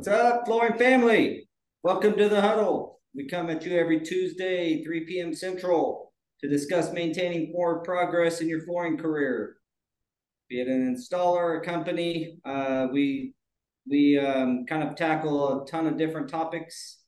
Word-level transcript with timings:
What's 0.00 0.08
up, 0.08 0.46
flooring 0.46 0.78
family? 0.78 1.46
Welcome 1.82 2.16
to 2.16 2.30
the 2.30 2.40
huddle. 2.40 3.02
We 3.14 3.28
come 3.28 3.50
at 3.50 3.66
you 3.66 3.76
every 3.76 4.00
Tuesday, 4.00 4.82
3 4.82 5.04
p.m. 5.04 5.34
Central, 5.34 6.14
to 6.40 6.48
discuss 6.48 6.90
maintaining 6.94 7.52
forward 7.52 7.84
progress 7.84 8.40
in 8.40 8.48
your 8.48 8.62
flooring 8.62 8.96
career. 8.96 9.56
Be 10.48 10.62
it 10.62 10.68
an 10.68 10.96
installer, 10.96 11.60
a 11.60 11.60
company, 11.62 12.38
uh, 12.46 12.86
we 12.90 13.34
we 13.86 14.18
um, 14.18 14.64
kind 14.66 14.82
of 14.82 14.96
tackle 14.96 15.64
a 15.64 15.66
ton 15.66 15.86
of 15.86 15.98
different 15.98 16.30
topics 16.30 17.00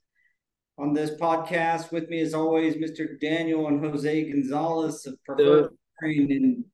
on 0.76 0.92
this 0.92 1.12
podcast. 1.18 1.92
With 1.92 2.10
me, 2.10 2.20
as 2.20 2.34
always, 2.34 2.74
Mr. 2.74 3.18
Daniel 3.18 3.68
and 3.68 3.82
Jose 3.82 4.30
Gonzalez 4.30 5.06
of 5.06 5.14
Preferred 5.24 5.70
Flooring 5.98 6.30
in 6.30 6.64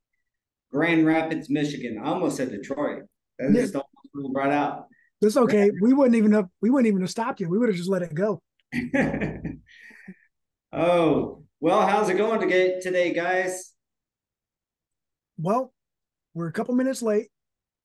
Grand 0.72 1.06
Rapids, 1.06 1.48
Michigan. 1.48 2.00
I 2.02 2.08
almost 2.08 2.38
said 2.38 2.50
Detroit. 2.50 3.04
That 3.38 3.52
just 3.52 3.76
almost 3.76 4.34
right 4.34 4.50
out. 4.50 4.88
That's 5.20 5.36
okay. 5.36 5.70
We 5.80 5.92
wouldn't 5.92 6.16
even 6.16 6.32
have 6.32 6.46
we 6.62 6.70
wouldn't 6.70 6.86
even 6.86 7.00
have 7.00 7.10
stopped 7.10 7.40
you. 7.40 7.48
We 7.48 7.58
would 7.58 7.68
have 7.68 7.76
just 7.76 7.90
let 7.90 8.02
it 8.02 8.14
go. 8.14 8.40
oh, 10.72 11.42
well, 11.60 11.86
how's 11.86 12.08
it 12.08 12.16
going 12.16 12.40
to 12.40 12.46
get 12.46 12.82
today, 12.82 13.12
guys? 13.12 13.72
Well, 15.38 15.72
we're 16.34 16.48
a 16.48 16.52
couple 16.52 16.74
minutes 16.74 17.02
late, 17.02 17.28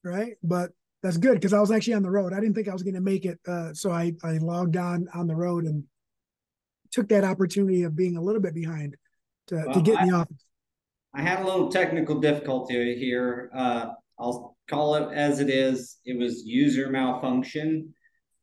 right? 0.03 0.33
But 0.43 0.71
that's 1.01 1.17
good 1.17 1.35
because 1.35 1.53
I 1.53 1.59
was 1.59 1.71
actually 1.71 1.95
on 1.95 2.03
the 2.03 2.11
road. 2.11 2.33
I 2.33 2.39
didn't 2.39 2.55
think 2.55 2.69
I 2.69 2.73
was 2.73 2.83
going 2.83 2.93
to 2.95 3.01
make 3.01 3.25
it, 3.25 3.39
uh, 3.47 3.73
so 3.73 3.91
I 3.91 4.13
I 4.23 4.37
logged 4.37 4.77
on 4.77 5.07
on 5.13 5.27
the 5.27 5.35
road 5.35 5.65
and 5.65 5.83
took 6.91 7.09
that 7.09 7.23
opportunity 7.23 7.83
of 7.83 7.95
being 7.95 8.15
a 8.15 8.21
little 8.21 8.41
bit 8.41 8.53
behind 8.53 8.95
to 9.47 9.63
to 9.73 9.81
get 9.81 10.01
in 10.01 10.09
the 10.09 10.15
office. 10.15 10.45
I 11.15 11.21
had 11.21 11.41
a 11.41 11.45
little 11.45 11.69
technical 11.69 12.19
difficulty 12.19 12.95
here. 12.95 13.49
Uh, 13.55 13.89
I'll 14.19 14.52
call 14.69 14.95
it 14.95 15.13
as 15.13 15.39
it 15.39 15.49
is. 15.49 15.97
It 16.05 16.17
was 16.17 16.43
user 16.45 16.89
malfunction 16.89 17.93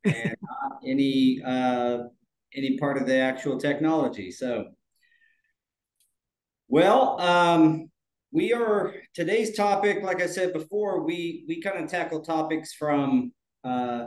and 0.03 0.35
not 0.41 0.79
any 0.85 1.41
uh, 1.45 1.99
any 2.55 2.77
part 2.77 2.97
of 2.97 3.07
the 3.07 3.17
actual 3.17 3.59
technology. 3.59 4.31
So, 4.31 4.65
well, 6.67 7.19
um, 7.19 7.89
we 8.31 8.53
are 8.53 8.93
today's 9.13 9.55
topic. 9.55 10.03
Like 10.03 10.21
I 10.21 10.27
said 10.27 10.53
before, 10.53 11.03
we 11.03 11.45
we 11.47 11.61
kind 11.61 11.83
of 11.83 11.89
tackle 11.89 12.21
topics 12.21 12.73
from 12.73 13.31
uh, 13.63 14.05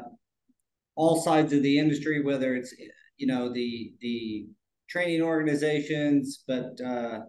all 0.97 1.21
sides 1.23 1.53
of 1.53 1.63
the 1.63 1.79
industry, 1.79 2.23
whether 2.23 2.55
it's 2.55 2.75
you 3.17 3.27
know 3.27 3.53
the 3.53 3.93
the 4.01 4.47
training 4.89 5.23
organizations, 5.23 6.45
but 6.47 6.81
uh, 6.85 7.21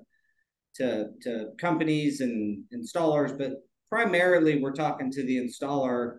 to 0.76 1.08
to 1.22 1.48
companies 1.60 2.22
and 2.22 2.64
installers, 2.74 3.38
but 3.38 3.54
primarily 3.96 4.62
we're 4.62 4.74
talking 4.74 5.10
to 5.10 5.24
the 5.24 5.38
installer 5.38 6.18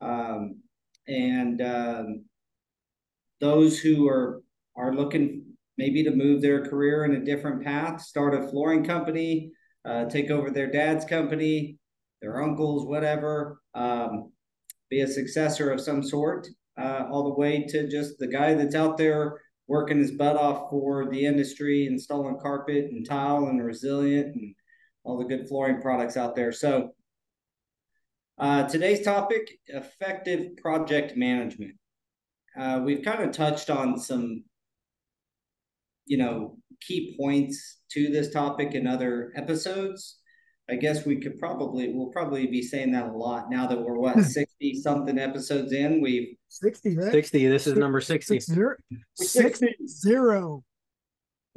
um, 0.00 0.56
and 1.08 1.60
um, 1.60 2.24
those 3.38 3.78
who 3.78 4.08
are 4.08 4.40
are 4.78 4.94
looking 4.94 5.44
maybe 5.76 6.02
to 6.02 6.10
move 6.10 6.40
their 6.40 6.64
career 6.64 7.04
in 7.04 7.16
a 7.16 7.24
different 7.24 7.62
path, 7.62 8.00
start 8.00 8.34
a 8.34 8.48
flooring 8.48 8.82
company, 8.82 9.52
uh, 9.84 10.06
take 10.06 10.30
over 10.30 10.50
their 10.50 10.70
dad's 10.70 11.04
company, 11.04 11.78
their 12.22 12.42
uncle's, 12.42 12.86
whatever, 12.86 13.60
um, 13.74 14.32
be 14.88 15.02
a 15.02 15.06
successor 15.06 15.70
of 15.70 15.82
some 15.82 16.02
sort, 16.02 16.48
uh, 16.80 17.04
all 17.10 17.24
the 17.24 17.38
way 17.38 17.62
to 17.68 17.88
just 17.90 18.18
the 18.18 18.26
guy 18.26 18.54
that's 18.54 18.74
out 18.74 18.96
there 18.96 19.38
working 19.66 19.98
his 19.98 20.12
butt 20.12 20.36
off 20.36 20.70
for 20.70 21.10
the 21.10 21.26
industry, 21.26 21.86
installing 21.86 22.38
carpet 22.40 22.86
and 22.90 23.06
tile 23.06 23.48
and 23.48 23.62
resilient 23.62 24.34
and 24.34 24.54
all 25.04 25.18
the 25.18 25.24
good 25.24 25.46
flooring 25.46 25.82
products 25.82 26.16
out 26.16 26.34
there. 26.34 26.52
So, 26.52 26.94
uh, 28.38 28.68
today's 28.68 29.04
topic 29.04 29.58
effective 29.66 30.56
project 30.58 31.16
management. 31.16 31.74
Uh, 32.58 32.80
we've 32.84 33.04
kind 33.04 33.22
of 33.22 33.32
touched 33.32 33.70
on 33.70 33.98
some, 33.98 34.44
you 36.06 36.18
know, 36.18 36.56
key 36.80 37.16
points 37.18 37.78
to 37.90 38.08
this 38.10 38.30
topic 38.32 38.74
in 38.74 38.86
other 38.86 39.32
episodes. 39.36 40.18
I 40.70 40.76
guess 40.76 41.06
we 41.06 41.18
could 41.20 41.38
probably, 41.38 41.92
we'll 41.92 42.10
probably 42.10 42.46
be 42.46 42.62
saying 42.62 42.92
that 42.92 43.06
a 43.06 43.12
lot 43.12 43.50
now 43.50 43.66
that 43.66 43.80
we're 43.80 43.98
what, 43.98 44.22
60 44.22 44.82
something 44.82 45.18
episodes 45.18 45.72
in. 45.72 46.00
We've 46.02 46.36
60, 46.48 46.96
right? 46.96 47.12
60. 47.12 47.46
This 47.48 47.66
is 47.66 47.76
number 47.76 48.00
60. 48.00 48.34
Six 48.34 48.46
zero. 48.46 48.76
Six 49.14 49.60
zero. 49.86 50.62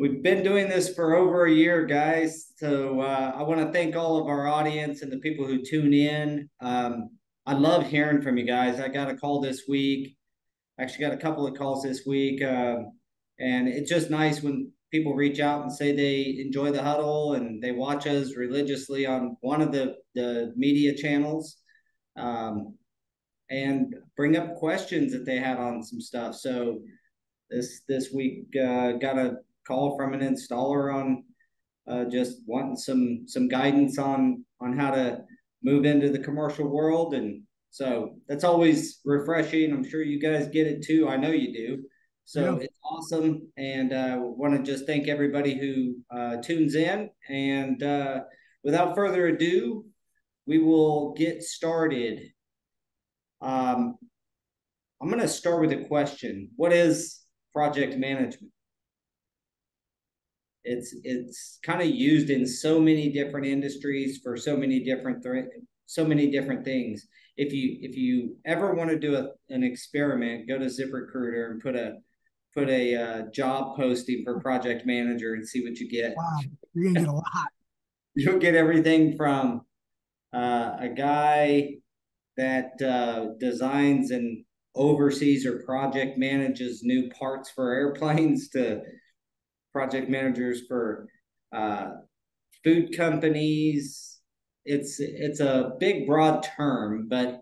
We've 0.02 0.24
been 0.24 0.42
doing 0.42 0.68
this 0.68 0.96
for 0.96 1.14
over 1.14 1.46
a 1.46 1.52
year, 1.52 1.86
guys. 1.86 2.54
So 2.58 3.02
uh, 3.02 3.34
I 3.36 3.44
want 3.44 3.62
to 3.62 3.72
thank 3.72 3.96
all 3.96 4.20
of 4.20 4.26
our 4.26 4.48
audience 4.48 5.04
and 5.04 5.12
the 5.12 5.20
people 5.20 5.46
who 5.46 5.64
tune 5.64 5.94
in. 5.94 6.50
Um, 6.60 7.12
I 7.46 7.54
love 7.54 7.86
hearing 7.86 8.20
from 8.20 8.36
you 8.36 8.44
guys. 8.44 8.80
I 8.80 8.88
got 8.88 9.12
a 9.12 9.16
call 9.16 9.42
this 9.42 9.66
week. 9.70 10.18
Actually, 10.80 11.06
got 11.06 11.14
a 11.14 11.18
couple 11.18 11.46
of 11.46 11.56
calls 11.56 11.84
this 11.84 12.04
week, 12.08 12.44
um, 12.44 12.94
and 13.40 13.68
it's 13.68 13.92
just 13.92 14.10
nice 14.10 14.42
when 14.42 14.72
people 14.90 15.14
reach 15.14 15.40
out 15.40 15.62
and 15.62 15.72
say 15.72 15.96
they 15.96 16.42
enjoy 16.44 16.72
the 16.72 16.82
huddle 16.82 17.34
and 17.34 17.62
they 17.62 17.72
watch 17.72 18.08
us 18.08 18.36
religiously 18.36 19.06
on 19.06 19.38
one 19.42 19.62
of 19.62 19.72
the 19.72 19.98
the 20.16 20.52
media 20.56 20.96
channels, 20.96 21.58
um, 22.18 22.76
and 23.52 23.94
bring 24.18 24.36
up 24.36 24.56
questions 24.56 25.14
that 25.14 25.28
they 25.28 25.38
had 25.38 25.58
on 25.58 25.84
some 25.84 26.02
stuff. 26.02 26.34
So 26.38 26.80
this 27.52 27.82
this 27.88 28.12
week 28.12 28.48
uh, 28.56 28.94
got 28.94 29.20
a 29.20 29.36
call 29.68 29.98
from 29.98 30.14
an 30.14 30.22
installer 30.22 30.94
on 30.94 31.24
uh, 31.88 32.06
just 32.06 32.42
wanting 32.46 32.76
some 32.76 33.24
some 33.28 33.48
guidance 33.48 33.98
on 33.98 34.46
on 34.60 34.78
how 34.78 34.92
to 34.92 35.22
move 35.64 35.86
into 35.86 36.10
the 36.10 36.20
commercial 36.20 36.68
world. 36.68 37.14
And 37.14 37.44
so 37.70 38.16
that's 38.28 38.44
always 38.44 39.00
refreshing. 39.06 39.72
I'm 39.72 39.88
sure 39.88 40.02
you 40.02 40.20
guys 40.20 40.48
get 40.48 40.68
it 40.68 40.84
too. 40.86 41.08
I 41.08 41.18
know 41.18 41.32
you 41.32 41.54
do. 41.54 41.84
So 42.26 42.56
Yeah. 42.58 42.66
it's 42.66 42.78
awesome. 42.84 43.48
And 43.58 43.94
uh, 43.94 44.18
want 44.22 44.56
to 44.56 44.72
just 44.72 44.86
thank 44.86 45.08
everybody 45.08 45.58
who 45.58 45.96
uh, 46.16 46.38
tunes 46.38 46.76
in. 46.76 47.10
And 47.30 47.82
uh, 47.84 48.22
without 48.64 48.96
further 48.96 49.28
ado 49.28 49.86
we 50.48 50.58
will 50.58 51.14
get 51.14 51.44
started. 51.44 52.20
Um, 53.42 53.96
i'm 55.02 55.08
going 55.10 55.22
to 55.22 55.28
start 55.28 55.62
with 55.62 55.72
a 55.72 55.86
question. 55.86 56.50
What 56.56 56.74
is 56.74 57.22
project 57.54 57.98
management 57.98 58.52
it's 60.64 60.96
it's 61.04 61.60
kind 61.64 61.82
of 61.82 61.88
used 61.88 62.30
in 62.30 62.46
so 62.46 62.80
many 62.80 63.12
different 63.12 63.48
industries 63.48 64.20
for 64.24 64.38
so 64.38 64.56
many 64.56 64.84
different 64.84 65.24
th- 65.24 65.46
so 65.88 66.06
many 66.06 66.30
different 66.30 66.64
things. 66.64 67.08
If 67.38 67.54
you 67.54 67.78
if 67.82 67.96
you 67.96 68.38
ever 68.46 68.74
want 68.74 68.90
to 68.90 69.00
do 69.00 69.16
a, 69.16 69.30
an 69.54 69.64
experiment, 69.64 70.48
go 70.48 70.58
to 70.58 70.66
ZipRecruiter 70.66 71.52
and 71.52 71.62
put 71.62 71.76
a 71.76 71.96
put 72.54 72.70
a 72.70 72.96
uh, 72.96 73.22
job 73.34 73.76
posting 73.76 74.24
for 74.24 74.40
project 74.40 74.86
manager 74.86 75.34
and 75.34 75.48
see 75.48 75.64
what 75.64 75.78
you 75.78 75.90
get. 75.90 76.14
Wow. 76.16 76.40
You're 76.74 76.94
gonna 76.94 77.00
get 77.06 77.10
a 77.10 77.14
lot. 77.14 77.26
You'll 78.16 78.40
get 78.40 78.56
everything 78.56 79.16
from 79.16 79.62
uh, 80.34 80.76
a 80.80 80.90
guy 80.90 81.76
that 82.38 82.82
uh, 82.82 83.34
designs 83.40 84.12
and 84.12 84.44
oversees 84.76 85.46
or 85.46 85.64
project 85.64 86.18
manages 86.18 86.82
new 86.84 87.10
parts 87.10 87.50
for 87.50 87.74
airplanes 87.74 88.50
to 88.54 88.82
project 89.72 90.10
managers 90.10 90.62
for 90.68 91.08
uh, 91.56 91.92
food 92.64 92.96
companies. 92.96 94.20
It's 94.66 95.00
it's 95.00 95.40
a 95.40 95.72
big 95.80 96.08
broad 96.08 96.44
term, 96.44 97.08
but 97.10 97.42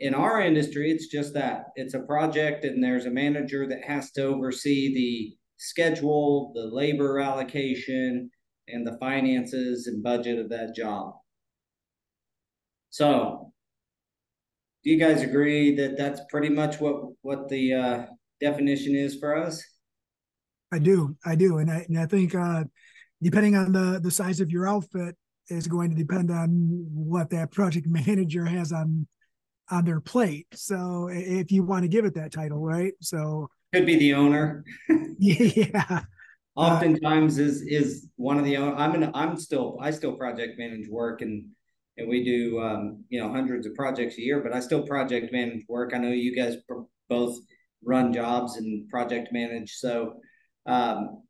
in 0.00 0.14
our 0.14 0.40
industry, 0.40 0.90
it's 0.90 1.06
just 1.06 1.34
that 1.34 1.66
it's 1.76 1.94
a 1.94 2.00
project, 2.00 2.64
and 2.64 2.82
there's 2.82 3.06
a 3.06 3.10
manager 3.10 3.66
that 3.68 3.84
has 3.84 4.10
to 4.12 4.24
oversee 4.24 4.92
the 4.94 5.36
schedule, 5.56 6.52
the 6.54 6.66
labor 6.66 7.20
allocation, 7.20 8.30
and 8.68 8.86
the 8.86 8.98
finances 8.98 9.86
and 9.86 10.02
budget 10.02 10.38
of 10.38 10.50
that 10.50 10.74
job. 10.74 11.14
So, 12.90 13.52
do 14.82 14.90
you 14.90 14.98
guys 14.98 15.22
agree 15.22 15.74
that 15.76 15.96
that's 15.96 16.20
pretty 16.30 16.50
much 16.50 16.80
what 16.80 16.96
what 17.22 17.48
the 17.48 17.72
uh, 17.72 18.06
definition 18.40 18.94
is 18.94 19.18
for 19.18 19.36
us? 19.36 19.62
I 20.74 20.78
do, 20.78 21.16
I 21.24 21.36
do, 21.36 21.58
and 21.58 21.70
I 21.70 21.86
and 21.88 21.96
I 21.96 22.06
think 22.06 22.34
uh, 22.34 22.64
depending 23.22 23.54
on 23.54 23.70
the 23.70 24.00
the 24.02 24.10
size 24.10 24.40
of 24.40 24.50
your 24.50 24.66
outfit 24.68 25.14
is 25.48 25.68
going 25.68 25.90
to 25.90 25.96
depend 25.96 26.32
on 26.32 26.48
what 26.92 27.30
that 27.30 27.52
project 27.52 27.86
manager 28.00 28.44
has 28.44 28.72
on 28.72 29.06
on 29.70 29.84
their 29.84 30.00
plate. 30.00 30.48
So 30.52 31.08
if 31.12 31.52
you 31.52 31.62
want 31.62 31.82
to 31.82 31.88
give 31.88 32.04
it 32.04 32.14
that 32.14 32.32
title, 32.32 32.58
right? 32.58 32.92
So 33.00 33.48
Could 33.72 33.86
be 33.86 33.96
the 33.96 34.14
owner. 34.14 34.64
yeah, 35.18 36.00
Oftentimes 36.56 37.38
is 37.38 37.62
is 37.62 38.08
one 38.16 38.38
of 38.38 38.44
the 38.44 38.56
own- 38.56 38.76
I'm 38.76 39.00
an 39.00 39.12
I'm 39.14 39.36
still 39.36 39.78
I 39.80 39.92
still 39.92 40.16
project 40.16 40.58
manage 40.58 40.88
work 40.88 41.22
and 41.22 41.46
and 41.96 42.08
we 42.08 42.24
do 42.24 42.60
um, 42.60 43.04
you 43.10 43.20
know 43.20 43.30
hundreds 43.30 43.64
of 43.64 43.74
projects 43.74 44.18
a 44.18 44.22
year, 44.22 44.40
but 44.40 44.52
I 44.52 44.58
still 44.58 44.82
project 44.82 45.32
manage 45.32 45.62
work. 45.68 45.92
I 45.94 45.98
know 45.98 46.08
you 46.08 46.34
guys 46.34 46.56
both 47.08 47.38
run 47.84 48.12
jobs 48.12 48.56
and 48.56 48.88
project 48.88 49.28
manage, 49.30 49.74
so 49.74 50.14
um, 50.66 51.22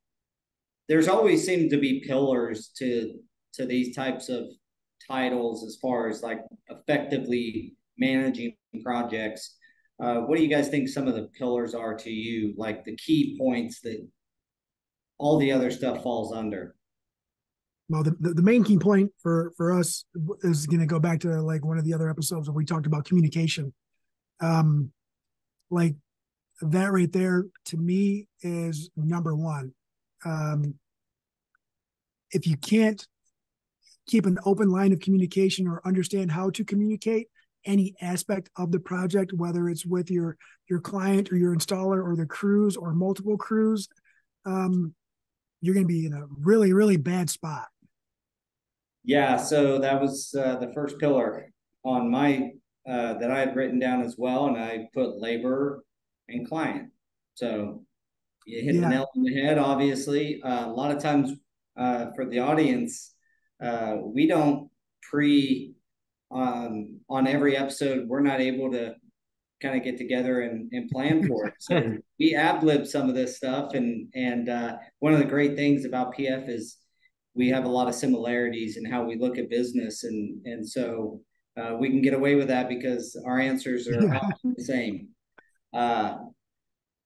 there's 0.88 1.08
always 1.08 1.44
seemed 1.44 1.70
to 1.70 1.78
be 1.78 2.04
pillars 2.06 2.70
to 2.78 3.14
to 3.54 3.66
these 3.66 3.94
types 3.94 4.28
of 4.28 4.44
titles 5.06 5.64
as 5.64 5.78
far 5.81 6.08
as 6.08 6.22
like 6.22 6.40
effectively 6.69 7.75
managing 7.98 8.56
projects. 8.82 9.56
uh, 10.02 10.20
what 10.22 10.36
do 10.36 10.42
you 10.42 10.50
guys 10.50 10.69
think 10.69 10.88
some 10.88 11.06
of 11.06 11.14
the 11.14 11.28
pillars 11.38 11.75
are 11.75 11.94
to 11.94 12.10
you, 12.10 12.52
like 12.56 12.84
the 12.84 12.96
key 12.96 13.36
points 13.38 13.81
that 13.81 14.04
all 15.19 15.38
the 15.38 15.52
other 15.52 15.70
stuff 15.70 16.02
falls 16.02 16.32
under? 16.32 16.75
Well, 17.88 18.02
the, 18.02 18.16
the, 18.19 18.34
the 18.34 18.42
main 18.42 18.64
key 18.64 18.78
point 18.78 19.12
for 19.22 19.52
for 19.56 19.72
us 19.72 20.04
is 20.42 20.66
going 20.66 20.80
to 20.80 20.87
go 20.87 20.98
back 20.98 21.20
to 21.20 21.40
like 21.42 21.64
one 21.64 21.78
of 21.78 21.84
the 21.84 21.94
other 21.94 22.10
episodes 22.10 22.48
where 22.48 22.56
we 22.56 22.64
talked 22.64 22.87
about 22.87 23.04
communication. 23.04 23.72
Um, 24.40 24.90
like 25.70 25.94
that 26.60 26.92
right 26.92 27.12
there 27.12 27.46
to 27.66 27.76
me 27.76 28.28
is 28.42 28.90
number 28.96 29.34
one. 29.34 29.72
Um, 30.24 30.74
if 32.30 32.46
you 32.46 32.56
can't 32.56 33.06
keep 34.06 34.26
an 34.26 34.38
open 34.44 34.68
line 34.68 34.92
of 34.92 35.00
communication 35.00 35.66
or 35.66 35.80
understand 35.86 36.30
how 36.30 36.50
to 36.50 36.64
communicate 36.64 37.28
any 37.64 37.94
aspect 38.00 38.50
of 38.56 38.70
the 38.70 38.80
project, 38.80 39.32
whether 39.32 39.68
it's 39.68 39.86
with 39.86 40.10
your 40.10 40.36
your 40.68 40.80
client 40.80 41.30
or 41.32 41.36
your 41.36 41.54
installer 41.54 42.04
or 42.04 42.16
the 42.16 42.26
crews 42.26 42.76
or 42.76 42.92
multiple 42.92 43.36
crews, 43.36 43.88
um, 44.44 44.94
you're 45.60 45.74
going 45.74 45.86
to 45.86 45.92
be 45.92 46.06
in 46.06 46.12
a 46.12 46.26
really 46.38 46.72
really 46.72 46.96
bad 46.96 47.30
spot. 47.30 47.66
Yeah, 49.02 49.36
so 49.36 49.78
that 49.78 50.00
was 50.00 50.34
uh, 50.38 50.56
the 50.56 50.72
first 50.72 50.98
pillar 50.98 51.50
on 51.84 52.10
my 52.10 52.52
uh, 52.88 53.14
that 53.14 53.30
I 53.30 53.38
had 53.38 53.56
written 53.56 53.78
down 53.78 54.02
as 54.02 54.16
well, 54.18 54.46
and 54.46 54.58
I 54.58 54.88
put 54.92 55.18
labor 55.18 55.84
and 56.29 56.49
client. 56.49 56.91
So 57.35 57.85
you 58.47 58.62
hit 58.65 58.75
yeah. 58.75 58.81
the 58.82 58.88
nail 58.88 59.09
on 59.17 59.23
the 59.23 59.35
head. 59.35 59.59
Obviously, 59.59 60.41
uh, 60.43 60.67
a 60.67 60.73
lot 60.73 60.94
of 60.94 61.03
times 61.03 61.32
uh, 61.76 62.06
for 62.15 62.26
the 62.26 62.41
audience, 62.41 63.15
uh, 63.62 63.97
we 64.03 64.26
don't 64.26 64.71
pre 65.03 65.75
um, 66.31 67.00
on 67.09 67.26
every 67.26 67.56
episode. 67.56 68.09
We're 68.09 68.21
not 68.21 68.41
able 68.41 68.71
to 68.73 68.94
kind 69.62 69.76
of 69.76 69.82
get 69.82 69.97
together 69.97 70.43
and, 70.43 70.71
and 70.73 70.91
plan 70.91 71.26
for 71.26 71.47
it. 71.47 71.55
So 71.59 71.97
we 72.19 72.35
ad 72.35 72.62
lib 72.62 72.87
some 72.87 73.09
of 73.09 73.15
this 73.15 73.37
stuff, 73.37 73.75
and 73.75 74.09
and 74.15 74.49
uh, 74.49 74.76
one 74.99 75.12
of 75.12 75.19
the 75.19 75.25
great 75.25 75.56
things 75.56 75.85
about 75.85 76.15
PF 76.15 76.49
is 76.49 76.76
we 77.35 77.49
have 77.49 77.65
a 77.65 77.69
lot 77.69 77.88
of 77.88 77.94
similarities 77.94 78.76
in 78.76 78.85
how 78.85 79.05
we 79.05 79.17
look 79.17 79.38
at 79.38 79.50
business, 79.50 80.05
and 80.05 80.44
and 80.44 80.69
so 80.69 81.21
uh, 81.56 81.76
we 81.79 81.88
can 81.88 82.03
get 82.03 82.15
away 82.15 82.35
with 82.35 82.49
that 82.49 82.69
because 82.69 83.21
our 83.26 83.38
answers 83.38 83.88
are 83.88 84.00
the 84.44 84.62
same. 84.62 85.09
Uh, 85.75 86.19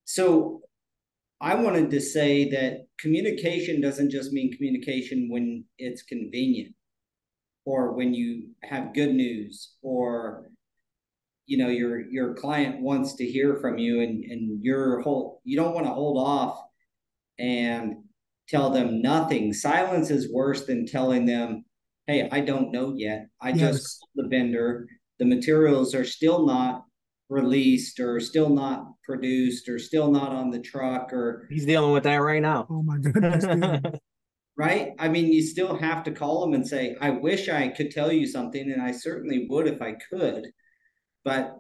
so 0.04 0.60
I 1.40 1.54
wanted 1.54 1.90
to 1.90 2.00
say 2.00 2.50
that 2.50 2.86
communication 2.98 3.80
doesn't 3.80 4.10
just 4.10 4.32
mean 4.32 4.52
communication 4.52 5.28
when 5.30 5.64
it's 5.78 6.02
convenient 6.02 6.74
or 7.64 7.92
when 7.92 8.12
you 8.14 8.48
have 8.62 8.94
good 8.94 9.14
news 9.14 9.74
or 9.82 10.50
you 11.46 11.56
know 11.56 11.68
your 11.68 12.00
your 12.10 12.34
client 12.34 12.80
wants 12.80 13.14
to 13.16 13.24
hear 13.24 13.56
from 13.56 13.78
you 13.78 14.00
and 14.00 14.24
and 14.24 14.62
your 14.62 15.00
whole 15.00 15.40
you 15.44 15.56
don't 15.56 15.74
want 15.74 15.86
to 15.86 15.92
hold 15.92 16.18
off 16.18 16.60
and 17.38 17.96
tell 18.48 18.70
them 18.70 19.00
nothing. 19.00 19.52
Silence 19.52 20.10
is 20.10 20.32
worse 20.32 20.66
than 20.66 20.86
telling 20.86 21.24
them 21.26 21.64
hey 22.06 22.28
i 22.32 22.40
don't 22.40 22.72
know 22.72 22.94
yet. 22.96 23.28
I 23.40 23.50
yes. 23.50 23.60
just 23.60 24.06
the 24.16 24.26
vendor. 24.28 24.88
The 25.18 25.24
materials 25.24 25.94
are 25.94 26.04
still 26.04 26.46
not 26.46 26.84
released 27.28 28.00
or 28.00 28.20
still 28.20 28.48
not 28.48 28.86
produced 29.04 29.68
or 29.68 29.78
still 29.78 30.10
not 30.10 30.30
on 30.30 30.50
the 30.50 30.58
truck 30.58 31.12
or 31.12 31.46
he's 31.50 31.66
dealing 31.66 31.92
with 31.92 32.04
that 32.04 32.16
right 32.16 32.42
now. 32.42 32.66
Oh 32.70 32.82
my 32.82 32.98
goodness. 32.98 33.44
right? 34.58 34.92
I 34.98 35.08
mean, 35.08 35.32
you 35.32 35.42
still 35.42 35.76
have 35.76 36.02
to 36.04 36.10
call 36.10 36.40
them 36.40 36.52
and 36.52 36.66
say, 36.66 36.96
I 37.00 37.10
wish 37.10 37.48
I 37.48 37.68
could 37.68 37.92
tell 37.92 38.10
you 38.10 38.26
something, 38.26 38.72
and 38.72 38.82
I 38.82 38.90
certainly 38.90 39.46
would 39.48 39.68
if 39.68 39.80
I 39.80 39.94
could, 40.10 40.48
but 41.24 41.56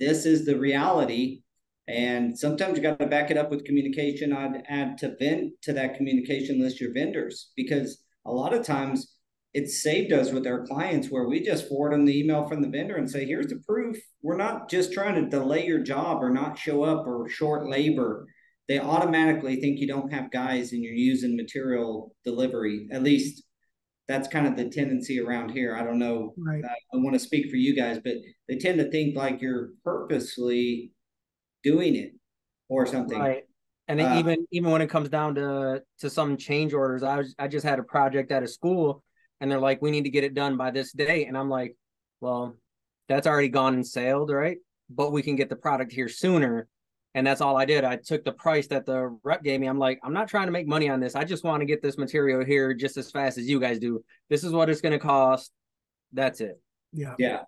this 0.00 0.26
is 0.26 0.44
the 0.44 0.58
reality. 0.58 1.42
And 1.86 2.36
sometimes 2.36 2.76
you 2.76 2.82
got 2.82 2.98
to 2.98 3.06
back 3.06 3.30
it 3.30 3.36
up 3.36 3.50
with 3.50 3.64
communication. 3.64 4.32
I'd 4.32 4.64
add 4.68 4.98
to 4.98 5.14
vent 5.18 5.52
to 5.62 5.72
that 5.74 5.96
communication 5.96 6.60
list 6.60 6.80
your 6.80 6.92
vendors 6.92 7.52
because 7.56 8.02
a 8.26 8.32
lot 8.32 8.54
of 8.54 8.64
times 8.66 9.13
it's 9.54 9.82
saved 9.82 10.12
us 10.12 10.32
with 10.32 10.48
our 10.48 10.66
clients 10.66 11.08
where 11.08 11.28
we 11.28 11.40
just 11.40 11.68
forward 11.68 11.92
them 11.92 12.04
the 12.04 12.18
email 12.18 12.46
from 12.48 12.60
the 12.60 12.68
vendor 12.68 12.96
and 12.96 13.08
say, 13.08 13.24
here's 13.24 13.46
the 13.46 13.62
proof. 13.66 13.96
We're 14.20 14.36
not 14.36 14.68
just 14.68 14.92
trying 14.92 15.14
to 15.14 15.30
delay 15.30 15.64
your 15.64 15.78
job 15.78 16.22
or 16.22 16.30
not 16.30 16.58
show 16.58 16.82
up 16.82 17.06
or 17.06 17.28
short 17.28 17.68
labor. 17.68 18.26
They 18.66 18.80
automatically 18.80 19.60
think 19.60 19.78
you 19.78 19.86
don't 19.86 20.12
have 20.12 20.32
guys 20.32 20.72
and 20.72 20.82
you're 20.82 20.92
using 20.92 21.36
material 21.36 22.16
delivery. 22.24 22.88
At 22.90 23.04
least 23.04 23.44
that's 24.08 24.26
kind 24.26 24.48
of 24.48 24.56
the 24.56 24.68
tendency 24.68 25.20
around 25.20 25.50
here. 25.50 25.76
I 25.76 25.84
don't 25.84 26.00
know. 26.00 26.34
Right. 26.36 26.64
I, 26.64 26.74
I 26.92 26.96
want 26.96 27.14
to 27.14 27.20
speak 27.20 27.48
for 27.48 27.56
you 27.56 27.76
guys, 27.76 28.00
but 28.02 28.14
they 28.48 28.56
tend 28.56 28.78
to 28.78 28.90
think 28.90 29.16
like 29.16 29.40
you're 29.40 29.70
purposely 29.84 30.92
doing 31.62 31.94
it 31.94 32.10
or 32.68 32.86
something. 32.86 33.18
Right. 33.18 33.44
And 33.86 34.00
uh, 34.00 34.16
even 34.18 34.46
even 34.50 34.72
when 34.72 34.82
it 34.82 34.88
comes 34.88 35.10
down 35.10 35.36
to 35.36 35.82
to 36.00 36.10
some 36.10 36.36
change 36.38 36.72
orders, 36.72 37.02
I 37.02 37.18
was 37.18 37.34
I 37.38 37.46
just 37.46 37.64
had 37.64 37.78
a 37.78 37.82
project 37.82 38.32
at 38.32 38.42
a 38.42 38.48
school 38.48 39.04
and 39.44 39.52
they're 39.52 39.60
like, 39.60 39.82
we 39.82 39.90
need 39.90 40.04
to 40.04 40.10
get 40.10 40.24
it 40.24 40.32
done 40.32 40.56
by 40.56 40.70
this 40.70 40.90
day. 40.90 41.26
And 41.26 41.36
I'm 41.36 41.50
like, 41.50 41.76
well, 42.22 42.56
that's 43.10 43.26
already 43.26 43.50
gone 43.50 43.74
and 43.74 43.86
sailed, 43.86 44.30
right? 44.30 44.56
But 44.88 45.12
we 45.12 45.20
can 45.20 45.36
get 45.36 45.50
the 45.50 45.56
product 45.56 45.92
here 45.92 46.08
sooner. 46.08 46.66
And 47.14 47.26
that's 47.26 47.42
all 47.42 47.54
I 47.54 47.66
did. 47.66 47.84
I 47.84 47.96
took 47.96 48.24
the 48.24 48.32
price 48.32 48.68
that 48.68 48.86
the 48.86 49.14
rep 49.22 49.42
gave 49.42 49.60
me. 49.60 49.66
I'm 49.66 49.78
like, 49.78 50.00
I'm 50.02 50.14
not 50.14 50.28
trying 50.28 50.46
to 50.46 50.50
make 50.50 50.66
money 50.66 50.88
on 50.88 50.98
this. 50.98 51.14
I 51.14 51.24
just 51.24 51.44
want 51.44 51.60
to 51.60 51.66
get 51.66 51.82
this 51.82 51.98
material 51.98 52.42
here 52.42 52.72
just 52.72 52.96
as 52.96 53.10
fast 53.10 53.36
as 53.36 53.46
you 53.46 53.60
guys 53.60 53.78
do. 53.78 54.02
This 54.30 54.44
is 54.44 54.52
what 54.52 54.70
it's 54.70 54.80
going 54.80 54.92
to 54.92 54.98
cost. 54.98 55.52
That's 56.14 56.40
it. 56.40 56.58
Yeah. 56.94 57.14
Yeah. 57.18 57.42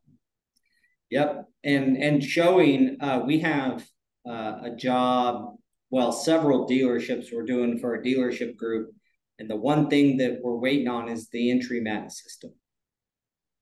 Yep. 1.08 1.46
And 1.64 1.96
and 1.96 2.22
showing 2.22 2.98
uh, 3.00 3.22
we 3.24 3.38
have 3.38 3.86
uh, 4.28 4.58
a 4.64 4.70
job, 4.76 5.56
well, 5.88 6.12
several 6.12 6.68
dealerships 6.68 7.32
we're 7.32 7.46
doing 7.46 7.78
for 7.78 7.94
a 7.94 8.02
dealership 8.02 8.54
group 8.54 8.90
and 9.38 9.50
the 9.50 9.56
one 9.56 9.88
thing 9.88 10.16
that 10.18 10.38
we're 10.42 10.56
waiting 10.56 10.88
on 10.88 11.08
is 11.08 11.28
the 11.28 11.50
entry 11.50 11.80
mat 11.80 12.12
system. 12.12 12.52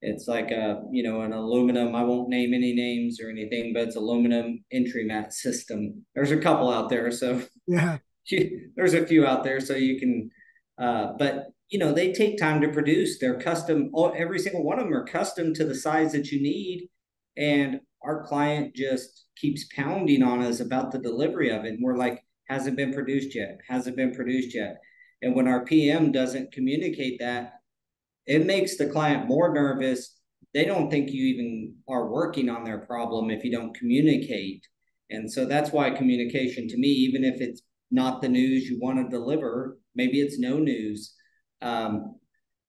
It's 0.00 0.28
like 0.28 0.50
a, 0.50 0.82
you 0.92 1.02
know, 1.02 1.22
an 1.22 1.32
aluminum, 1.32 1.94
I 1.94 2.04
won't 2.04 2.28
name 2.28 2.52
any 2.52 2.74
names 2.74 3.20
or 3.20 3.30
anything, 3.30 3.72
but 3.72 3.84
it's 3.84 3.96
aluminum 3.96 4.62
entry 4.70 5.04
mat 5.04 5.32
system. 5.32 6.04
There's 6.14 6.30
a 6.30 6.36
couple 6.36 6.70
out 6.70 6.90
there. 6.90 7.10
So 7.10 7.42
yeah, 7.66 7.98
there's 8.76 8.94
a 8.94 9.06
few 9.06 9.26
out 9.26 9.44
there. 9.44 9.60
So 9.60 9.74
you 9.74 9.98
can, 9.98 10.30
uh, 10.78 11.12
but 11.18 11.46
you 11.70 11.78
know, 11.78 11.92
they 11.92 12.12
take 12.12 12.38
time 12.38 12.60
to 12.60 12.68
produce. 12.68 13.18
They're 13.18 13.40
custom. 13.40 13.90
Every 14.14 14.38
single 14.38 14.62
one 14.62 14.78
of 14.78 14.84
them 14.84 14.94
are 14.94 15.06
custom 15.06 15.54
to 15.54 15.64
the 15.64 15.74
size 15.74 16.12
that 16.12 16.30
you 16.30 16.40
need. 16.40 16.88
And 17.36 17.80
our 18.02 18.24
client 18.24 18.74
just 18.74 19.24
keeps 19.36 19.66
pounding 19.74 20.22
on 20.22 20.42
us 20.42 20.60
about 20.60 20.92
the 20.92 20.98
delivery 20.98 21.50
of 21.50 21.64
it. 21.64 21.72
And 21.72 21.78
we're 21.82 21.96
like, 21.96 22.22
hasn't 22.48 22.76
been 22.76 22.92
produced 22.92 23.34
yet. 23.34 23.58
Hasn't 23.66 23.96
been 23.96 24.14
produced 24.14 24.54
yet. 24.54 24.76
And 25.24 25.34
when 25.34 25.48
our 25.48 25.64
PM 25.64 26.12
doesn't 26.12 26.52
communicate 26.52 27.18
that, 27.18 27.54
it 28.26 28.44
makes 28.44 28.76
the 28.76 28.90
client 28.90 29.26
more 29.26 29.54
nervous. 29.54 30.20
They 30.52 30.66
don't 30.66 30.90
think 30.90 31.10
you 31.10 31.24
even 31.24 31.76
are 31.88 32.08
working 32.12 32.50
on 32.50 32.62
their 32.62 32.80
problem 32.80 33.30
if 33.30 33.42
you 33.42 33.50
don't 33.50 33.74
communicate. 33.74 34.62
And 35.08 35.32
so 35.32 35.46
that's 35.46 35.72
why 35.72 35.90
communication 35.90 36.68
to 36.68 36.76
me, 36.76 36.88
even 36.88 37.24
if 37.24 37.40
it's 37.40 37.62
not 37.90 38.20
the 38.20 38.28
news 38.28 38.68
you 38.68 38.78
want 38.78 38.98
to 38.98 39.08
deliver, 39.08 39.78
maybe 39.94 40.20
it's 40.20 40.38
no 40.38 40.58
news. 40.58 41.14
Um, 41.62 42.16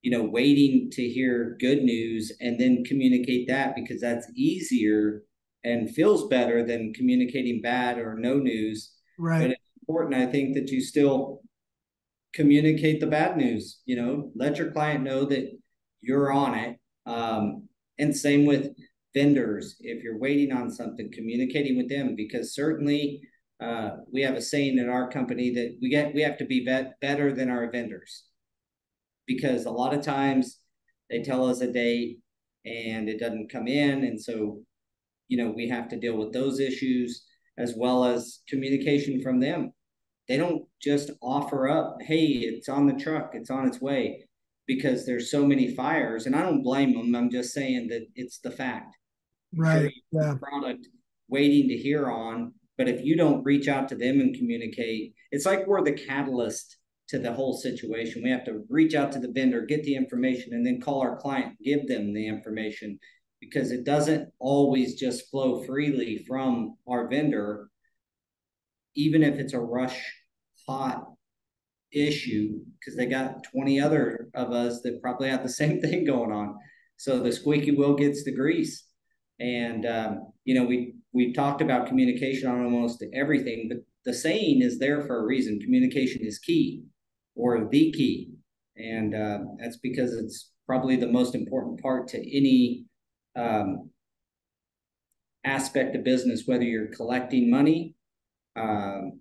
you 0.01 0.11
know, 0.11 0.23
waiting 0.23 0.89
to 0.91 1.01
hear 1.01 1.57
good 1.59 1.83
news 1.83 2.31
and 2.39 2.57
then 2.57 2.85
communicate 2.85 3.49
that 3.49 3.75
because 3.75 3.99
that's 3.99 4.31
easier 4.33 5.23
and 5.65 5.89
feels 5.89 6.29
better 6.29 6.65
than 6.65 6.93
communicating 6.93 7.61
bad 7.61 7.97
or 7.97 8.15
no 8.17 8.37
news. 8.37 8.93
Right. 9.19 9.41
But 9.41 9.51
it's 9.51 9.61
important, 9.81 10.15
I 10.15 10.27
think, 10.27 10.53
that 10.53 10.69
you 10.69 10.79
still 10.79 11.41
communicate 12.35 12.99
the 12.99 13.07
bad 13.07 13.37
news. 13.37 13.81
You 13.85 13.95
know, 13.95 14.31
let 14.35 14.57
your 14.57 14.71
client 14.71 15.03
know 15.03 15.25
that 15.25 15.49
you're 16.01 16.31
on 16.31 16.53
it. 16.55 16.77
Um, 17.07 17.67
and 17.97 18.15
same 18.15 18.45
with 18.45 18.75
vendors. 19.13 19.77
If 19.79 20.03
you're 20.03 20.19
waiting 20.19 20.51
on 20.51 20.69
something, 20.69 21.11
communicating 21.11 21.77
with 21.77 21.89
them 21.89 22.15
because 22.15 22.53
certainly 22.53 23.21
uh, 23.59 23.91
we 24.11 24.21
have 24.21 24.35
a 24.35 24.41
saying 24.41 24.77
in 24.77 24.89
our 24.89 25.09
company 25.09 25.53
that 25.53 25.77
we 25.81 25.89
get 25.89 26.13
we 26.13 26.21
have 26.21 26.37
to 26.37 26.45
be 26.45 26.67
better 27.01 27.33
than 27.33 27.49
our 27.49 27.71
vendors 27.71 28.25
because 29.25 29.65
a 29.65 29.71
lot 29.71 29.93
of 29.93 30.03
times 30.03 30.59
they 31.09 31.23
tell 31.23 31.49
us 31.49 31.61
a 31.61 31.71
date 31.71 32.19
and 32.65 33.07
it 33.07 33.19
doesn't 33.19 33.51
come 33.51 33.67
in, 33.67 34.03
and 34.03 34.21
so 34.21 34.59
you 35.29 35.37
know 35.37 35.53
we 35.55 35.69
have 35.69 35.87
to 35.89 35.99
deal 35.99 36.17
with 36.17 36.33
those 36.33 36.59
issues 36.59 37.23
as 37.57 37.75
well 37.77 38.03
as 38.03 38.41
communication 38.49 39.21
from 39.21 39.39
them 39.39 39.71
they 40.27 40.37
don't 40.37 40.63
just 40.81 41.11
offer 41.21 41.67
up, 41.67 41.97
hey, 42.01 42.25
it's 42.25 42.69
on 42.69 42.87
the 42.87 42.93
truck, 42.93 43.31
it's 43.33 43.49
on 43.49 43.67
its 43.67 43.79
way, 43.79 44.25
because 44.67 45.05
there's 45.05 45.29
so 45.29 45.45
many 45.45 45.75
fires. 45.75 46.25
And 46.25 46.35
I 46.35 46.41
don't 46.41 46.63
blame 46.63 46.93
them. 46.93 47.15
I'm 47.15 47.29
just 47.29 47.53
saying 47.53 47.87
that 47.89 48.07
it's 48.15 48.39
the 48.39 48.51
fact. 48.51 48.95
Right. 49.55 49.91
yeah. 50.11 50.35
Product 50.41 50.87
waiting 51.29 51.69
to 51.69 51.77
hear 51.77 52.09
on. 52.09 52.53
But 52.77 52.89
if 52.89 53.05
you 53.05 53.15
don't 53.15 53.43
reach 53.43 53.67
out 53.67 53.87
to 53.89 53.95
them 53.95 54.19
and 54.19 54.35
communicate, 54.35 55.13
it's 55.31 55.45
like 55.45 55.65
we're 55.65 55.83
the 55.83 55.93
catalyst 55.93 56.77
to 57.07 57.19
the 57.19 57.31
whole 57.31 57.53
situation. 57.55 58.23
We 58.23 58.31
have 58.31 58.43
to 58.45 58.63
reach 58.67 58.95
out 58.95 59.11
to 59.11 59.19
the 59.19 59.31
vendor, 59.31 59.61
get 59.61 59.83
the 59.83 59.95
information, 59.95 60.53
and 60.53 60.65
then 60.65 60.81
call 60.81 61.01
our 61.01 61.17
client, 61.17 61.55
give 61.63 61.87
them 61.87 62.13
the 62.13 62.27
information. 62.27 62.99
because 63.39 63.71
it 63.71 63.83
doesn't 63.83 64.29
always 64.39 64.95
just 64.95 65.29
flow 65.29 65.63
freely 65.63 66.25
from 66.27 66.75
our 66.87 67.07
vendor, 67.07 67.69
even 68.95 69.23
if 69.23 69.35
it's 69.35 69.53
a 69.53 69.59
rush 69.59 69.99
hot 70.67 71.05
issue, 71.91 72.59
because 72.79 72.97
they 72.97 73.05
got 73.05 73.43
20 73.51 73.79
other 73.79 74.29
of 74.33 74.51
us 74.51 74.81
that 74.81 75.01
probably 75.01 75.29
have 75.29 75.43
the 75.43 75.49
same 75.61 75.81
thing 75.81 76.05
going 76.05 76.31
on. 76.31 76.55
So 76.97 77.19
the 77.19 77.31
squeaky 77.31 77.71
wheel 77.71 77.95
gets 77.95 78.23
the 78.23 78.33
grease. 78.33 78.85
And 79.39 79.85
um, 79.85 80.31
you 80.45 80.55
know, 80.55 80.63
we 80.63 80.95
we've 81.11 81.35
talked 81.35 81.61
about 81.61 81.87
communication 81.87 82.49
on 82.49 82.63
almost 82.63 83.03
everything, 83.13 83.67
but 83.69 83.79
the 84.05 84.13
saying 84.13 84.61
is 84.61 84.79
there 84.79 85.01
for 85.01 85.19
a 85.19 85.25
reason. 85.25 85.59
Communication 85.59 86.21
is 86.23 86.39
key, 86.39 86.83
or 87.35 87.67
the 87.69 87.91
key, 87.91 88.29
and 88.77 89.13
uh, 89.13 89.39
that's 89.59 89.77
because 89.77 90.13
it's 90.13 90.51
probably 90.65 90.95
the 90.95 91.11
most 91.11 91.35
important 91.35 91.81
part 91.81 92.07
to 92.09 92.17
any 92.17 92.85
um, 93.35 93.89
aspect 95.43 95.95
of 95.95 96.03
business, 96.03 96.43
whether 96.45 96.63
you're 96.63 96.87
collecting 96.87 97.49
money, 97.49 97.94
um, 98.55 99.19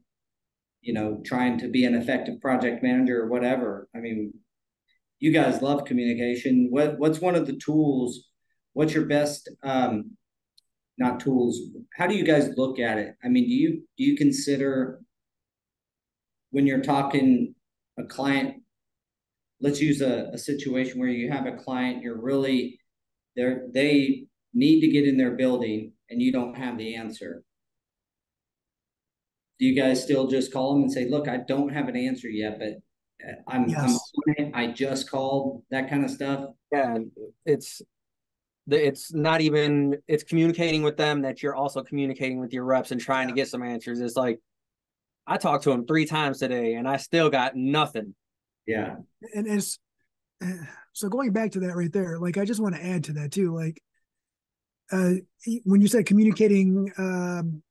you 0.81 0.93
know, 0.93 1.21
trying 1.25 1.59
to 1.59 1.69
be 1.69 1.85
an 1.85 1.95
effective 1.95 2.41
project 2.41 2.83
manager 2.83 3.23
or 3.23 3.29
whatever. 3.29 3.89
I 3.97 4.01
mean, 4.01 4.35
you 5.19 5.33
guys 5.33 5.63
love 5.63 5.85
communication. 5.85 6.69
What 6.71 6.99
what's 6.99 7.21
one 7.21 7.35
of 7.35 7.47
the 7.47 7.57
tools? 7.57 8.29
What's 8.75 8.93
your 8.93 9.07
best 9.07 9.49
um, 9.63 10.13
not 10.99 11.21
tools? 11.21 11.61
How 11.97 12.07
do 12.07 12.15
you 12.15 12.25
guys 12.25 12.51
look 12.57 12.79
at 12.79 12.99
it? 12.99 13.15
I 13.25 13.29
mean, 13.29 13.45
do 13.45 13.55
you 13.55 13.83
do 13.97 14.05
you 14.05 14.17
consider 14.17 15.01
when 16.51 16.67
you're 16.67 16.83
talking 16.83 17.55
a 17.99 18.05
client? 18.05 18.63
Let's 19.61 19.81
use 19.81 20.03
a, 20.03 20.31
a 20.33 20.39
situation 20.39 21.01
where 21.01 21.09
you 21.09 21.31
have 21.31 21.47
a 21.47 21.57
client, 21.57 22.03
you're 22.03 22.21
really 22.21 22.79
they're 23.37 23.67
they 23.73 24.27
need 24.53 24.81
to 24.81 24.89
get 24.89 25.09
in 25.09 25.17
their 25.17 25.33
building 25.33 25.93
and 26.11 26.21
you 26.21 26.33
don't 26.33 26.57
have 26.57 26.79
the 26.79 26.95
answer. 26.97 27.43
Do 29.65 29.71
you 29.71 29.81
guys 29.81 30.03
still 30.03 30.27
just 30.27 30.53
call 30.53 30.75
them 30.75 30.83
and 30.83 30.93
say, 30.93 31.09
look, 31.09 31.27
I 31.27 31.39
don't 31.39 31.71
have 31.71 31.89
an 31.89 31.97
answer 31.97 32.29
yet, 32.29 32.59
but 32.59 33.27
uh, 33.27 33.33
I'm, 33.49 33.67
yes. 33.67 33.99
I'm 34.39 34.51
I 34.53 34.67
just 34.67 35.11
called 35.11 35.63
that 35.71 35.89
kind 35.89 36.05
of 36.05 36.11
stuff. 36.11 36.51
Yeah, 36.71 36.99
it's 37.47 37.81
it's 38.69 39.15
not 39.15 39.41
even 39.41 39.97
it's 40.07 40.23
communicating 40.23 40.83
with 40.83 40.99
them 40.99 41.23
that 41.23 41.43
you're 41.43 41.55
also 41.55 41.83
communicating 41.83 42.41
with 42.41 42.53
your 42.53 42.65
reps 42.65 42.91
and 42.91 43.01
trying 43.01 43.29
to 43.29 43.33
get 43.33 43.49
some 43.49 43.63
answers. 43.63 44.01
It's 44.01 44.17
like 44.17 44.39
I 45.27 45.39
talked 45.39 45.65
to 45.65 45.71
him 45.71 45.87
three 45.87 46.05
times 46.05 46.41
today 46.41 46.75
and 46.75 46.87
I 46.87 46.99
still 46.99 47.31
got 47.31 47.57
nothing. 47.57 48.15
Yeah, 48.67 48.97
and 49.35 49.47
it's 49.47 49.79
so 50.93 51.09
going 51.09 51.33
back 51.33 51.53
to 51.53 51.61
that 51.61 51.75
right 51.75 51.91
there. 51.91 52.19
Like 52.19 52.37
I 52.37 52.45
just 52.45 52.61
want 52.61 52.75
to 52.75 52.85
add 52.85 53.05
to 53.05 53.15
that 53.15 53.33
too. 53.33 53.55
Like 53.55 53.81
uh, 54.93 55.13
when 55.65 55.81
you 55.81 55.89
said 55.89 56.05
communicating 56.05 56.93
um, 56.99 57.63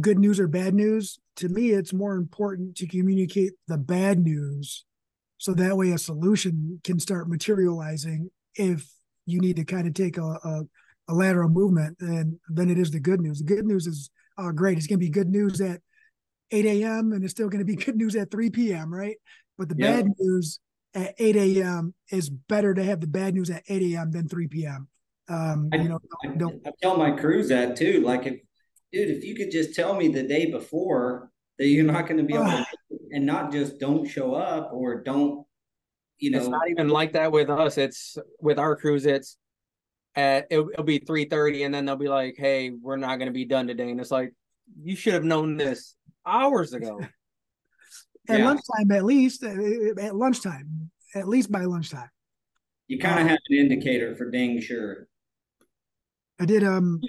good 0.00 0.18
news 0.18 0.40
or 0.40 0.48
bad 0.48 0.74
news, 0.74 1.18
to 1.36 1.48
me, 1.48 1.70
it's 1.70 1.92
more 1.92 2.14
important 2.14 2.76
to 2.76 2.86
communicate 2.86 3.52
the 3.68 3.78
bad 3.78 4.18
news 4.20 4.84
so 5.38 5.52
that 5.54 5.76
way 5.76 5.90
a 5.90 5.98
solution 5.98 6.80
can 6.84 7.00
start 7.00 7.28
materializing 7.28 8.30
if 8.54 8.88
you 9.26 9.40
need 9.40 9.56
to 9.56 9.64
kind 9.64 9.86
of 9.86 9.94
take 9.94 10.16
a, 10.16 10.22
a, 10.22 10.62
a 11.08 11.14
lateral 11.14 11.48
movement 11.48 11.96
and 12.00 12.38
then 12.48 12.70
it 12.70 12.78
is 12.78 12.90
the 12.90 13.00
good 13.00 13.20
news. 13.20 13.38
The 13.38 13.44
good 13.44 13.66
news 13.66 13.86
is 13.86 14.10
uh, 14.38 14.52
great. 14.52 14.78
It's 14.78 14.86
going 14.86 15.00
to 15.00 15.04
be 15.04 15.10
good 15.10 15.28
news 15.28 15.60
at 15.60 15.80
8 16.52 16.64
a.m. 16.66 17.12
and 17.12 17.24
it's 17.24 17.32
still 17.32 17.48
going 17.48 17.58
to 17.58 17.64
be 17.64 17.76
good 17.84 17.96
news 17.96 18.14
at 18.14 18.30
3 18.30 18.50
p.m. 18.50 18.92
Right. 18.92 19.16
But 19.58 19.68
the 19.68 19.74
bad 19.74 20.06
news 20.18 20.60
at 20.94 21.14
8 21.18 21.36
a.m. 21.36 21.94
is 22.10 22.30
better 22.30 22.74
to 22.74 22.84
have 22.84 23.00
the 23.00 23.06
bad 23.06 23.34
news 23.34 23.50
at 23.50 23.62
8 23.68 23.94
a.m. 23.94 24.10
than 24.10 24.28
3 24.28 24.48
p.m. 24.48 24.88
Um, 25.28 25.70
I, 25.72 25.76
you 25.76 25.88
know, 25.88 26.00
I, 26.24 26.28
don't, 26.28 26.66
I 26.66 26.70
tell 26.80 26.96
my 26.96 27.10
crews 27.10 27.48
that 27.48 27.76
too. 27.76 28.02
Like 28.02 28.26
if 28.26 28.40
dude, 28.92 29.10
if 29.10 29.24
you 29.24 29.34
could 29.34 29.50
just 29.50 29.74
tell 29.74 29.94
me 29.94 30.08
the 30.08 30.22
day 30.22 30.50
before 30.50 31.30
that 31.58 31.66
you're 31.66 31.84
not 31.84 32.06
going 32.06 32.18
to 32.18 32.24
be 32.24 32.34
able 32.34 32.46
to, 32.46 32.66
and 33.12 33.26
not 33.26 33.52
just 33.52 33.78
don't 33.78 34.06
show 34.06 34.34
up 34.34 34.70
or 34.72 35.02
don't, 35.02 35.46
you 36.18 36.30
know, 36.30 36.38
it's 36.38 36.48
not 36.48 36.70
even 36.70 36.88
like 36.88 37.12
that 37.12 37.32
with 37.32 37.50
us. 37.50 37.78
It's 37.78 38.16
with 38.40 38.58
our 38.58 38.76
crews. 38.76 39.06
It's 39.06 39.36
at 40.14 40.46
it'll, 40.50 40.70
it'll 40.70 40.84
be 40.84 40.98
three 40.98 41.24
thirty, 41.24 41.64
and 41.64 41.74
then 41.74 41.84
they'll 41.84 41.96
be 41.96 42.08
like, 42.08 42.36
"Hey, 42.38 42.70
we're 42.70 42.96
not 42.96 43.16
going 43.16 43.26
to 43.26 43.32
be 43.32 43.44
done 43.44 43.66
today," 43.66 43.90
and 43.90 44.00
it's 44.00 44.12
like 44.12 44.32
you 44.80 44.94
should 44.94 45.14
have 45.14 45.24
known 45.24 45.56
this 45.56 45.96
hours 46.24 46.74
ago. 46.74 47.00
at 48.28 48.38
yeah. 48.38 48.46
lunchtime, 48.46 48.90
at 48.92 49.04
least 49.04 49.42
at 49.42 50.14
lunchtime, 50.14 50.90
at 51.14 51.28
least 51.28 51.50
by 51.50 51.64
lunchtime. 51.64 52.10
You 52.86 52.98
kind 52.98 53.20
of 53.20 53.26
have 53.26 53.38
an 53.48 53.56
indicator 53.56 54.14
for 54.14 54.30
dang 54.30 54.60
sure. 54.60 55.08
I 56.40 56.44
did 56.44 56.64
um 56.64 57.00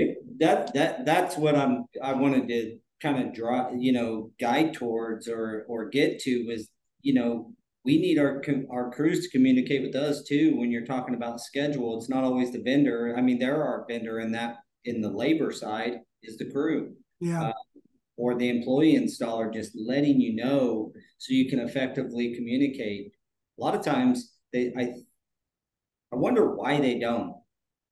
that 0.44 0.74
that 0.74 1.06
that's 1.06 1.38
what 1.38 1.56
I'm 1.56 1.86
I 2.04 2.14
wanted 2.14 2.48
to 2.50 2.78
kind 3.02 3.26
of 3.26 3.34
draw 3.34 3.72
you 3.78 3.94
know 3.94 4.32
guide 4.40 4.74
towards 4.74 5.28
or 5.28 5.66
or 5.70 5.90
get 5.90 6.20
to 6.20 6.46
was 6.48 6.70
you 7.02 7.14
know 7.14 7.54
we 7.86 7.98
need 7.98 8.18
our 8.18 8.42
our 8.72 8.92
crews 8.92 9.24
to 9.24 9.30
communicate 9.32 9.82
with 9.82 9.96
us 9.96 10.24
too 10.24 10.56
when 10.58 10.72
you're 10.72 10.86
talking 10.86 11.16
about 11.16 11.42
schedule. 11.42 11.98
It's 11.98 12.10
not 12.10 12.24
always 12.24 12.52
the 12.52 12.62
vendor. 12.62 13.16
I 13.18 13.22
mean 13.22 13.40
they're 13.40 13.64
our 13.64 13.86
vendor 13.90 14.20
in 14.20 14.32
that 14.34 14.58
in 14.86 15.02
the 15.02 15.10
labor 15.10 15.52
side 15.52 16.00
is 16.24 16.38
the 16.38 16.52
crew. 16.52 16.94
Yeah. 17.20 17.44
Uh, 17.50 17.54
or 18.16 18.36
the 18.36 18.50
employee 18.50 18.94
installer 18.94 19.52
just 19.52 19.72
letting 19.76 20.22
you 20.22 20.36
know 20.36 20.92
so 21.18 21.34
you 21.34 21.50
can 21.50 21.60
effectively 21.60 22.36
communicate. 22.36 23.12
A 23.58 23.62
lot 23.62 23.76
of 23.76 23.84
times 23.84 24.34
they 24.52 24.74
i 24.78 24.84
i 26.12 26.16
wonder 26.16 26.56
why 26.56 26.80
they 26.80 27.00
don't 27.00 27.34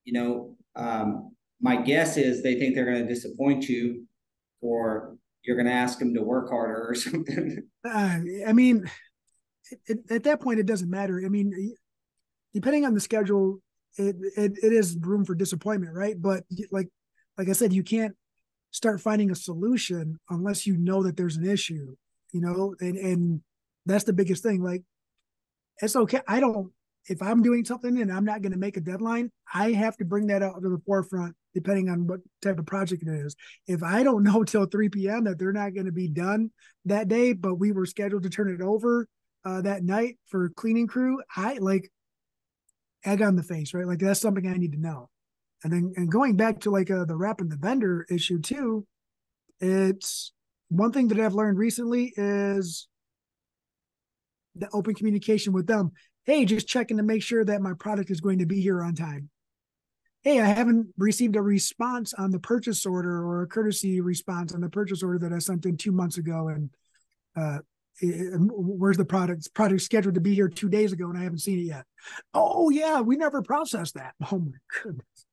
you 0.04 0.12
know 0.12 0.56
um, 0.74 1.31
my 1.62 1.76
guess 1.76 2.16
is 2.16 2.42
they 2.42 2.58
think 2.58 2.74
they're 2.74 2.84
going 2.84 3.06
to 3.06 3.14
disappoint 3.14 3.68
you 3.68 4.04
or 4.60 5.16
you're 5.44 5.56
going 5.56 5.66
to 5.66 5.72
ask 5.72 5.98
them 5.98 6.12
to 6.14 6.22
work 6.22 6.50
harder 6.50 6.88
or 6.88 6.94
something. 6.94 7.62
Uh, 7.84 8.18
I 8.46 8.52
mean, 8.52 8.90
it, 9.86 9.98
at 10.10 10.24
that 10.24 10.40
point, 10.40 10.58
it 10.58 10.66
doesn't 10.66 10.90
matter. 10.90 11.22
I 11.24 11.28
mean, 11.28 11.74
depending 12.52 12.84
on 12.84 12.94
the 12.94 13.00
schedule, 13.00 13.60
it, 13.96 14.16
it 14.36 14.52
it 14.62 14.72
is 14.72 14.96
room 14.96 15.24
for 15.24 15.34
disappointment, 15.34 15.94
right? 15.94 16.20
But 16.20 16.44
like 16.70 16.88
like 17.38 17.48
I 17.48 17.52
said, 17.52 17.72
you 17.72 17.82
can't 17.82 18.14
start 18.70 19.00
finding 19.00 19.30
a 19.30 19.34
solution 19.34 20.18
unless 20.30 20.66
you 20.66 20.76
know 20.78 21.02
that 21.02 21.16
there's 21.16 21.36
an 21.36 21.46
issue, 21.46 21.94
you 22.32 22.40
know, 22.40 22.74
and 22.80 22.96
and 22.96 23.40
that's 23.86 24.04
the 24.04 24.12
biggest 24.12 24.42
thing. 24.42 24.62
Like, 24.62 24.82
it's 25.80 25.94
okay. 25.94 26.20
I 26.26 26.40
don't 26.40 26.72
if 27.08 27.20
I'm 27.20 27.42
doing 27.42 27.64
something 27.64 28.00
and 28.00 28.12
I'm 28.12 28.24
not 28.24 28.42
going 28.42 28.52
to 28.52 28.58
make 28.58 28.76
a 28.76 28.80
deadline, 28.80 29.30
I 29.52 29.72
have 29.72 29.96
to 29.98 30.04
bring 30.04 30.26
that 30.28 30.42
out 30.42 30.62
to 30.62 30.68
the 30.68 30.82
forefront 30.86 31.34
depending 31.54 31.90
on 31.90 32.06
what 32.06 32.20
type 32.40 32.58
of 32.58 32.66
project 32.66 33.02
it 33.02 33.08
is. 33.08 33.36
If 33.66 33.82
I 33.82 34.02
don't 34.02 34.22
know 34.24 34.44
till 34.44 34.66
3 34.66 34.88
p.m. 34.88 35.24
that 35.24 35.38
they're 35.38 35.52
not 35.52 35.74
going 35.74 35.86
to 35.86 35.92
be 35.92 36.08
done 36.08 36.50
that 36.84 37.08
day, 37.08 37.32
but 37.32 37.56
we 37.56 37.72
were 37.72 37.86
scheduled 37.86 38.22
to 38.22 38.30
turn 38.30 38.50
it 38.50 38.62
over 38.62 39.06
uh, 39.44 39.60
that 39.62 39.82
night 39.82 40.18
for 40.26 40.50
cleaning 40.50 40.86
crew, 40.86 41.20
I 41.36 41.58
like 41.58 41.90
egg 43.04 43.22
on 43.22 43.36
the 43.36 43.42
face, 43.42 43.74
right? 43.74 43.86
Like 43.86 43.98
that's 43.98 44.20
something 44.20 44.46
I 44.46 44.56
need 44.56 44.72
to 44.72 44.80
know. 44.80 45.08
And 45.64 45.72
then 45.72 45.92
and 45.96 46.10
going 46.10 46.36
back 46.36 46.60
to 46.60 46.70
like 46.70 46.90
uh, 46.90 47.04
the 47.04 47.16
rep 47.16 47.40
and 47.40 47.50
the 47.50 47.56
vendor 47.56 48.06
issue 48.10 48.40
too, 48.40 48.86
it's 49.60 50.32
one 50.68 50.92
thing 50.92 51.08
that 51.08 51.20
I've 51.20 51.34
learned 51.34 51.58
recently 51.58 52.12
is 52.16 52.88
the 54.54 54.68
open 54.72 54.94
communication 54.94 55.52
with 55.52 55.66
them 55.66 55.92
hey, 56.24 56.44
just 56.44 56.68
checking 56.68 56.96
to 56.96 57.02
make 57.02 57.22
sure 57.22 57.44
that 57.44 57.62
my 57.62 57.72
product 57.74 58.10
is 58.10 58.20
going 58.20 58.38
to 58.38 58.46
be 58.46 58.60
here 58.60 58.82
on 58.82 58.94
time. 58.94 59.28
Hey, 60.22 60.40
I 60.40 60.46
haven't 60.46 60.88
received 60.96 61.34
a 61.34 61.42
response 61.42 62.14
on 62.14 62.30
the 62.30 62.38
purchase 62.38 62.86
order 62.86 63.24
or 63.24 63.42
a 63.42 63.46
courtesy 63.46 64.00
response 64.00 64.54
on 64.54 64.60
the 64.60 64.68
purchase 64.68 65.02
order 65.02 65.18
that 65.18 65.32
I 65.32 65.38
sent 65.38 65.66
in 65.66 65.76
two 65.76 65.90
months 65.90 66.16
ago. 66.16 66.48
And 66.48 66.70
uh, 67.36 67.58
where's 68.00 68.96
the 68.96 69.04
product? 69.04 69.52
Product 69.52 69.82
scheduled 69.82 70.14
to 70.14 70.20
be 70.20 70.34
here 70.34 70.48
two 70.48 70.68
days 70.68 70.92
ago 70.92 71.08
and 71.08 71.18
I 71.18 71.24
haven't 71.24 71.40
seen 71.40 71.58
it 71.58 71.62
yet. 71.62 71.84
Oh, 72.34 72.70
yeah, 72.70 73.00
we 73.00 73.16
never 73.16 73.42
processed 73.42 73.94
that. 73.94 74.14
Oh, 74.32 74.38
my 74.38 74.52
goodness. 74.82 75.26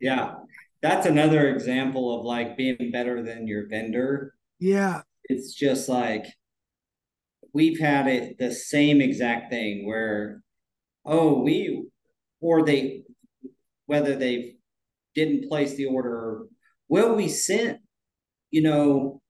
Yeah. 0.00 0.34
That's 0.82 1.06
another 1.06 1.48
example 1.48 2.18
of 2.18 2.26
like 2.26 2.58
being 2.58 2.90
better 2.92 3.22
than 3.22 3.46
your 3.46 3.68
vendor. 3.68 4.34
Yeah. 4.58 5.00
It's 5.24 5.54
just 5.54 5.88
like, 5.88 6.26
we've 7.54 7.78
had 7.78 8.06
it 8.08 8.36
the 8.38 8.52
same 8.52 9.00
exact 9.00 9.50
thing 9.50 9.86
where, 9.86 10.42
oh, 11.06 11.40
we, 11.40 11.86
or 12.40 12.64
they, 12.64 13.04
whether 13.86 14.16
they 14.16 14.56
didn't 15.14 15.48
place 15.48 15.74
the 15.76 15.86
order, 15.86 16.46
well, 16.88 17.14
we 17.14 17.28
sent, 17.28 17.78
you 18.50 18.60
know, 18.60 19.22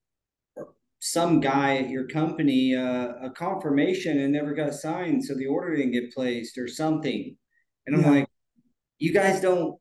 some 0.99 1.39
guy 1.39 1.77
at 1.77 1.89
your 1.89 2.07
company 2.07 2.75
uh, 2.75 3.13
a 3.21 3.29
confirmation 3.29 4.19
and 4.19 4.33
never 4.33 4.55
got 4.55 4.73
signed, 4.73 5.23
so 5.23 5.35
the 5.35 5.45
order 5.45 5.75
didn't 5.75 5.91
get 5.91 6.13
placed 6.13 6.57
or 6.57 6.67
something. 6.67 7.37
And 7.85 7.95
I'm 7.95 8.01
yeah. 8.01 8.09
like, 8.09 8.27
you 8.97 9.13
guys 9.13 9.39
don't 9.39 9.77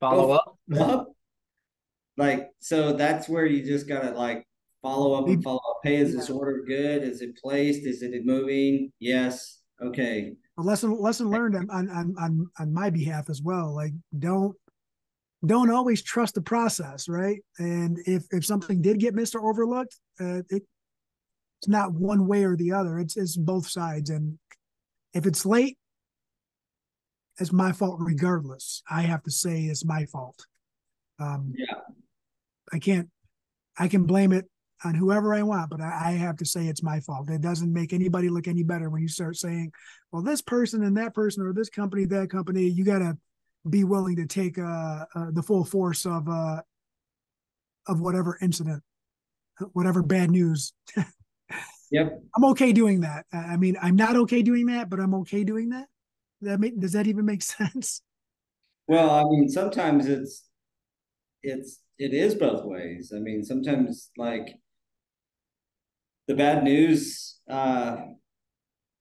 follow 0.00 0.32
up. 0.32 0.58
up. 0.76 1.08
Like, 2.16 2.50
so 2.58 2.94
that's 2.94 3.28
where 3.28 3.46
you 3.46 3.64
just 3.64 3.86
gotta 3.86 4.10
like 4.10 4.44
follow 4.82 5.14
up 5.14 5.28
and 5.28 5.42
follow 5.42 5.60
up. 5.70 5.80
Hey, 5.82 5.96
is 5.96 6.14
this 6.14 6.28
order 6.28 6.62
good? 6.66 7.02
Is 7.02 7.22
it 7.22 7.36
placed? 7.36 7.86
Is 7.86 8.02
it 8.02 8.26
moving? 8.26 8.92
Yes. 8.98 9.60
Okay. 9.80 10.32
a 10.58 10.62
lesson 10.62 11.00
lesson 11.00 11.30
learned 11.30 11.56
on 11.56 11.70
on 11.70 12.14
on 12.18 12.46
on 12.58 12.72
my 12.72 12.90
behalf 12.90 13.30
as 13.30 13.40
well. 13.42 13.74
Like 13.74 13.92
don't 14.18 14.54
don't 15.44 15.70
always 15.70 16.02
trust 16.02 16.34
the 16.34 16.42
process, 16.42 17.08
right? 17.08 17.40
And 17.58 17.98
if 18.06 18.24
if 18.30 18.44
something 18.44 18.82
did 18.82 19.00
get 19.00 19.14
missed 19.14 19.34
or 19.34 19.48
overlooked, 19.48 19.96
uh, 20.20 20.42
it 20.50 20.62
it's 21.62 21.68
not 21.68 21.92
one 21.92 22.26
way 22.26 22.44
or 22.44 22.56
the 22.56 22.72
other. 22.72 22.98
It's 22.98 23.16
it's 23.16 23.36
both 23.36 23.68
sides. 23.68 24.10
And 24.10 24.38
if 25.14 25.26
it's 25.26 25.46
late, 25.46 25.78
it's 27.38 27.52
my 27.52 27.72
fault 27.72 27.98
regardless. 28.00 28.82
I 28.90 29.02
have 29.02 29.22
to 29.24 29.30
say 29.30 29.62
it's 29.62 29.84
my 29.84 30.06
fault. 30.06 30.44
Um, 31.18 31.54
yeah. 31.56 31.78
I 32.72 32.78
can't. 32.78 33.08
I 33.78 33.88
can 33.88 34.04
blame 34.04 34.32
it 34.32 34.46
on 34.84 34.94
whoever 34.94 35.34
I 35.34 35.42
want, 35.42 35.70
but 35.70 35.80
I, 35.80 36.00
I, 36.06 36.10
have 36.12 36.36
to 36.38 36.44
say 36.44 36.66
it's 36.66 36.82
my 36.82 37.00
fault. 37.00 37.30
It 37.30 37.40
doesn't 37.40 37.72
make 37.72 37.92
anybody 37.92 38.28
look 38.28 38.48
any 38.48 38.62
better 38.62 38.90
when 38.90 39.02
you 39.02 39.08
start 39.08 39.36
saying, 39.36 39.72
"Well, 40.10 40.22
this 40.22 40.42
person 40.42 40.82
and 40.82 40.96
that 40.96 41.14
person, 41.14 41.44
or 41.44 41.52
this 41.52 41.68
company, 41.68 42.04
that 42.06 42.30
company." 42.30 42.64
You 42.64 42.84
got 42.84 42.98
to 42.98 43.16
be 43.68 43.84
willing 43.84 44.16
to 44.16 44.26
take 44.26 44.58
uh, 44.58 45.06
uh, 45.14 45.30
the 45.32 45.42
full 45.42 45.64
force 45.64 46.06
of 46.06 46.28
uh, 46.28 46.62
of 47.86 48.00
whatever 48.00 48.38
incident, 48.40 48.82
whatever 49.72 50.02
bad 50.02 50.30
news. 50.30 50.72
yep, 51.90 52.20
I'm 52.36 52.44
okay 52.46 52.72
doing 52.72 53.00
that. 53.02 53.26
I 53.32 53.56
mean, 53.56 53.76
I'm 53.80 53.96
not 53.96 54.16
okay 54.16 54.42
doing 54.42 54.66
that, 54.66 54.90
but 54.90 55.00
I'm 55.00 55.14
okay 55.16 55.44
doing 55.44 55.70
that. 55.70 55.86
That 56.42 56.60
make, 56.60 56.78
does 56.78 56.92
that 56.92 57.06
even 57.06 57.24
make 57.24 57.42
sense? 57.42 58.02
Well, 58.88 59.10
I 59.10 59.22
mean, 59.24 59.48
sometimes 59.48 60.06
it's 60.06 60.44
it's 61.42 61.80
it 61.98 62.12
is 62.12 62.34
both 62.34 62.64
ways. 62.64 63.12
I 63.14 63.20
mean, 63.20 63.44
sometimes 63.44 64.10
like 64.16 64.56
the 66.28 66.34
bad 66.34 66.62
news, 66.62 67.38
uh, 67.50 67.96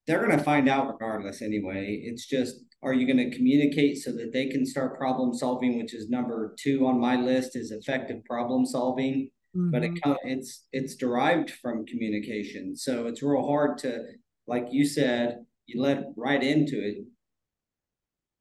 they're 0.08 0.26
going 0.26 0.38
to 0.38 0.44
find 0.44 0.68
out 0.68 0.88
regardless 0.88 1.42
anyway. 1.42 2.02
It's 2.04 2.26
just, 2.26 2.56
are 2.82 2.94
you 2.94 3.06
going 3.06 3.30
to 3.30 3.36
communicate 3.36 3.98
so 3.98 4.12
that 4.12 4.32
they 4.34 4.48
can 4.48 4.66
start 4.66 4.98
problem 4.98 5.34
solving, 5.34 5.78
which 5.78 5.94
is 5.94 6.10
number 6.10 6.56
two 6.60 6.88
on 6.88 7.00
my 7.00 7.16
list 7.16 7.56
is 7.56 7.72
effective 7.72 8.24
problem 8.26 8.66
solving. 8.66 9.30
Mm-hmm. 9.56 9.72
But 9.72 9.84
it, 9.84 9.92
mm-hmm. 9.96 10.14
it's 10.24 10.66
it's 10.72 10.96
derived 10.96 11.52
from 11.52 11.86
communication, 11.86 12.76
so 12.76 13.08
it's 13.08 13.22
real 13.22 13.46
hard 13.46 13.78
to, 13.80 14.00
like 14.48 14.68
you 14.72 14.86
said, 14.86 15.46
you 15.66 15.82
let 15.82 16.06
right 16.16 16.42
into 16.42 16.78
it. 16.78 17.04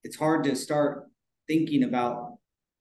It's 0.05 0.17
hard 0.17 0.45
to 0.45 0.55
start 0.55 1.09
thinking 1.49 1.83
about 1.83 2.39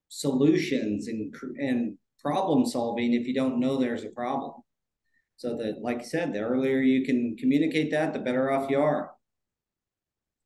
solutions 0.10 1.08
and 1.08 1.34
and 1.58 1.98
problem 2.22 2.68
solving 2.68 3.14
if 3.14 3.26
you 3.26 3.34
don't 3.34 3.60
know 3.60 3.78
there's 3.78 4.04
a 4.04 4.10
problem. 4.10 4.54
So 5.40 5.56
that, 5.56 5.82
like 5.82 6.00
I 6.00 6.04
said, 6.04 6.34
the 6.34 6.42
earlier 6.42 6.80
you 6.80 7.06
can 7.06 7.38
communicate 7.38 7.92
that, 7.92 8.12
the 8.12 8.20
better 8.20 8.52
off 8.52 8.70
you 8.70 8.82
are. 8.82 9.12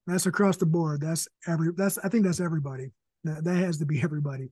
That's 0.06 0.28
across 0.28 0.58
the 0.58 0.68
board. 0.68 1.02
That's 1.02 1.28
every. 1.48 1.70
That's 1.76 1.98
I 1.98 2.10
think 2.10 2.26
that's 2.26 2.40
everybody. 2.40 2.92
That, 3.24 3.44
that 3.44 3.56
has 3.56 3.80
to 3.80 3.88
be 3.88 4.00
everybody. 4.04 4.50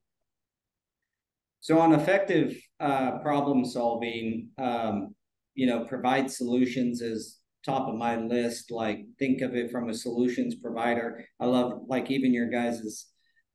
So 1.60 1.78
on 1.78 1.94
effective 1.94 2.60
uh, 2.80 3.20
problem 3.20 3.64
solving, 3.64 4.50
um, 4.58 5.14
you 5.54 5.68
know, 5.68 5.86
provide 5.86 6.32
solutions 6.32 7.02
is 7.02 7.38
top 7.64 7.88
of 7.88 7.94
my 7.94 8.16
list. 8.16 8.72
Like 8.72 9.06
think 9.20 9.42
of 9.42 9.54
it 9.54 9.70
from 9.70 9.90
a 9.90 9.94
solutions 9.94 10.56
provider. 10.56 11.24
I 11.40 11.46
love 11.46 11.84
like 11.88 12.10
even 12.10 12.34
your 12.34 12.50
guys's. 12.50 13.06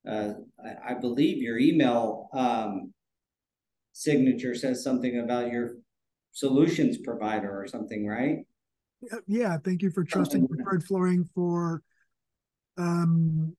Uh, 0.09 0.35
I, 0.65 0.91
I 0.91 0.93
believe 0.93 1.43
your 1.43 1.59
email 1.59 2.29
um, 2.33 2.93
signature 3.91 4.55
says 4.55 4.85
something 4.85 5.19
about 5.19 5.51
your 5.51 5.71
solutions 6.37 6.97
provider 6.99 7.59
or 7.59 7.67
something, 7.67 8.05
right? 8.05 8.45
Yeah, 9.27 9.57
thank 9.63 9.81
you 9.81 9.89
for 9.89 10.03
trusting 10.03 10.47
preferred 10.47 10.83
flooring 10.83 11.27
for 11.33 11.81
um 12.77 13.55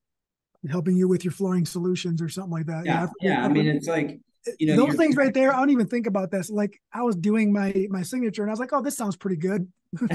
helping 0.71 0.97
you 0.97 1.09
with 1.09 1.25
your 1.25 1.33
flooring 1.33 1.67
solutions 1.67 2.23
or 2.23 2.29
something 2.29 2.53
like 2.53 2.67
that. 2.67 2.87
Yeah, 2.87 3.07
yeah. 3.21 3.33
yeah 3.33 3.45
I 3.45 3.49
mean, 3.49 3.67
it's 3.67 3.89
like 3.89 4.21
you 4.59 4.69
know 4.69 4.77
those 4.77 4.97
things 4.97 5.17
right 5.17 5.35
there. 5.35 5.53
I 5.53 5.57
don't 5.61 5.71
even 5.71 5.89
think 5.89 6.07
about 6.07 6.31
this. 6.31 6.51
Like 6.51 6.81
I 6.93 7.03
was 7.03 7.17
doing 7.17 7.53
my 7.53 7.87
my 7.91 8.03
signature, 8.03 8.43
and 8.43 8.51
I 8.51 8.53
was 8.53 8.61
like, 8.61 8.73
"Oh, 8.73 8.81
this 8.83 8.97
sounds 8.97 9.17
pretty 9.17 9.37
good." 9.37 9.71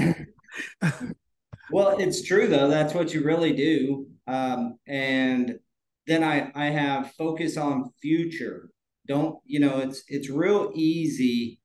well, 1.70 1.98
it's 1.98 2.22
true 2.22 2.46
though. 2.46 2.68
That's 2.68 2.94
what 2.94 3.12
you 3.12 3.24
really 3.24 3.52
do. 3.52 4.06
Um, 4.26 4.78
and 4.86 5.58
then 6.06 6.24
I 6.24 6.50
I 6.54 6.66
have 6.66 7.12
focus 7.12 7.58
on 7.58 7.90
future. 8.00 8.70
Don't 9.06 9.38
you 9.44 9.60
know? 9.60 9.80
It's 9.80 10.02
it's 10.08 10.30
real 10.30 10.72
easy 10.74 11.60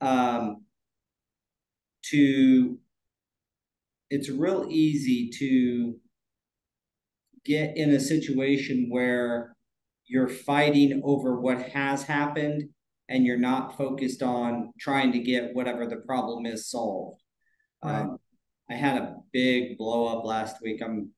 um, 0.00 0.64
to 2.10 2.78
it's 4.10 4.28
real 4.28 4.66
easy 4.68 5.30
to 5.38 5.94
get 7.44 7.76
in 7.76 7.90
a 7.90 8.00
situation 8.00 8.88
where 8.90 9.54
you're 10.06 10.28
fighting 10.28 11.00
over 11.04 11.40
what 11.40 11.62
has 11.62 12.02
happened 12.02 12.68
and 13.08 13.24
you're 13.24 13.38
not 13.38 13.76
focused 13.76 14.22
on 14.22 14.72
trying 14.78 15.12
to 15.12 15.20
get 15.20 15.54
whatever 15.54 15.86
the 15.86 15.96
problem 15.96 16.46
is 16.46 16.68
solved. 16.68 17.20
Right. 17.82 18.00
Um, 18.00 18.18
I 18.68 18.74
had 18.74 18.96
a 18.98 19.16
big 19.32 19.78
blow 19.78 20.06
up 20.06 20.24
last 20.24 20.56
week. 20.62 20.80
I'm 20.82 21.10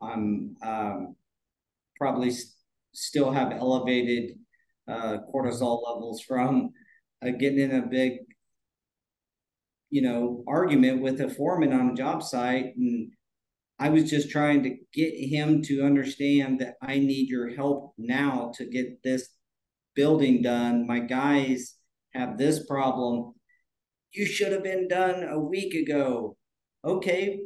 I'm 0.00 0.56
um, 0.62 1.16
probably 1.96 2.30
st- 2.30 2.52
still 2.94 3.30
have 3.32 3.52
elevated 3.52 4.38
uh, 4.88 5.18
cortisol 5.32 5.82
levels 5.86 6.20
from 6.20 6.70
uh, 7.24 7.30
getting 7.30 7.58
in 7.58 7.74
a 7.74 7.86
big, 7.86 8.18
you 9.90 10.02
know, 10.02 10.44
argument 10.46 11.02
with 11.02 11.20
a 11.20 11.28
foreman 11.28 11.72
on 11.72 11.90
a 11.90 11.94
job 11.94 12.22
site. 12.22 12.76
And 12.76 13.12
I 13.78 13.90
was 13.90 14.08
just 14.10 14.30
trying 14.30 14.62
to 14.64 14.76
get 14.92 15.14
him 15.14 15.62
to 15.62 15.82
understand 15.82 16.60
that 16.60 16.76
I 16.82 16.98
need 16.98 17.28
your 17.28 17.54
help 17.54 17.94
now 17.98 18.52
to 18.56 18.64
get 18.64 19.02
this 19.02 19.28
building 19.94 20.42
done. 20.42 20.86
My 20.86 21.00
guys 21.00 21.74
have 22.14 22.38
this 22.38 22.66
problem. 22.66 23.34
You 24.12 24.26
should 24.26 24.52
have 24.52 24.62
been 24.62 24.88
done 24.88 25.24
a 25.24 25.38
week 25.38 25.74
ago. 25.74 26.36
Okay. 26.84 27.40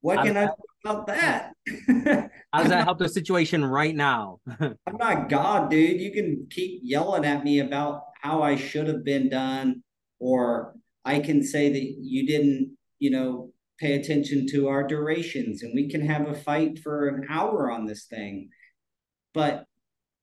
What 0.00 0.24
can 0.24 0.36
I 0.36 0.46
do 0.46 0.52
about 0.84 1.06
that? 1.06 1.52
How 2.52 2.60
does 2.60 2.70
that 2.70 2.84
help 2.84 2.98
the 2.98 3.08
situation 3.08 3.64
right 3.64 3.94
now? 3.94 4.40
I'm 4.60 4.96
not 4.98 5.28
God, 5.28 5.70
dude. 5.70 6.00
You 6.00 6.12
can 6.12 6.48
keep 6.50 6.80
yelling 6.82 7.24
at 7.24 7.44
me 7.44 7.60
about 7.60 8.02
how 8.22 8.42
I 8.42 8.56
should 8.56 8.86
have 8.88 9.04
been 9.04 9.28
done, 9.28 9.82
or 10.18 10.74
I 11.04 11.20
can 11.20 11.42
say 11.42 11.72
that 11.72 11.82
you 12.00 12.26
didn't, 12.26 12.76
you 12.98 13.10
know, 13.10 13.52
pay 13.78 13.94
attention 13.94 14.46
to 14.46 14.68
our 14.68 14.86
durations 14.86 15.62
and 15.62 15.72
we 15.74 15.88
can 15.88 16.06
have 16.06 16.28
a 16.28 16.34
fight 16.34 16.78
for 16.78 17.08
an 17.08 17.26
hour 17.28 17.70
on 17.70 17.84
this 17.84 18.04
thing. 18.04 18.48
But 19.34 19.64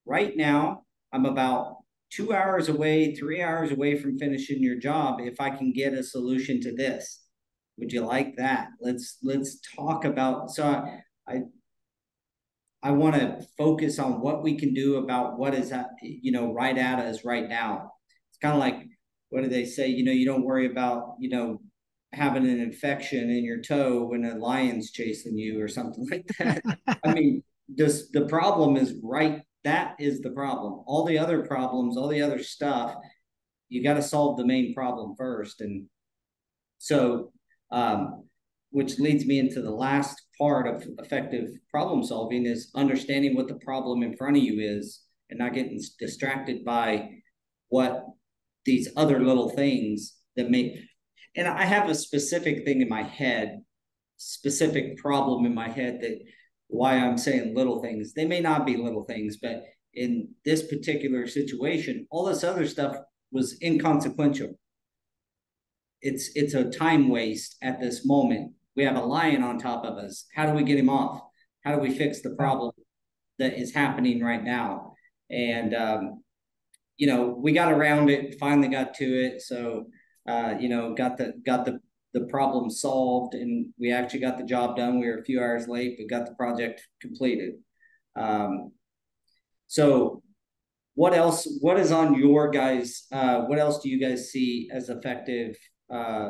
right 0.06 0.36
now, 0.38 0.84
I'm 1.12 1.26
about 1.26 1.78
two 2.10 2.34
hours 2.34 2.70
away, 2.70 3.14
three 3.16 3.42
hours 3.42 3.72
away 3.72 4.00
from 4.00 4.18
finishing 4.18 4.64
your 4.64 4.78
job 4.78 5.20
if 5.20 5.42
I 5.42 5.50
can 5.50 5.74
get 5.74 5.94
a 5.94 6.04
solution 6.04 6.62
to 6.62 6.74
this. 6.74 7.22
Would 7.78 7.92
you 7.92 8.06
like 8.06 8.38
that? 8.38 8.70
Let's 8.80 9.18
let's 9.24 9.60
talk 9.76 10.06
about 10.06 10.52
so 10.52 10.66
I 10.66 11.02
I, 11.28 11.42
I 12.82 12.92
want 12.92 13.16
to 13.16 13.46
focus 13.58 14.00
on 14.00 14.22
what 14.22 14.42
we 14.42 14.58
can 14.58 14.74
do 14.74 14.98
about 14.98 15.38
what 15.38 15.54
is 15.54 15.72
at, 15.72 15.88
you 16.02 16.32
know 16.32 16.54
right 16.54 16.78
at 16.78 17.00
us 17.00 17.26
right 17.26 17.48
now. 17.48 17.92
It's 18.30 18.40
kind 18.40 18.54
of 18.54 18.60
like 18.60 18.88
what 19.30 19.44
do 19.44 19.50
they 19.50 19.66
say? 19.66 19.88
You 19.88 20.04
know, 20.04 20.12
you 20.12 20.26
don't 20.26 20.46
worry 20.46 20.66
about 20.66 21.16
you 21.20 21.30
know 21.30 21.62
having 22.14 22.48
an 22.48 22.60
infection 22.60 23.30
in 23.30 23.44
your 23.44 23.62
toe 23.62 24.06
when 24.06 24.26
a 24.26 24.36
lion's 24.36 24.92
chasing 24.92 25.38
you 25.38 25.62
or 25.62 25.68
something 25.68 26.08
like 26.12 26.26
that. 26.40 26.64
I 27.04 27.14
mean, 27.14 27.44
this 27.68 28.10
the 28.12 28.26
problem 28.26 28.78
is 28.78 28.96
right. 29.04 29.42
That 29.64 29.96
is 30.00 30.22
the 30.22 30.32
problem. 30.32 30.84
All 30.88 31.06
the 31.06 31.18
other 31.18 31.46
problems, 31.46 31.98
all 31.98 32.08
the 32.08 32.22
other 32.22 32.42
stuff, 32.42 32.96
you 33.68 33.84
got 33.84 33.96
to 33.96 34.02
solve 34.02 34.38
the 34.38 34.46
main 34.46 34.74
problem 34.74 35.16
first. 35.18 35.60
And 35.62 35.88
so, 36.78 37.32
um, 37.72 38.24
which 38.72 39.00
leads 39.00 39.26
me 39.26 39.38
into 39.38 39.62
the 39.62 39.72
last 39.72 40.22
part 40.40 40.68
of 40.68 40.88
effective 41.00 41.50
problem 41.70 42.04
solving 42.04 42.46
is 42.46 42.72
understanding 42.76 43.36
what 43.36 43.48
the 43.48 43.56
problem 43.56 44.04
in 44.04 44.16
front 44.16 44.38
of 44.38 44.44
you 44.44 44.60
is 44.60 45.02
and 45.30 45.40
not 45.40 45.54
getting 45.54 45.82
distracted 46.00 46.64
by 46.66 47.10
what 47.68 48.06
these 48.66 48.90
other 48.98 49.20
little 49.24 49.50
things 49.50 50.16
that 50.36 50.50
make 50.50 50.76
and 51.36 51.48
I 51.48 51.64
have 51.64 51.90
a 51.90 51.96
specific 51.96 52.66
thing 52.66 52.82
in 52.82 52.90
my 52.90 53.04
head, 53.04 53.62
specific 54.18 54.98
problem 54.98 55.46
in 55.46 55.54
my 55.54 55.70
head 55.70 56.00
that 56.02 56.20
why 56.68 56.98
I'm 56.98 57.18
saying 57.18 57.56
little 57.56 57.82
things. 57.82 58.14
They 58.14 58.26
may 58.26 58.40
not 58.42 58.66
be 58.66 58.78
little 58.78 59.04
things, 59.04 59.38
but 59.38 59.64
in 59.94 60.30
this 60.46 60.68
particular 60.68 61.28
situation, 61.28 62.08
all 62.10 62.26
this 62.26 62.44
other 62.44 62.68
stuff 62.68 62.96
was 63.32 63.58
inconsequential. 63.62 64.60
It's 66.02 66.32
it's 66.36 66.54
a 66.54 66.70
time 66.70 67.10
waste 67.10 67.58
at 67.62 67.80
this 67.80 68.06
moment. 68.06 68.54
We 68.80 68.86
have 68.86 68.96
a 68.96 69.02
lion 69.02 69.44
on 69.44 69.60
top 69.60 69.84
of 69.84 69.98
us. 69.98 70.26
How 70.34 70.46
do 70.46 70.54
we 70.54 70.64
get 70.64 70.80
him 70.80 70.90
off? 70.90 71.22
How 71.66 71.76
do 71.76 71.82
we 71.82 71.98
fix 71.98 72.22
the 72.22 72.30
problem 72.30 72.72
that 73.38 73.60
is 73.60 73.74
happening 73.74 74.24
right 74.24 74.42
now? 74.42 74.94
And 75.30 75.76
um, 75.76 76.24
you 76.96 77.06
know, 77.06 77.38
we 77.38 77.52
got 77.52 77.74
around 77.74 78.10
it, 78.10 78.40
finally 78.40 78.70
got 78.70 78.94
to 78.94 79.06
it. 79.06 79.42
So 79.42 79.88
uh, 80.30 80.54
you 80.58 80.70
know, 80.70 80.94
got 80.94 81.18
the 81.18 81.34
got 81.46 81.66
the 81.66 81.82
the 82.14 82.22
problem 82.28 82.70
solved 82.70 83.34
and 83.34 83.66
we 83.78 83.92
actually 83.92 84.22
got 84.22 84.38
the 84.38 84.46
job 84.46 84.78
done. 84.78 84.98
We 84.98 85.08
were 85.08 85.18
a 85.18 85.26
few 85.26 85.42
hours 85.42 85.68
late, 85.68 85.98
but 85.98 86.18
got 86.18 86.26
the 86.26 86.36
project 86.36 86.82
completed. 87.02 87.56
Um, 88.16 88.72
so 89.68 90.24
what 90.96 91.14
else, 91.14 91.46
what 91.60 91.78
is 91.78 91.92
on 91.92 92.18
your 92.18 92.50
guys, 92.50 93.08
uh, 93.12 93.42
what 93.42 93.60
else 93.60 93.82
do 93.82 93.90
you 93.90 94.00
guys 94.00 94.32
see 94.32 94.70
as 94.72 94.88
effective, 94.88 95.58
uh, 95.94 96.30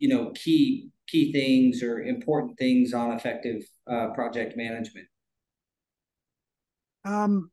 you 0.00 0.08
know, 0.08 0.32
key, 0.34 0.90
key 1.06 1.32
things 1.32 1.82
or 1.82 2.00
important 2.02 2.58
things 2.58 2.92
on 2.92 3.12
effective, 3.12 3.62
uh, 3.86 4.08
project 4.08 4.56
management? 4.56 5.06
Um, 7.04 7.50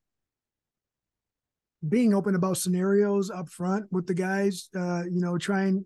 being 1.87 2.13
open 2.13 2.35
about 2.35 2.57
scenarios 2.57 3.29
up 3.29 3.49
front 3.49 3.85
with 3.91 4.07
the 4.07 4.13
guys, 4.13 4.69
uh, 4.75 5.03
you 5.03 5.19
know, 5.19 5.37
trying 5.37 5.85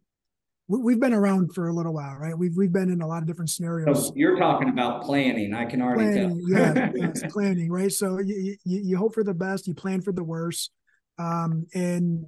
we've 0.67 0.99
been 0.99 1.13
around 1.13 1.53
for 1.53 1.67
a 1.67 1.73
little 1.73 1.93
while, 1.93 2.15
right? 2.15 2.37
We've 2.37 2.55
we've 2.55 2.71
been 2.71 2.89
in 2.89 3.01
a 3.01 3.07
lot 3.07 3.21
of 3.21 3.27
different 3.27 3.49
scenarios. 3.49 4.07
So 4.07 4.13
you're 4.15 4.37
talking 4.37 4.69
about 4.69 5.03
planning. 5.03 5.53
I 5.53 5.65
can 5.65 5.81
already 5.81 6.11
planning, 6.11 6.47
tell. 6.47 6.59
yeah, 6.59 6.91
yes, 6.95 7.23
planning, 7.31 7.71
right? 7.71 7.91
So 7.91 8.19
you, 8.19 8.57
you 8.63 8.81
you 8.83 8.97
hope 8.97 9.13
for 9.13 9.23
the 9.23 9.33
best, 9.33 9.67
you 9.67 9.73
plan 9.73 10.01
for 10.01 10.11
the 10.11 10.23
worst, 10.23 10.71
um, 11.17 11.67
and 11.73 12.25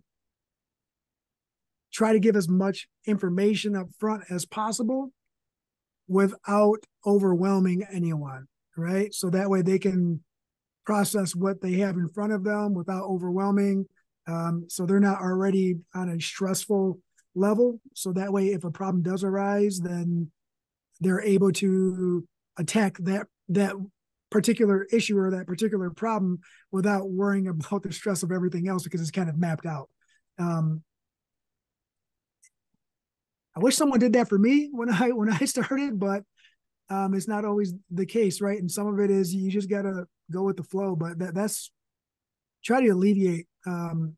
try 1.91 2.13
to 2.13 2.19
give 2.19 2.35
as 2.35 2.47
much 2.47 2.87
information 3.05 3.75
up 3.75 3.87
front 3.97 4.23
as 4.29 4.45
possible 4.45 5.11
without 6.07 6.79
overwhelming 7.05 7.83
anyone, 7.91 8.47
right? 8.75 9.13
So 9.13 9.29
that 9.29 9.49
way 9.49 9.61
they 9.61 9.79
can 9.79 10.23
process 10.85 11.35
what 11.35 11.61
they 11.61 11.73
have 11.73 11.97
in 11.97 12.07
front 12.07 12.31
of 12.31 12.43
them 12.43 12.73
without 12.73 13.03
overwhelming. 13.03 13.85
Um, 14.27 14.65
so 14.69 14.85
they're 14.85 14.99
not 14.99 15.21
already 15.21 15.75
on 15.93 16.09
a 16.09 16.19
stressful 16.19 16.99
level. 17.35 17.79
So 17.93 18.13
that 18.13 18.31
way, 18.31 18.47
if 18.47 18.63
a 18.63 18.71
problem 18.71 19.03
does 19.03 19.23
arise, 19.23 19.79
then 19.79 20.31
they're 20.99 21.21
able 21.21 21.51
to 21.51 22.27
attack 22.57 22.97
that 22.99 23.27
that 23.49 23.75
particular 24.29 24.85
issue 24.91 25.17
or 25.17 25.31
that 25.31 25.47
particular 25.47 25.89
problem 25.89 26.39
without 26.71 27.09
worrying 27.09 27.47
about 27.49 27.83
the 27.83 27.91
stress 27.91 28.23
of 28.23 28.31
everything 28.31 28.67
else 28.67 28.83
because 28.83 29.01
it's 29.01 29.11
kind 29.11 29.29
of 29.29 29.37
mapped 29.37 29.65
out. 29.65 29.89
Um, 30.39 30.83
I 33.57 33.59
wish 33.59 33.75
someone 33.75 33.99
did 33.99 34.13
that 34.13 34.29
for 34.29 34.37
me 34.37 34.69
when 34.71 34.87
I 34.87 35.09
when 35.09 35.31
I 35.31 35.39
started, 35.45 35.99
but 35.99 36.21
um, 36.89 37.15
it's 37.15 37.27
not 37.27 37.43
always 37.43 37.73
the 37.89 38.05
case, 38.05 38.39
right? 38.39 38.59
And 38.59 38.69
some 38.69 38.87
of 38.87 38.99
it 38.99 39.09
is 39.09 39.33
you 39.33 39.49
just 39.49 39.69
gotta 39.69 40.05
go 40.31 40.43
with 40.43 40.57
the 40.57 40.63
flow. 40.63 40.95
But 40.95 41.17
that, 41.17 41.33
that's 41.33 41.71
try 42.63 42.81
to 42.81 42.89
alleviate 42.89 43.47
um, 43.65 44.15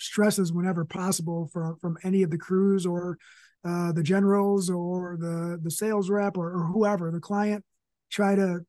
stresses 0.00 0.52
whenever 0.52 0.84
possible 0.84 1.48
from 1.52 1.76
from 1.76 1.96
any 2.02 2.24
of 2.24 2.30
the 2.30 2.38
crews 2.38 2.86
or 2.86 3.18
uh, 3.64 3.92
the 3.92 4.02
generals 4.02 4.68
or 4.68 5.16
the 5.20 5.60
the 5.62 5.70
sales 5.70 6.10
rep 6.10 6.36
or, 6.36 6.52
or 6.52 6.66
whoever 6.66 7.12
the 7.12 7.20
client. 7.20 7.64
Try 8.10 8.34
to 8.34 8.60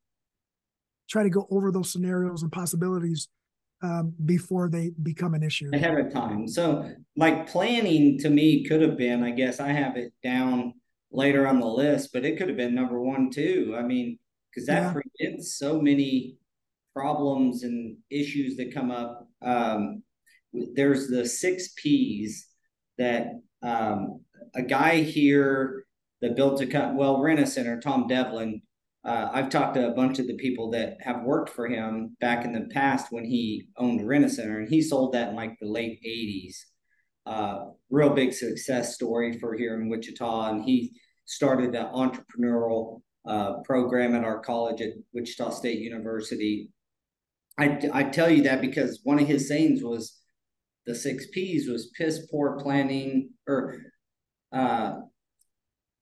try 1.09 1.23
to 1.23 1.29
go 1.31 1.47
over 1.49 1.71
those 1.71 1.91
scenarios 1.91 2.43
and 2.43 2.51
possibilities 2.51 3.29
um, 3.81 4.13
before 4.25 4.69
they 4.69 4.91
become 5.03 5.33
an 5.33 5.43
issue 5.43 5.69
ahead 5.73 5.97
of 5.97 6.11
time. 6.11 6.47
So, 6.47 6.89
like 7.15 7.47
planning 7.47 8.17
to 8.19 8.29
me 8.29 8.63
could 8.65 8.81
have 8.81 8.97
been, 8.97 9.23
I 9.23 9.31
guess 9.31 9.59
I 9.59 9.69
have 9.69 9.97
it 9.97 10.13
down 10.23 10.73
later 11.11 11.47
on 11.47 11.59
the 11.59 11.67
list, 11.67 12.11
but 12.13 12.25
it 12.25 12.37
could 12.37 12.47
have 12.47 12.57
been 12.57 12.75
number 12.75 13.01
one 13.01 13.29
too. 13.29 13.75
I 13.77 13.83
mean, 13.83 14.17
because 14.49 14.67
that 14.67 14.81
yeah. 14.83 14.93
prevents 14.93 15.57
so 15.57 15.81
many 15.81 16.37
problems 16.95 17.63
and 17.63 17.97
issues 18.09 18.57
that 18.57 18.73
come 18.73 18.89
up. 18.89 19.27
Um, 19.41 20.01
there's 20.73 21.07
the 21.07 21.25
six 21.25 21.73
P's 21.77 22.47
that 22.97 23.27
um, 23.61 24.21
a 24.55 24.63
guy 24.63 25.01
here 25.01 25.85
that 26.21 26.35
built 26.35 26.61
a 26.61 26.67
cut 26.67 26.95
well 26.95 27.21
Rent-A-Center, 27.21 27.79
Tom 27.81 28.07
Devlin. 28.07 28.61
Uh, 29.07 29.29
I've 29.31 29.49
talked 29.49 29.75
to 29.75 29.87
a 29.87 29.93
bunch 29.93 30.19
of 30.19 30.27
the 30.27 30.35
people 30.35 30.69
that 30.71 30.97
have 30.99 31.23
worked 31.23 31.49
for 31.51 31.65
him 31.65 32.17
back 32.19 32.43
in 32.43 32.51
the 32.51 32.67
past 32.73 33.07
when 33.09 33.23
he 33.23 33.69
owned 33.77 34.05
Rent-A-Center, 34.05 34.59
and 34.59 34.67
he 34.67 34.81
sold 34.81 35.13
that 35.13 35.29
in 35.29 35.35
like 35.35 35.57
the 35.61 35.67
late 35.67 36.01
'80s. 36.05 36.55
Uh, 37.25 37.71
real 37.89 38.09
big 38.09 38.33
success 38.33 38.95
story 38.95 39.39
for 39.39 39.55
here 39.55 39.79
in 39.79 39.87
Wichita, 39.87 40.49
and 40.49 40.63
he 40.65 40.91
started 41.23 41.73
an 41.73 41.85
entrepreneurial 41.85 43.01
uh, 43.25 43.59
program 43.63 44.13
at 44.13 44.25
our 44.25 44.41
college 44.41 44.81
at 44.81 44.91
Wichita 45.13 45.51
State 45.51 45.79
University. 45.79 46.69
I, 47.57 47.79
I 47.93 48.03
tell 48.03 48.29
you 48.29 48.43
that 48.43 48.59
because 48.59 48.99
one 49.03 49.19
of 49.19 49.27
his 49.27 49.47
sayings 49.47 49.81
was 49.83 50.19
the 50.85 50.93
six 50.93 51.27
P's 51.31 51.69
was 51.69 51.91
piss 51.97 52.27
poor 52.29 52.57
planning 52.59 53.29
or 53.47 53.77
uh, 54.51 54.95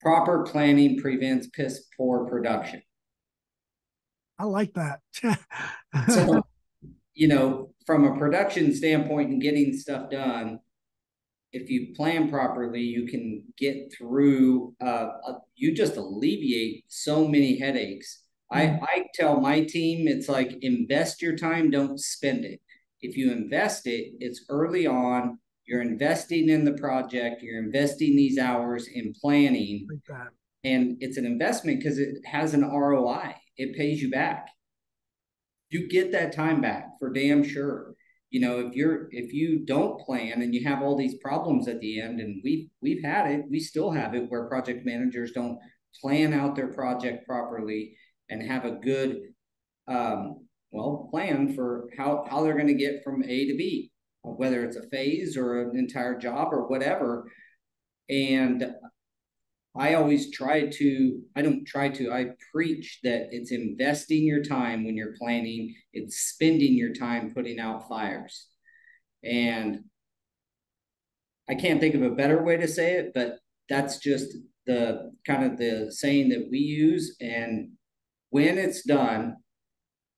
proper 0.02 0.44
planning 0.44 1.00
prevents 1.00 1.48
piss 1.48 1.86
poor 1.96 2.28
production. 2.28 2.82
I 4.38 4.46
like 4.46 4.74
that. 4.74 5.00
so, 6.10 6.44
you 7.14 7.28
know, 7.28 7.74
from 7.86 8.04
a 8.06 8.18
production 8.18 8.74
standpoint 8.74 9.30
and 9.30 9.42
getting 9.42 9.74
stuff 9.74 10.10
done, 10.10 10.60
if 11.52 11.70
you 11.70 11.94
plan 11.96 12.30
properly, 12.30 12.82
you 12.82 13.08
can 13.08 13.44
get 13.58 13.94
through. 13.98 14.74
Uh, 14.82 15.08
you 15.56 15.74
just 15.74 15.96
alleviate 15.96 16.84
so 16.88 17.28
many 17.28 17.58
headaches. 17.58 18.24
Mm-hmm. 18.54 18.84
I 18.84 18.88
I 18.88 19.06
tell 19.14 19.40
my 19.40 19.62
team 19.62 20.08
it's 20.08 20.28
like 20.28 20.58
invest 20.62 21.22
your 21.22 21.38
time, 21.38 21.72
don't 21.72 22.00
spend 22.00 22.44
it 22.44 22.60
if 23.06 23.16
you 23.16 23.32
invest 23.32 23.88
it, 23.88 24.14
it's 24.20 24.46
early 24.50 24.88
on. 24.88 25.40
You're 25.66 25.82
investing 25.82 26.50
in 26.50 26.66
the 26.66 26.74
project. 26.74 27.42
You're 27.42 27.64
investing 27.64 28.16
these 28.16 28.38
hours 28.38 28.88
in 28.88 29.14
planning, 29.20 29.88
and 30.64 30.98
it's 31.00 31.18
an 31.18 31.26
investment 31.26 31.80
because 31.80 31.98
it 31.98 32.16
has 32.26 32.54
an 32.54 32.62
ROI. 32.62 33.34
It 33.58 33.76
pays 33.76 34.02
you 34.02 34.10
back. 34.10 34.48
You 35.70 35.88
get 35.88 36.12
that 36.12 36.34
time 36.34 36.62
back 36.62 36.88
for 37.00 37.12
damn 37.12 37.44
sure. 37.44 37.96
You 38.30 38.42
know, 38.42 38.60
if 38.60 38.76
you're 38.76 39.08
if 39.12 39.34
you 39.34 39.66
don't 39.66 40.00
plan 40.02 40.42
and 40.42 40.54
you 40.54 40.64
have 40.68 40.82
all 40.82 40.98
these 40.98 41.16
problems 41.20 41.68
at 41.68 41.80
the 41.80 42.02
end, 42.02 42.20
and 42.20 42.42
we've 42.44 42.68
we've 42.82 43.04
had 43.04 43.32
it, 43.32 43.46
we 43.50 43.60
still 43.60 43.92
have 43.92 44.14
it 44.14 44.30
where 44.30 44.48
project 44.48 44.86
managers 44.86 45.32
don't 45.32 45.58
plan 46.02 46.34
out 46.34 46.56
their 46.56 46.74
project 46.74 47.26
properly 47.28 47.96
and 48.30 48.42
have 48.42 48.66
a 48.66 48.72
good 48.72 49.22
um, 49.88 50.46
well, 50.76 51.08
plan 51.12 51.54
for 51.54 51.88
how, 51.98 52.26
how 52.30 52.44
they're 52.44 52.54
going 52.54 52.68
to 52.68 52.74
get 52.74 53.04
from 53.04 53.24
A 53.24 53.46
to 53.48 53.56
B, 53.56 53.92
whether 54.24 54.64
it's 54.66 54.76
a 54.76 54.88
phase 54.90 55.38
or 55.38 55.70
an 55.70 55.78
entire 55.78 56.18
job 56.18 56.50
or 56.52 56.68
whatever. 56.68 57.32
And 58.10 58.72
I 59.78 59.96
always 59.96 60.32
try 60.32 60.68
to, 60.68 61.22
I 61.36 61.42
don't 61.42 61.66
try 61.66 61.90
to, 61.90 62.12
I 62.12 62.28
preach 62.52 63.00
that 63.04 63.28
it's 63.32 63.52
investing 63.52 64.24
your 64.24 64.44
time 64.44 64.86
when 64.86 64.96
you're 64.96 65.16
planning, 65.18 65.76
it's 65.92 66.18
spending 66.18 66.74
your 66.74 66.94
time 66.94 67.34
putting 67.34 67.60
out 67.60 67.90
fires. 67.90 68.48
And 69.24 69.82
I 71.50 71.56
can't 71.56 71.80
think 71.80 71.94
of 71.94 72.04
a 72.04 72.10
better 72.10 72.42
way 72.42 72.58
to 72.58 72.68
say 72.68 72.94
it, 72.94 73.12
but 73.14 73.40
that's 73.68 73.98
just 74.00 74.38
the 74.66 75.12
kind 75.28 75.44
of 75.44 75.58
the 75.58 75.92
saying 75.92 76.30
that 76.30 76.48
we 76.50 76.60
use. 76.60 77.16
And 77.20 77.72
when 78.30 78.58
it's 78.58 78.84
done, 78.84 79.36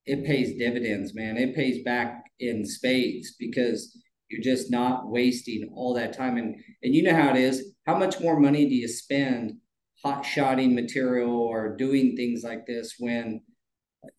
it 0.06 0.26
pays 0.26 0.58
dividends, 0.58 1.14
man. 1.16 1.36
It 1.36 1.56
pays 1.56 1.84
back 1.84 2.24
in 2.40 2.66
spades 2.66 3.36
because 3.38 3.98
you're 4.30 4.42
just 4.42 4.72
not 4.72 5.10
wasting 5.10 5.70
all 5.74 5.94
that 5.94 6.18
time. 6.18 6.38
And 6.38 6.56
and 6.84 6.96
you 6.96 7.04
know 7.04 7.16
how 7.16 7.30
it 7.30 7.38
is. 7.38 7.74
How 7.86 7.98
much 7.98 8.20
more 8.20 8.40
money 8.40 8.68
do 8.68 8.76
you 8.76 8.88
spend 8.88 9.54
hot 10.04 10.24
shotting 10.26 10.76
material 10.76 11.32
or 11.32 11.76
doing 11.76 12.16
things 12.16 12.44
like 12.44 12.66
this 12.66 12.96
when 13.00 13.42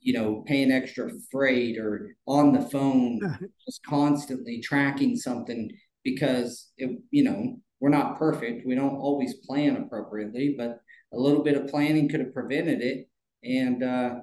you 0.00 0.12
know 0.12 0.42
paying 0.46 0.72
extra 0.72 1.10
freight 1.30 1.78
or 1.78 2.16
on 2.26 2.52
the 2.52 2.62
phone 2.62 3.20
just 3.66 3.80
constantly 3.86 4.60
tracking 4.60 5.16
something 5.16 5.70
because 6.02 6.72
it, 6.76 6.98
you 7.10 7.22
know 7.22 7.56
we're 7.80 7.88
not 7.88 8.18
perfect 8.18 8.66
we 8.66 8.74
don't 8.74 8.96
always 8.96 9.34
plan 9.46 9.76
appropriately 9.76 10.54
but 10.58 10.80
a 11.14 11.16
little 11.16 11.44
bit 11.44 11.56
of 11.56 11.68
planning 11.68 12.08
could 12.08 12.20
have 12.20 12.34
prevented 12.34 12.82
it 12.82 13.08
and 13.44 13.84
uh, 13.84 14.16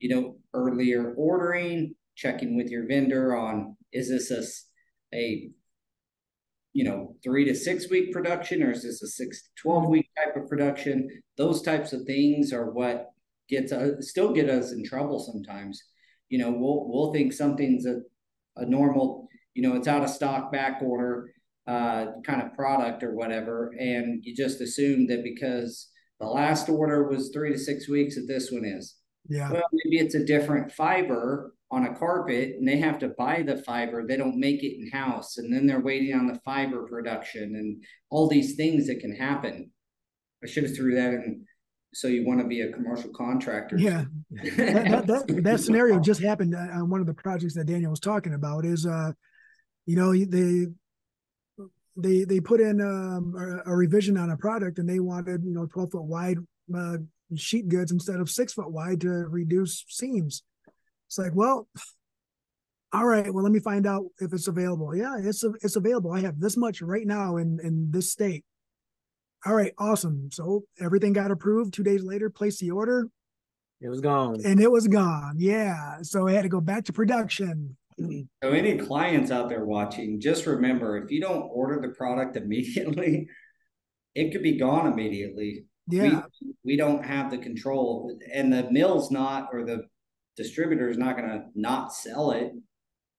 you 0.00 0.08
know, 0.08 0.36
earlier 0.54 1.14
ordering, 1.16 1.94
checking 2.16 2.56
with 2.56 2.68
your 2.68 2.86
vendor 2.86 3.36
on 3.36 3.76
is 3.92 4.08
this 4.08 4.30
a, 4.30 4.42
a 5.14 5.50
you 6.72 6.84
know, 6.84 7.16
three 7.22 7.44
to 7.44 7.54
six 7.54 7.90
week 7.90 8.12
production 8.12 8.62
or 8.62 8.70
is 8.70 8.82
this 8.82 9.02
a 9.02 9.06
six 9.08 9.42
to 9.42 9.48
12 9.62 9.88
week 9.88 10.08
type 10.16 10.36
of 10.36 10.48
production? 10.48 11.08
Those 11.36 11.62
types 11.62 11.92
of 11.92 12.04
things 12.04 12.52
are 12.52 12.70
what 12.70 13.10
gets 13.48 13.72
us, 13.72 14.08
still 14.08 14.32
get 14.32 14.48
us 14.48 14.72
in 14.72 14.84
trouble 14.84 15.18
sometimes. 15.18 15.82
You 16.28 16.38
know, 16.38 16.50
we'll, 16.50 16.88
we'll 16.88 17.12
think 17.12 17.32
something's 17.32 17.86
a, 17.86 18.00
a 18.56 18.64
normal, 18.66 19.28
you 19.54 19.62
know, 19.62 19.74
it's 19.74 19.88
out 19.88 20.04
of 20.04 20.10
stock 20.10 20.52
back 20.52 20.80
order 20.80 21.32
uh, 21.66 22.06
kind 22.24 22.42
of 22.42 22.54
product 22.54 23.02
or 23.02 23.14
whatever. 23.14 23.74
And 23.78 24.24
you 24.24 24.34
just 24.34 24.60
assume 24.60 25.08
that 25.08 25.24
because 25.24 25.88
the 26.20 26.26
last 26.26 26.68
order 26.68 27.08
was 27.08 27.30
three 27.30 27.50
to 27.52 27.58
six 27.58 27.88
weeks 27.88 28.14
that 28.14 28.26
this 28.28 28.52
one 28.52 28.64
is. 28.64 28.96
Yeah. 29.28 29.50
Well, 29.50 29.68
maybe 29.72 29.98
it's 29.98 30.14
a 30.14 30.24
different 30.24 30.70
fiber 30.70 31.52
on 31.70 31.86
a 31.86 31.94
carpet 31.94 32.56
and 32.58 32.66
they 32.66 32.78
have 32.78 32.98
to 32.98 33.08
buy 33.16 33.42
the 33.42 33.62
fiber. 33.62 34.06
They 34.06 34.16
don't 34.16 34.40
make 34.40 34.62
it 34.62 34.80
in 34.80 34.90
house. 34.90 35.38
And 35.38 35.52
then 35.52 35.66
they're 35.66 35.80
waiting 35.80 36.14
on 36.14 36.26
the 36.26 36.40
fiber 36.44 36.86
production 36.86 37.54
and 37.54 37.82
all 38.10 38.28
these 38.28 38.56
things 38.56 38.88
that 38.88 39.00
can 39.00 39.14
happen. 39.14 39.70
I 40.42 40.46
should 40.46 40.64
have 40.64 40.74
threw 40.74 40.96
that 40.96 41.14
in. 41.14 41.44
So 41.92 42.08
you 42.08 42.26
want 42.26 42.40
to 42.40 42.46
be 42.46 42.60
a 42.60 42.72
commercial 42.72 43.10
contractor? 43.10 43.76
Yeah, 43.76 44.04
that, 44.30 45.06
that, 45.06 45.26
that, 45.26 45.44
that 45.44 45.60
scenario 45.64 45.98
just 45.98 46.22
happened 46.22 46.54
on 46.54 46.88
one 46.88 47.00
of 47.00 47.06
the 47.06 47.14
projects 47.14 47.54
that 47.54 47.66
Daniel 47.66 47.90
was 47.90 47.98
talking 47.98 48.34
about. 48.34 48.64
Is 48.64 48.86
uh, 48.86 49.10
you 49.86 49.96
know, 49.96 50.12
they 50.12 50.66
they 51.96 52.24
they 52.24 52.38
put 52.38 52.60
in 52.60 52.80
um, 52.80 53.34
a, 53.36 53.72
a, 53.72 53.76
revision 53.76 54.16
on 54.16 54.30
a 54.30 54.36
product 54.36 54.78
and 54.78 54.88
they 54.88 55.00
wanted 55.00 55.42
you 55.44 55.52
know 55.52 55.66
12 55.66 55.90
foot 55.90 56.04
wide 56.04 56.38
uh, 56.72 56.98
sheet 57.34 57.68
goods 57.68 57.90
instead 57.90 58.20
of 58.20 58.30
six 58.30 58.52
foot 58.52 58.70
wide 58.70 59.00
to 59.00 59.08
reduce 59.08 59.84
seams. 59.88 60.44
It's 61.10 61.18
like, 61.18 61.34
well, 61.34 61.66
all 62.92 63.04
right, 63.04 63.32
well, 63.32 63.42
let 63.42 63.52
me 63.52 63.58
find 63.58 63.86
out 63.86 64.04
if 64.20 64.32
it's 64.32 64.48
available. 64.48 64.94
Yeah, 64.94 65.16
it's 65.18 65.44
it's 65.62 65.76
available. 65.76 66.12
I 66.12 66.20
have 66.20 66.40
this 66.40 66.56
much 66.56 66.80
right 66.80 67.06
now 67.06 67.36
in 67.36 67.58
in 67.62 67.90
this 67.90 68.12
state. 68.12 68.44
All 69.44 69.54
right, 69.54 69.72
awesome. 69.78 70.28
So 70.32 70.64
everything 70.80 71.12
got 71.12 71.30
approved. 71.30 71.74
Two 71.74 71.82
days 71.82 72.02
later, 72.04 72.30
placed 72.30 72.60
the 72.60 72.70
order. 72.70 73.08
It 73.80 73.88
was 73.88 74.00
gone. 74.00 74.36
And 74.44 74.60
it 74.60 74.70
was 74.70 74.86
gone. 74.86 75.36
Yeah. 75.38 76.02
So 76.02 76.28
I 76.28 76.32
had 76.32 76.42
to 76.42 76.50
go 76.50 76.60
back 76.60 76.84
to 76.84 76.92
production. 76.92 77.76
Mm-hmm. 77.98 78.20
So 78.42 78.50
any 78.50 78.76
clients 78.76 79.30
out 79.30 79.48
there 79.48 79.64
watching, 79.64 80.20
just 80.20 80.44
remember 80.44 80.98
if 80.98 81.10
you 81.10 81.22
don't 81.22 81.48
order 81.50 81.80
the 81.80 81.94
product 81.94 82.36
immediately, 82.42 83.26
it 84.14 84.30
could 84.32 84.42
be 84.42 84.58
gone 84.58 84.92
immediately. 84.92 85.64
Yeah. 85.88 86.20
We, 86.42 86.52
we 86.64 86.76
don't 86.76 87.04
have 87.04 87.30
the 87.30 87.38
control 87.38 88.18
and 88.32 88.52
the 88.52 88.70
mill's 88.70 89.10
not 89.10 89.48
or 89.52 89.64
the 89.64 89.84
distributor 90.42 90.88
is 90.88 90.98
not 90.98 91.16
going 91.16 91.28
to 91.28 91.44
not 91.54 91.92
sell 91.92 92.30
it 92.30 92.52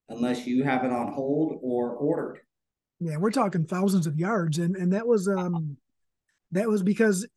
unless 0.10 0.46
you 0.48 0.64
have 0.64 0.84
it 0.84 0.92
on 0.92 1.14
hold 1.14 1.60
or 1.62 1.92
ordered. 1.92 2.40
Yeah, 3.00 3.18
we're 3.18 3.32
talking 3.32 3.66
thousands 3.66 4.08
of 4.08 4.18
yards 4.18 4.58
and 4.58 4.76
and 4.76 4.94
that 4.94 5.08
was 5.08 5.28
um 5.28 5.78
that 6.52 6.68
was 6.68 6.84
because 6.84 7.28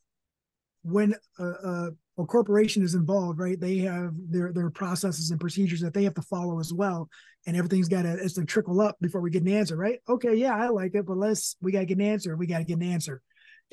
when 0.83 1.15
a, 1.39 1.45
a, 1.45 1.91
a, 2.19 2.27
corporation 2.27 2.83
is 2.83 2.95
involved, 2.95 3.39
right? 3.39 3.59
They 3.59 3.79
have 3.79 4.13
their 4.15 4.53
their 4.53 4.71
processes 4.71 5.31
and 5.31 5.41
procedures 5.41 5.81
that 5.81 5.95
they 5.95 6.05
have 6.05 6.15
to 6.15 6.23
follow 6.23 6.61
as 6.61 6.73
well, 6.73 7.09
and 7.47 7.57
everything's 7.57 7.89
got 7.89 8.03
to 8.03 8.13
it's 8.13 8.35
to 8.35 8.45
trickle 8.45 8.81
up 8.81 8.97
before 9.01 9.21
we 9.21 9.31
get 9.31 9.43
an 9.43 9.49
answer, 9.49 9.77
right? 9.77 10.01
Okay, 10.09 10.35
yeah, 10.35 10.55
I 10.55 10.69
like 10.69 10.95
it, 10.95 11.07
but 11.07 11.17
let's 11.17 11.57
we 11.63 11.73
got 11.73 11.81
to 11.81 11.87
get 11.87 11.99
an 11.99 12.05
answer. 12.05 12.37
We 12.37 12.47
got 12.47 12.59
to 12.59 12.65
get 12.65 12.77
an 12.77 12.83
answer. 12.83 13.23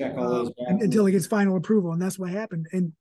Check 0.00 0.16
all 0.16 0.30
those 0.30 0.48
uh, 0.48 0.76
until 0.80 1.06
it 1.06 1.12
gets 1.12 1.26
final 1.26 1.56
approval, 1.56 1.92
and 1.92 2.00
that's 2.00 2.18
what 2.18 2.30
happened. 2.30 2.66
And 2.72 2.92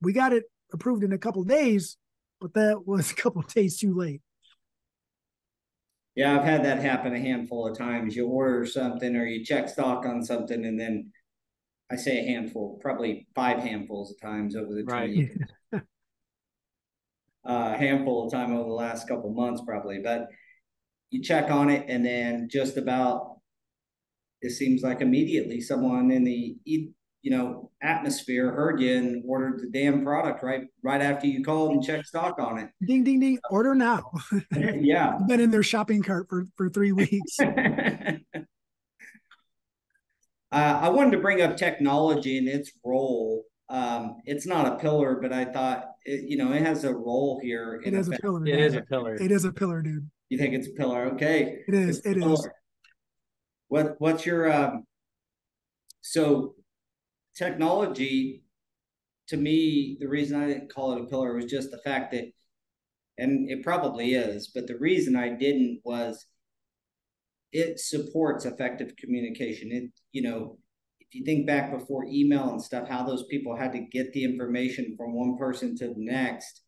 we 0.00 0.12
got 0.12 0.32
it 0.32 0.44
approved 0.72 1.02
in 1.02 1.12
a 1.12 1.18
couple 1.18 1.42
days, 1.42 1.96
but 2.40 2.54
that 2.54 2.86
was 2.86 3.10
a 3.10 3.14
couple 3.14 3.42
days 3.42 3.78
too 3.78 3.94
late. 3.94 4.22
Yeah, 6.14 6.38
I've 6.38 6.44
had 6.44 6.64
that 6.64 6.80
happen 6.80 7.14
a 7.14 7.20
handful 7.20 7.68
of 7.68 7.76
times. 7.76 8.16
You 8.16 8.26
order 8.26 8.64
something 8.64 9.14
or 9.16 9.26
you 9.26 9.44
check 9.44 9.68
stock 9.68 10.06
on 10.06 10.24
something, 10.24 10.64
and 10.64 10.80
then 10.80 11.12
I 11.90 11.96
say 11.96 12.20
a 12.20 12.26
handful, 12.26 12.78
probably 12.80 13.26
five 13.34 13.58
handfuls 13.58 14.10
of 14.10 14.20
times 14.20 14.56
over 14.56 14.74
the 14.74 14.84
right. 14.84 15.30
a 17.44 17.50
uh, 17.50 17.78
handful 17.78 18.26
of 18.26 18.32
time 18.32 18.52
over 18.52 18.68
the 18.68 18.74
last 18.74 19.06
couple 19.06 19.32
months, 19.32 19.62
probably. 19.64 20.00
But 20.02 20.28
you 21.10 21.22
check 21.22 21.50
on 21.50 21.68
it, 21.68 21.84
and 21.88 22.04
then 22.04 22.48
just 22.50 22.78
about 22.78 23.36
it 24.40 24.50
seems 24.50 24.82
like 24.82 25.00
immediately 25.00 25.60
someone 25.60 26.10
in 26.10 26.24
the 26.24 26.56
you 27.26 27.32
know 27.32 27.72
atmosphere 27.82 28.52
heard 28.52 28.80
you 28.80 28.96
and 28.96 29.24
ordered 29.26 29.58
the 29.58 29.68
damn 29.76 30.04
product 30.04 30.44
right 30.44 30.60
right 30.84 31.02
after 31.02 31.26
you 31.26 31.42
called 31.42 31.72
and 31.72 31.82
checked 31.82 32.06
stock 32.06 32.38
on 32.38 32.56
it. 32.56 32.70
Ding 32.86 33.02
ding 33.02 33.18
ding! 33.18 33.40
Order 33.50 33.74
now. 33.74 34.12
yeah, 34.52 35.18
been 35.26 35.40
in 35.40 35.50
their 35.50 35.64
shopping 35.64 36.04
cart 36.04 36.28
for 36.28 36.46
for 36.56 36.68
three 36.70 36.92
weeks. 36.92 37.36
Uh, 40.52 40.78
I 40.80 40.88
wanted 40.88 41.10
to 41.10 41.18
bring 41.18 41.42
up 41.42 41.56
technology 41.56 42.38
and 42.38 42.48
its 42.48 42.70
role. 42.84 43.42
Um, 43.68 44.18
it's 44.24 44.46
not 44.46 44.64
a 44.64 44.76
pillar, 44.76 45.18
but 45.20 45.32
I 45.32 45.44
thought 45.44 45.86
it, 46.04 46.30
you 46.30 46.38
know 46.38 46.52
it 46.52 46.62
has 46.62 46.84
a 46.84 46.94
role 46.94 47.40
here. 47.42 47.82
It 47.84 47.92
is 47.92 48.06
a 48.06 48.12
pillar. 48.12 48.46
It 48.46 48.60
is 48.60 48.74
a 48.74 48.80
pillar. 48.80 49.16
It 49.16 49.32
is 49.32 49.44
a 49.44 49.52
pillar, 49.52 49.82
dude. 49.82 50.08
You 50.28 50.38
think 50.38 50.54
it's 50.54 50.68
a 50.68 50.70
pillar? 50.70 51.06
Okay. 51.14 51.58
It 51.66 51.74
is. 51.74 51.98
It 52.06 52.16
is. 52.16 52.48
What 53.66 53.96
What's 53.98 54.24
your 54.24 54.50
um? 54.50 54.84
So, 56.00 56.54
technology, 57.36 58.42
to 59.28 59.36
me, 59.36 59.96
the 60.00 60.08
reason 60.08 60.40
I 60.40 60.46
didn't 60.46 60.72
call 60.72 60.92
it 60.92 61.02
a 61.02 61.06
pillar 61.06 61.34
was 61.34 61.46
just 61.46 61.70
the 61.70 61.80
fact 61.84 62.12
that, 62.12 62.24
and 63.18 63.50
it 63.50 63.62
probably 63.62 64.14
is, 64.14 64.50
but 64.54 64.66
the 64.66 64.78
reason 64.78 65.16
I 65.16 65.30
didn't 65.30 65.80
was 65.84 66.26
it 67.52 67.80
supports 67.80 68.44
effective 68.44 68.96
communication. 68.96 69.70
It, 69.72 69.90
you 70.12 70.22
know, 70.22 70.58
if 71.00 71.14
you 71.14 71.24
think 71.24 71.46
back 71.46 71.70
before 71.70 72.04
email 72.04 72.50
and 72.50 72.62
stuff, 72.62 72.88
how 72.88 73.04
those 73.04 73.26
people 73.30 73.56
had 73.56 73.72
to 73.72 73.80
get 73.80 74.12
the 74.12 74.24
information 74.24 74.94
from 74.96 75.14
one 75.14 75.38
person 75.38 75.76
to 75.76 75.88
the 75.88 75.94
next, 75.96 76.62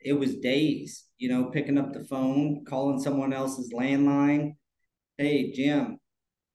it 0.00 0.14
was 0.14 0.36
days, 0.36 1.04
you 1.18 1.28
know, 1.28 1.46
picking 1.46 1.78
up 1.78 1.92
the 1.92 2.04
phone, 2.04 2.64
calling 2.66 3.00
someone 3.00 3.32
else's 3.32 3.72
landline. 3.72 4.52
Hey, 5.18 5.52
Jim, 5.52 5.98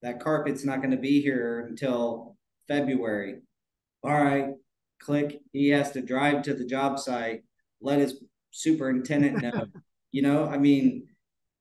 that 0.02 0.20
carpet's 0.20 0.64
not 0.64 0.78
going 0.78 0.90
to 0.90 0.96
be 0.96 1.22
here 1.22 1.66
until 1.68 2.37
February. 2.68 3.36
All 4.02 4.22
right, 4.22 4.50
click. 5.00 5.40
He 5.52 5.70
has 5.70 5.92
to 5.92 6.00
drive 6.00 6.42
to 6.42 6.54
the 6.54 6.66
job 6.66 6.98
site, 6.98 7.42
let 7.80 7.98
his 7.98 8.22
superintendent 8.50 9.42
know. 9.42 9.66
you 10.12 10.22
know, 10.22 10.46
I 10.46 10.58
mean, 10.58 11.08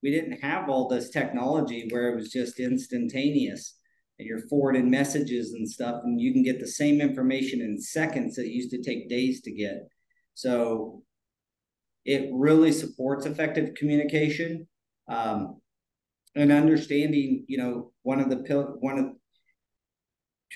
we 0.04 0.12
didn't 0.12 0.42
have 0.42 0.70
all 0.70 0.88
this 0.88 1.10
technology 1.10 1.88
where 1.90 2.10
it 2.10 2.16
was 2.16 2.32
just 2.32 2.60
instantaneous 2.60 3.78
and 4.20 4.28
you're 4.28 4.48
forwarding 4.48 4.90
messages 4.90 5.54
and 5.54 5.70
stuff 5.70 6.02
and 6.04 6.20
you 6.20 6.34
can 6.34 6.44
get 6.44 6.60
the 6.60 6.68
same 6.68 7.02
information 7.02 7.62
in 7.62 7.80
seconds 7.80 8.36
that 8.36 8.48
used 8.48 8.72
to 8.72 8.82
take 8.82 9.10
days 9.10 9.42
to 9.42 9.52
get 9.52 9.88
so 10.34 11.04
it 12.06 12.30
really 12.34 12.72
supports 12.72 13.26
effective 13.26 13.76
communication 13.76 14.68
um, 15.08 15.60
and 16.36 16.52
understanding 16.52 17.46
you 17.48 17.58
know 17.58 17.92
one 18.04 18.20
of 18.20 18.30
the 18.30 18.38
one 18.80 18.98
of 18.98 19.06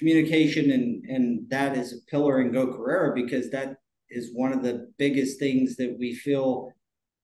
communication 0.01 0.71
and 0.71 1.05
and 1.05 1.47
that 1.49 1.77
is 1.77 1.93
a 1.93 2.09
pillar 2.09 2.41
in 2.41 2.51
go 2.51 2.73
carrera 2.73 3.13
because 3.13 3.51
that 3.51 3.75
is 4.09 4.31
one 4.33 4.51
of 4.51 4.63
the 4.63 4.91
biggest 4.97 5.37
things 5.37 5.75
that 5.75 5.95
we 5.99 6.15
feel 6.15 6.73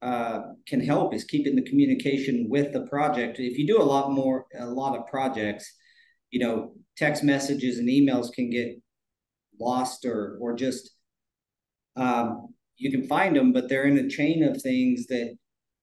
uh, 0.04 0.42
can 0.68 0.80
help 0.80 1.12
is 1.12 1.24
keeping 1.24 1.56
the 1.56 1.64
communication 1.64 2.46
with 2.48 2.72
the 2.72 2.82
project. 2.82 3.40
If 3.40 3.58
you 3.58 3.66
do 3.66 3.82
a 3.82 3.92
lot 3.96 4.12
more, 4.12 4.46
a 4.60 4.68
lot 4.68 4.96
of 4.96 5.08
projects, 5.08 5.74
you 6.30 6.40
know, 6.40 6.74
text 6.96 7.24
messages 7.24 7.80
and 7.80 7.90
emails 7.90 8.32
can 8.32 8.52
get 8.52 8.80
lost 9.60 10.06
or 10.06 10.38
or 10.40 10.54
just 10.54 10.92
um, 11.96 12.50
you 12.78 12.92
can 12.92 13.08
find 13.08 13.36
them, 13.36 13.54
but 13.54 13.70
they're 13.70 13.86
in 13.86 13.98
a 13.98 14.08
chain 14.08 14.44
of 14.44 14.62
things 14.62 15.08
that 15.08 15.36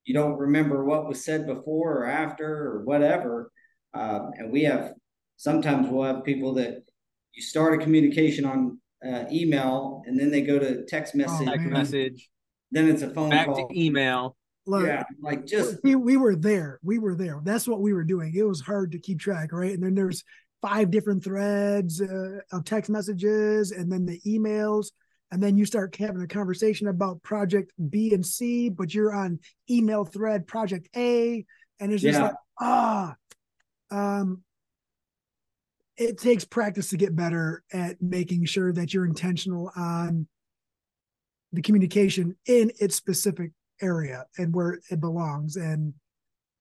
you 0.04 0.14
don't 0.14 0.38
remember 0.38 0.84
what 0.84 1.08
was 1.08 1.24
said 1.24 1.44
before 1.44 1.98
or 1.98 2.06
after 2.06 2.46
or 2.46 2.84
whatever. 2.84 3.50
Um, 3.94 4.30
and 4.38 4.52
we 4.52 4.62
have 4.62 4.92
sometimes 5.36 5.88
we'll 5.88 6.04
have 6.04 6.24
people 6.24 6.54
that 6.54 6.83
you 7.34 7.42
start 7.42 7.74
a 7.74 7.78
communication 7.78 8.44
on 8.44 8.78
uh, 9.06 9.24
email 9.30 10.02
and 10.06 10.18
then 10.18 10.30
they 10.30 10.42
go 10.42 10.58
to 10.58 10.84
text 10.86 11.14
message. 11.14 11.48
Oh, 11.48 11.50
text 11.50 11.66
message 11.66 12.30
then 12.74 12.88
it's 12.88 13.02
a 13.02 13.10
phone 13.10 13.30
back 13.30 13.46
call. 13.46 13.68
to 13.68 13.80
email. 13.80 14.36
Look, 14.66 14.86
yeah, 14.86 15.04
like 15.20 15.46
just 15.46 15.78
we, 15.84 15.94
we 15.94 16.16
were 16.16 16.34
there. 16.34 16.80
We 16.82 16.98
were 16.98 17.14
there. 17.14 17.40
That's 17.44 17.68
what 17.68 17.80
we 17.80 17.92
were 17.92 18.04
doing. 18.04 18.32
It 18.34 18.42
was 18.42 18.60
hard 18.60 18.92
to 18.92 18.98
keep 18.98 19.20
track, 19.20 19.52
right? 19.52 19.72
And 19.72 19.82
then 19.82 19.94
there's 19.94 20.24
five 20.62 20.90
different 20.90 21.22
threads 21.22 22.00
uh, 22.00 22.38
of 22.50 22.64
text 22.64 22.90
messages, 22.90 23.70
and 23.72 23.92
then 23.92 24.06
the 24.06 24.20
emails, 24.26 24.86
and 25.30 25.42
then 25.42 25.56
you 25.56 25.66
start 25.66 25.94
having 25.96 26.22
a 26.22 26.26
conversation 26.26 26.88
about 26.88 27.22
project 27.22 27.72
B 27.90 28.14
and 28.14 28.24
C, 28.24 28.70
but 28.70 28.92
you're 28.92 29.14
on 29.14 29.38
email 29.70 30.04
thread 30.04 30.46
project 30.46 30.88
A, 30.96 31.44
and 31.78 31.92
it's 31.92 32.02
just 32.02 32.18
yeah. 32.18 32.24
like 32.24 32.34
ah, 32.60 33.14
um, 33.90 34.42
it 35.96 36.18
takes 36.18 36.44
practice 36.44 36.90
to 36.90 36.96
get 36.96 37.14
better 37.14 37.62
at 37.72 38.00
making 38.02 38.44
sure 38.46 38.72
that 38.72 38.92
you're 38.92 39.04
intentional 39.04 39.70
on 39.76 40.26
the 41.52 41.62
communication 41.62 42.36
in 42.46 42.72
its 42.80 42.96
specific 42.96 43.52
area 43.80 44.24
and 44.38 44.54
where 44.54 44.80
it 44.90 45.00
belongs 45.00 45.56
and 45.56 45.94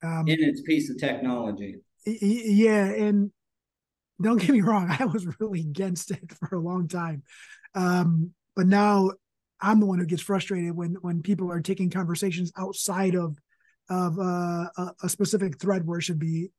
um, 0.03 0.27
in 0.27 0.43
its 0.43 0.61
piece 0.61 0.89
of 0.89 0.97
technology. 0.97 1.77
yeah 2.05 2.85
and 2.85 3.31
don't 4.21 4.37
get 4.37 4.49
me 4.49 4.61
wrong 4.61 4.95
i 4.99 5.05
was 5.05 5.27
really 5.39 5.61
against 5.61 6.11
it 6.11 6.31
for 6.33 6.55
a 6.55 6.61
long 6.61 6.87
time. 6.87 7.23
Um, 7.75 8.31
but 8.55 8.67
now 8.67 9.11
i'm 9.61 9.79
the 9.79 9.85
one 9.85 9.99
who 9.99 10.05
gets 10.05 10.21
frustrated 10.21 10.75
when 10.75 10.95
when 11.01 11.23
people 11.23 11.51
are 11.51 11.61
taking 11.61 11.89
conversations 11.89 12.51
outside 12.57 13.15
of 13.15 13.37
of 13.89 14.17
uh, 14.17 14.69
a, 14.77 14.91
a, 15.03 15.09
specific 15.09 15.59
thread 15.59 15.85
where 15.85 15.99
it 15.99 16.03
should 16.03 16.19
be 16.19 16.49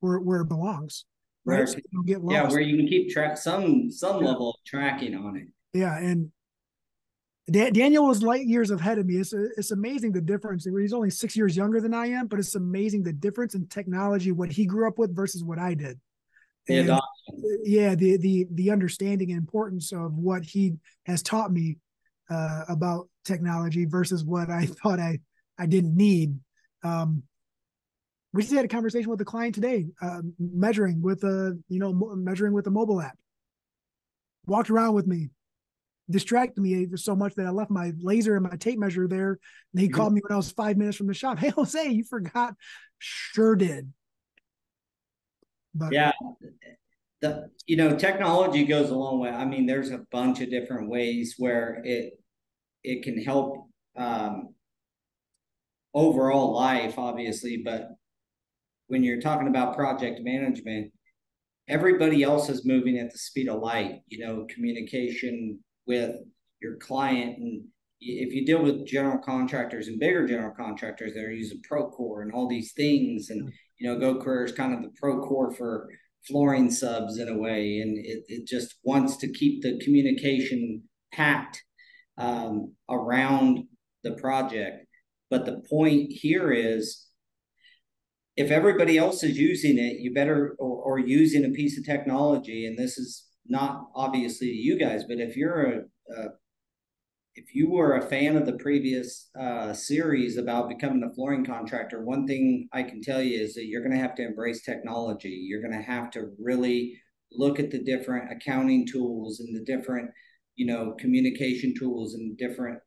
where 0.00 0.18
where 0.18 0.42
it 0.42 0.48
belongs 0.48 1.06
right 1.44 1.68
so 1.68 1.78
yeah 2.04 2.48
where 2.48 2.60
you 2.60 2.76
can 2.76 2.86
keep 2.86 3.10
track 3.10 3.36
some 3.36 3.90
some 3.90 4.22
yeah. 4.22 4.28
level 4.30 4.50
of 4.50 4.56
tracking 4.64 5.14
on 5.14 5.36
it 5.36 5.46
yeah 5.72 5.98
and 5.98 6.30
Daniel 7.50 8.06
was 8.06 8.22
light 8.22 8.46
years 8.46 8.70
ahead 8.70 8.98
of 8.98 9.04
me. 9.04 9.16
It's 9.16 9.34
it's 9.34 9.70
amazing 9.70 10.12
the 10.12 10.20
difference. 10.22 10.64
He's 10.64 10.94
only 10.94 11.10
six 11.10 11.36
years 11.36 11.54
younger 11.54 11.78
than 11.78 11.92
I 11.92 12.06
am, 12.06 12.26
but 12.26 12.38
it's 12.38 12.54
amazing 12.54 13.02
the 13.02 13.12
difference 13.12 13.54
in 13.54 13.66
technology 13.66 14.32
what 14.32 14.50
he 14.50 14.64
grew 14.64 14.88
up 14.88 14.98
with 14.98 15.14
versus 15.14 15.44
what 15.44 15.58
I 15.58 15.74
did. 15.74 16.00
And, 16.68 16.86
adoption. 16.86 17.60
yeah, 17.64 17.94
the 17.94 18.16
the 18.16 18.46
the 18.50 18.70
understanding 18.70 19.30
and 19.30 19.38
importance 19.38 19.92
of 19.92 20.14
what 20.14 20.42
he 20.42 20.76
has 21.04 21.22
taught 21.22 21.52
me 21.52 21.76
uh, 22.30 22.64
about 22.68 23.10
technology 23.26 23.84
versus 23.84 24.24
what 24.24 24.48
I 24.48 24.66
thought 24.82 24.98
I 24.98 25.18
I 25.58 25.66
didn't 25.66 25.94
need. 25.94 26.38
Um, 26.82 27.24
we 28.34 28.42
just 28.42 28.52
had 28.52 28.64
a 28.64 28.68
conversation 28.68 29.08
with 29.10 29.20
a 29.20 29.24
client 29.24 29.54
today, 29.54 29.86
uh, 30.02 30.20
measuring 30.38 31.00
with 31.00 31.22
a 31.22 31.56
you 31.68 31.78
know 31.78 31.92
measuring 32.16 32.52
with 32.52 32.66
a 32.66 32.70
mobile 32.70 33.00
app. 33.00 33.16
Walked 34.46 34.70
around 34.70 34.94
with 34.94 35.06
me, 35.06 35.30
distracted 36.10 36.60
me 36.60 36.88
so 36.96 37.14
much 37.14 37.36
that 37.36 37.46
I 37.46 37.50
left 37.50 37.70
my 37.70 37.92
laser 38.00 38.34
and 38.36 38.44
my 38.44 38.56
tape 38.56 38.78
measure 38.78 39.06
there. 39.06 39.38
And 39.72 39.80
he 39.80 39.88
Mhm. 39.88 39.92
called 39.94 40.12
me 40.12 40.20
when 40.20 40.32
I 40.32 40.36
was 40.36 40.50
five 40.50 40.76
minutes 40.76 40.96
from 40.96 41.06
the 41.06 41.14
shop. 41.14 41.38
Hey 41.44 41.50
Jose, 41.50 41.88
you 41.88 42.02
forgot? 42.02 42.54
Sure 42.98 43.54
did. 43.54 43.92
But 45.72 45.92
Yeah. 45.92 46.12
The 47.20 47.50
you 47.66 47.76
know, 47.76 47.96
technology 47.96 48.64
goes 48.64 48.90
a 48.90 48.96
long 48.96 49.20
way. 49.20 49.30
I 49.30 49.44
mean, 49.44 49.64
there's 49.64 49.90
a 49.90 50.04
bunch 50.10 50.40
of 50.40 50.50
different 50.50 50.88
ways 50.90 51.36
where 51.38 51.80
it 51.84 52.20
it 52.82 53.04
can 53.04 53.16
help 53.22 53.68
um 53.96 54.54
overall 55.94 56.52
life, 56.54 56.98
obviously, 56.98 57.62
but 57.64 57.93
when 58.88 59.02
you're 59.02 59.20
talking 59.20 59.48
about 59.48 59.76
project 59.76 60.20
management, 60.22 60.92
everybody 61.68 62.22
else 62.22 62.48
is 62.48 62.66
moving 62.66 62.98
at 62.98 63.10
the 63.10 63.18
speed 63.18 63.48
of 63.48 63.60
light, 63.60 64.00
you 64.08 64.24
know, 64.24 64.46
communication 64.54 65.58
with 65.86 66.16
your 66.60 66.76
client 66.76 67.38
and 67.38 67.64
if 68.04 68.34
you 68.34 68.44
deal 68.44 68.62
with 68.62 68.86
general 68.86 69.18
contractors 69.18 69.88
and 69.88 69.98
bigger 69.98 70.26
general 70.26 70.54
contractors 70.54 71.14
that 71.14 71.24
are 71.24 71.32
using 71.32 71.60
Procore 71.70 72.22
and 72.22 72.32
all 72.32 72.48
these 72.48 72.72
things, 72.72 73.30
and 73.30 73.50
you 73.78 73.88
know, 73.88 73.96
GoCarrera 73.96 74.44
is 74.44 74.52
kind 74.52 74.74
of 74.74 74.82
the 74.82 74.92
Procore 75.00 75.56
for 75.56 75.88
flooring 76.26 76.70
subs 76.70 77.18
in 77.18 77.28
a 77.28 77.36
way, 77.36 77.78
and 77.80 77.98
it, 77.98 78.24
it 78.28 78.46
just 78.46 78.76
wants 78.84 79.16
to 79.18 79.32
keep 79.32 79.62
the 79.62 79.78
communication 79.80 80.82
packed 81.12 81.62
um, 82.18 82.74
around 82.90 83.64
the 84.02 84.12
project. 84.12 84.86
But 85.30 85.46
the 85.46 85.62
point 85.70 86.12
here 86.12 86.52
is 86.52 87.06
if 88.36 88.50
everybody 88.50 88.98
else 88.98 89.22
is 89.22 89.38
using 89.38 89.78
it, 89.78 90.00
you 90.00 90.12
better, 90.12 90.56
or, 90.58 90.82
or 90.82 90.98
using 90.98 91.44
a 91.44 91.50
piece 91.50 91.78
of 91.78 91.84
technology, 91.84 92.66
and 92.66 92.78
this 92.78 92.98
is 92.98 93.24
not 93.46 93.86
obviously 93.94 94.48
to 94.48 94.54
you 94.54 94.78
guys, 94.78 95.04
but 95.04 95.18
if 95.18 95.36
you're 95.36 95.62
a, 95.62 95.78
a 96.16 96.28
if 97.36 97.54
you 97.54 97.68
were 97.68 97.96
a 97.96 98.08
fan 98.08 98.36
of 98.36 98.46
the 98.46 98.52
previous 98.58 99.28
uh, 99.38 99.72
series 99.72 100.36
about 100.36 100.68
becoming 100.68 101.02
a 101.02 101.12
flooring 101.14 101.44
contractor, 101.44 102.04
one 102.04 102.26
thing 102.26 102.68
I 102.72 102.84
can 102.84 103.02
tell 103.02 103.20
you 103.20 103.40
is 103.40 103.54
that 103.54 103.66
you're 103.66 103.82
going 103.82 103.94
to 103.94 104.00
have 104.00 104.14
to 104.16 104.24
embrace 104.24 104.62
technology. 104.62 105.30
You're 105.30 105.60
going 105.60 105.76
to 105.76 105.82
have 105.82 106.10
to 106.12 106.30
really 106.40 106.96
look 107.32 107.58
at 107.58 107.72
the 107.72 107.82
different 107.82 108.30
accounting 108.30 108.86
tools 108.86 109.40
and 109.40 109.54
the 109.54 109.64
different, 109.64 110.10
you 110.54 110.66
know, 110.66 110.94
communication 110.98 111.74
tools 111.76 112.14
and 112.14 112.38
different 112.38 112.78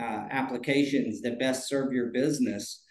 uh, 0.00 0.26
applications 0.30 1.20
that 1.22 1.40
best 1.40 1.68
serve 1.68 1.92
your 1.92 2.12
business. 2.12 2.84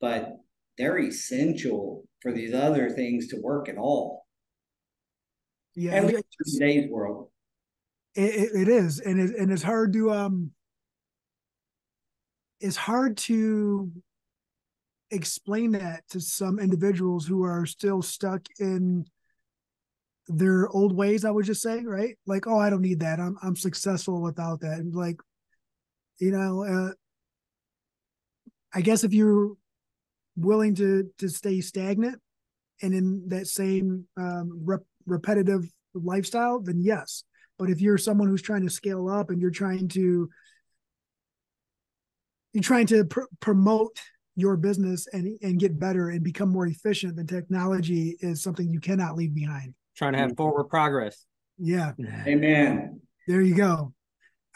But 0.00 0.30
they're 0.78 0.98
essential 0.98 2.04
for 2.20 2.32
these 2.32 2.54
other 2.54 2.90
things 2.90 3.28
to 3.28 3.40
work 3.40 3.68
at 3.68 3.76
all. 3.76 4.26
yeah, 5.74 5.92
At 5.92 6.06
least 6.06 6.24
in 6.46 6.52
today's 6.58 6.90
world. 6.90 7.30
it, 8.14 8.50
it 8.54 8.68
is 8.68 9.00
and 9.00 9.20
it, 9.20 9.36
and 9.36 9.52
it's 9.52 9.62
hard 9.62 9.92
to 9.92 10.10
um 10.12 10.50
it's 12.60 12.76
hard 12.76 13.16
to 13.18 13.90
explain 15.10 15.72
that 15.72 16.02
to 16.08 16.20
some 16.20 16.58
individuals 16.58 17.26
who 17.26 17.44
are 17.44 17.66
still 17.66 18.02
stuck 18.02 18.42
in 18.58 19.04
their 20.28 20.68
old 20.70 20.96
ways 20.96 21.24
i 21.24 21.30
would 21.30 21.44
just 21.44 21.60
say 21.60 21.84
right 21.84 22.16
like 22.26 22.46
oh 22.46 22.58
i 22.58 22.70
don't 22.70 22.80
need 22.80 23.00
that 23.00 23.20
i'm 23.20 23.36
i'm 23.42 23.54
successful 23.54 24.22
without 24.22 24.60
that 24.60 24.78
and 24.78 24.94
like 24.94 25.20
you 26.18 26.30
know 26.30 26.64
uh 26.64 26.92
i 28.72 28.80
guess 28.80 29.04
if 29.04 29.12
you're 29.12 29.52
willing 30.36 30.74
to 30.74 31.08
to 31.18 31.28
stay 31.28 31.60
stagnant 31.60 32.20
and 32.82 32.92
in 32.94 33.22
that 33.28 33.46
same 33.46 34.04
um 34.16 34.60
rep- 34.64 34.86
repetitive 35.06 35.62
lifestyle 35.94 36.58
then 36.60 36.80
yes 36.82 37.24
but 37.58 37.70
if 37.70 37.80
you're 37.80 37.98
someone 37.98 38.28
who's 38.28 38.42
trying 38.42 38.62
to 38.62 38.70
scale 38.70 39.08
up 39.08 39.30
and 39.30 39.40
you're 39.40 39.50
trying 39.50 39.86
to 39.88 40.28
you're 42.52 42.62
trying 42.62 42.86
to 42.86 43.04
pr- 43.04 43.22
promote 43.40 43.98
your 44.36 44.56
business 44.56 45.06
and 45.12 45.38
and 45.42 45.60
get 45.60 45.78
better 45.78 46.10
and 46.10 46.22
become 46.24 46.48
more 46.48 46.66
efficient, 46.66 47.16
then 47.16 47.26
technology 47.26 48.16
is 48.20 48.42
something 48.42 48.68
you 48.68 48.80
cannot 48.80 49.16
leave 49.16 49.34
behind. 49.34 49.74
Trying 49.96 50.14
to 50.14 50.18
have 50.20 50.36
forward 50.36 50.64
progress. 50.64 51.24
Yeah, 51.58 51.92
Amen. 52.26 53.00
there 53.28 53.42
you 53.42 53.54
go. 53.54 53.92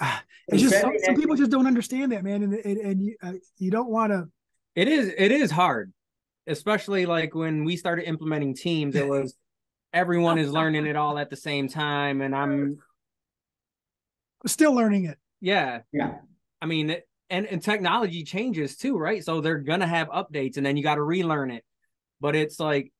Ah, 0.01 0.23
It's 0.49 0.63
just 0.63 0.81
some, 0.81 0.93
some 1.03 1.15
people 1.17 1.37
just 1.37 1.51
don't 1.51 1.67
understand 1.67 2.13
that, 2.13 2.25
man, 2.25 2.43
and 2.43 2.55
and, 2.55 2.77
and 2.79 3.03
you, 3.03 3.17
uh, 3.23 3.33
you 3.59 3.71
don't 3.71 3.89
want 3.89 4.13
to. 4.13 4.29
It 4.79 4.87
is 4.87 5.13
it 5.19 5.33
is 5.33 5.51
hard, 5.51 5.93
especially 6.47 7.05
like 7.05 7.35
when 7.35 7.65
we 7.65 7.77
started 7.77 8.07
implementing 8.07 8.55
teams. 8.55 8.95
It 8.95 9.09
was 9.09 9.35
everyone 9.93 10.39
is 10.39 10.53
learning 10.53 10.87
it 10.87 10.95
all 10.95 11.19
at 11.19 11.31
the 11.31 11.37
same 11.37 11.67
time, 11.69 12.21
and 12.21 12.33
I'm 12.33 12.79
Still 14.47 14.73
learning 14.73 15.07
it. 15.07 15.19
yeah 15.41 15.81
Yeah. 15.93 16.19
I 16.63 16.67
mean, 16.67 16.91
it- 16.91 17.09
and 17.29 17.45
and 17.47 17.61
technology 17.61 18.23
changes 18.23 18.77
too, 18.77 18.97
right? 18.97 19.25
So 19.25 19.41
they're 19.41 19.59
gonna 19.59 19.85
have 19.89 20.07
updates, 20.11 20.59
and 20.59 20.65
then 20.65 20.77
you 20.77 20.85
got 20.85 20.95
to 20.95 21.03
relearn 21.03 21.51
it. 21.51 21.65
But 22.21 22.37
it's 22.37 22.61
like 22.61 22.93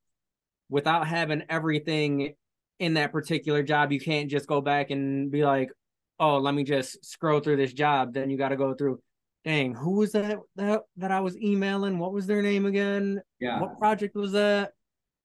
without 0.69 1.07
having 1.07 1.45
everything 1.49 2.35
in 2.81 2.95
that 2.95 3.13
particular 3.13 3.63
job, 3.63 3.93
you 3.93 4.01
can't 4.01 4.29
just 4.29 4.49
go 4.49 4.61
back 4.61 4.91
and 4.91 5.31
be 5.31 5.45
like, 5.45 5.71
"Oh, 6.19 6.39
let 6.39 6.55
me 6.55 6.65
just 6.65 7.05
scroll 7.07 7.39
through 7.39 7.59
this 7.59 7.73
job." 7.73 8.15
Then 8.15 8.31
you 8.31 8.37
got 8.37 8.49
to 8.49 8.57
go 8.57 8.75
through. 8.75 9.01
Dang, 9.45 9.75
who 9.75 9.93
was 9.93 10.13
that 10.13 10.39
that 10.57 10.83
that 10.97 11.11
I 11.11 11.21
was 11.21 11.37
emailing? 11.39 11.99
What 11.99 12.13
was 12.13 12.27
their 12.27 12.43
name 12.43 12.67
again? 12.67 13.21
Yeah. 13.41 13.61
What 13.61 13.79
project 13.79 14.15
was 14.15 14.33
that? 14.33 14.73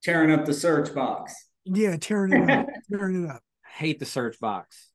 Tearing 0.02 0.30
up 0.30 0.44
the 0.44 0.54
search 0.54 0.94
box. 0.94 1.34
Yeah, 1.64 1.96
tearing 1.96 2.32
it 2.32 2.50
up, 2.50 2.66
tearing 2.92 3.24
it 3.24 3.30
up. 3.30 3.42
hate 3.76 3.98
the 3.98 4.04
search 4.06 4.38
box. 4.40 4.90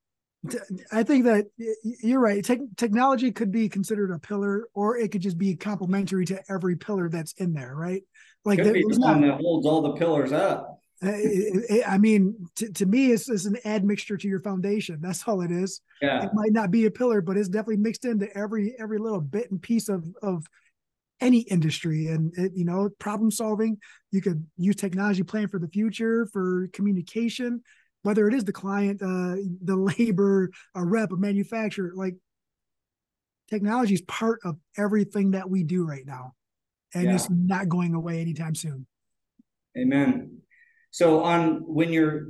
I 0.94 1.04
think 1.04 1.26
that 1.26 1.48
y- 1.60 1.66
y- 1.84 1.94
you're 2.02 2.20
right. 2.22 2.44
Tech 2.46 2.60
technology 2.78 3.32
could 3.32 3.52
be 3.52 3.68
considered 3.68 4.12
a 4.12 4.20
pillar, 4.20 4.68
or 4.74 4.98
it 4.98 5.12
could 5.12 5.22
just 5.22 5.38
be 5.38 5.56
complementary 5.56 6.26
to 6.28 6.40
every 6.50 6.78
pillar 6.78 7.10
that's 7.10 7.34
in 7.34 7.54
there, 7.54 7.76
right? 7.76 8.04
Like 8.46 8.60
Could 8.60 8.68
there- 8.68 8.74
be 8.74 8.84
there's 8.88 8.98
the 8.98 9.02
one 9.06 9.22
not. 9.22 9.38
that 9.38 9.42
holds 9.44 9.68
all 9.68 9.82
the 9.82 9.94
pillars 10.00 10.32
up. 10.32 10.79
Uh, 11.04 11.12
it- 11.14 11.66
it- 11.70 11.90
I 11.90 11.98
mean, 11.98 12.36
to, 12.56 12.72
to 12.74 12.86
me, 12.86 13.12
it's, 13.12 13.30
it's 13.30 13.46
an 13.46 13.58
admixture 13.66 14.18
to 14.18 14.28
your 14.28 14.42
foundation. 14.42 15.00
That's 15.02 15.26
all 15.28 15.42
it 15.42 15.52
is. 15.52 15.82
Yeah. 16.02 16.26
It 16.26 16.32
might 16.34 16.52
not 16.52 16.72
be 16.72 16.86
a 16.86 16.92
pillar, 16.92 17.22
but 17.22 17.38
it's 17.38 17.48
definitely 17.48 17.78
mixed 17.78 18.04
into 18.06 18.36
every 18.38 18.76
every 18.80 18.98
little 19.00 19.22
bit 19.22 19.50
and 19.52 19.62
piece 19.62 19.88
of 19.90 20.06
of 20.22 20.46
any 21.22 21.40
industry. 21.42 22.08
And 22.08 22.34
it, 22.38 22.52
you 22.56 22.66
know, 22.66 22.90
problem 23.00 23.32
solving. 23.32 23.78
You 24.12 24.22
could 24.22 24.46
use 24.58 24.76
technology 24.76 25.24
plan 25.24 25.48
for 25.48 25.60
the 25.60 25.68
future 25.70 26.26
for 26.34 26.70
communication, 26.74 27.62
whether 28.04 28.28
it 28.28 28.34
is 28.34 28.44
the 28.44 28.54
client, 28.54 29.02
uh, 29.02 29.36
the 29.64 29.76
labor, 29.98 30.50
a 30.76 30.84
rep, 30.84 31.12
a 31.14 31.18
manufacturer. 31.18 31.94
Like 31.96 32.16
technology 33.50 33.94
is 33.94 34.02
part 34.02 34.40
of 34.44 34.58
everything 34.78 35.32
that 35.32 35.50
we 35.50 35.64
do 35.64 35.86
right 35.86 36.06
now, 36.06 36.34
and 36.94 37.06
Yeah. 37.06 37.16
it's 37.16 37.30
not 37.30 37.70
going 37.70 37.94
away 37.94 38.20
anytime 38.20 38.56
soon. 38.56 38.86
Amen. 39.78 40.42
So 40.92 41.24
on 41.24 41.64
when 41.66 41.94
you're 41.94 42.28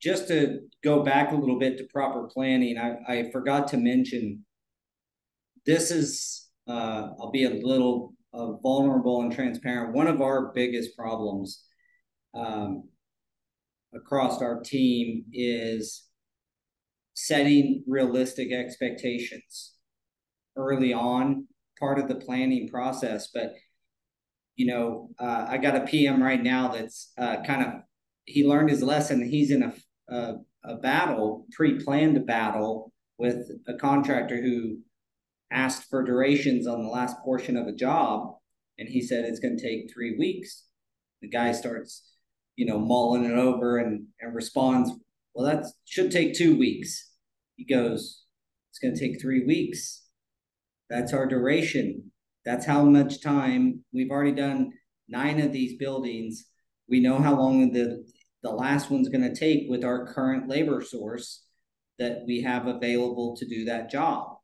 just 0.00 0.28
to 0.28 0.60
go 0.82 1.02
back 1.02 1.32
a 1.32 1.36
little 1.36 1.58
bit 1.58 1.78
to 1.78 1.84
proper 1.84 2.28
planning, 2.32 2.78
I, 2.78 2.96
I 3.12 3.30
forgot 3.30 3.68
to 3.68 3.76
mention 3.76 4.44
this 5.66 5.90
is 5.90 6.48
uh, 6.68 7.10
I'll 7.20 7.30
be 7.30 7.44
a 7.44 7.66
little 7.66 8.14
uh, 8.32 8.52
vulnerable 8.62 9.22
and 9.22 9.32
transparent. 9.32 9.94
One 9.94 10.06
of 10.06 10.20
our 10.20 10.52
biggest 10.52 10.96
problems 10.96 11.64
um, 12.34 12.88
across 13.94 14.40
our 14.40 14.60
team 14.60 15.24
is 15.32 16.06
setting 17.14 17.84
realistic 17.86 18.52
expectations 18.52 19.74
early 20.56 20.92
on, 20.92 21.46
part 21.78 21.98
of 21.98 22.08
the 22.08 22.14
planning 22.14 22.68
process. 22.68 23.28
But 23.32 23.54
you 24.56 24.66
know, 24.66 25.10
uh, 25.18 25.46
I 25.48 25.58
got 25.58 25.76
a 25.76 25.86
PM 25.86 26.22
right 26.22 26.42
now 26.42 26.68
that's 26.68 27.12
uh, 27.18 27.42
kind 27.42 27.64
of 27.64 27.72
he 28.30 28.46
learned 28.46 28.70
his 28.70 28.82
lesson. 28.82 29.28
He's 29.28 29.50
in 29.50 29.62
a 29.62 29.74
a, 30.10 30.34
a 30.64 30.76
battle, 30.76 31.46
pre-planned 31.52 32.26
battle 32.26 32.92
with 33.18 33.48
a 33.68 33.74
contractor 33.74 34.40
who 34.42 34.78
asked 35.50 35.88
for 35.88 36.02
durations 36.02 36.66
on 36.66 36.82
the 36.82 36.88
last 36.88 37.16
portion 37.24 37.56
of 37.56 37.66
a 37.66 37.74
job, 37.74 38.34
and 38.78 38.88
he 38.88 39.00
said 39.00 39.24
it's 39.24 39.40
going 39.40 39.56
to 39.56 39.62
take 39.62 39.92
three 39.92 40.16
weeks. 40.18 40.64
The 41.22 41.28
guy 41.28 41.52
starts, 41.52 42.14
you 42.56 42.66
know, 42.66 42.78
mulling 42.78 43.24
it 43.24 43.34
over 43.34 43.78
and 43.78 44.06
and 44.20 44.34
responds, 44.34 44.90
"Well, 45.34 45.46
that 45.46 45.66
should 45.84 46.10
take 46.10 46.34
two 46.34 46.58
weeks." 46.58 47.12
He 47.56 47.64
goes, 47.64 48.24
"It's 48.70 48.78
going 48.78 48.94
to 48.94 49.00
take 49.00 49.20
three 49.20 49.44
weeks. 49.44 50.06
That's 50.88 51.12
our 51.12 51.26
duration. 51.26 52.10
That's 52.44 52.66
how 52.66 52.84
much 52.84 53.22
time 53.22 53.84
we've 53.92 54.10
already 54.10 54.32
done 54.32 54.72
nine 55.08 55.40
of 55.40 55.52
these 55.52 55.78
buildings. 55.78 56.46
We 56.88 57.00
know 57.00 57.18
how 57.18 57.36
long 57.36 57.72
the 57.72 58.04
the 58.42 58.50
last 58.50 58.90
one's 58.90 59.08
going 59.08 59.28
to 59.28 59.38
take 59.38 59.68
with 59.68 59.84
our 59.84 60.06
current 60.06 60.48
labor 60.48 60.82
source 60.82 61.44
that 61.98 62.22
we 62.26 62.40
have 62.42 62.66
available 62.66 63.36
to 63.36 63.46
do 63.46 63.66
that 63.66 63.90
job. 63.90 64.38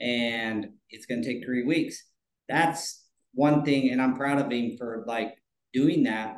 And 0.00 0.66
it's 0.90 1.06
going 1.06 1.22
to 1.22 1.28
take 1.28 1.44
three 1.44 1.64
weeks. 1.64 2.04
That's 2.48 3.04
one 3.32 3.64
thing. 3.64 3.90
And 3.90 4.02
I'm 4.02 4.16
proud 4.16 4.38
of 4.38 4.50
him 4.50 4.76
for 4.76 5.04
like 5.06 5.34
doing 5.72 6.04
that 6.04 6.36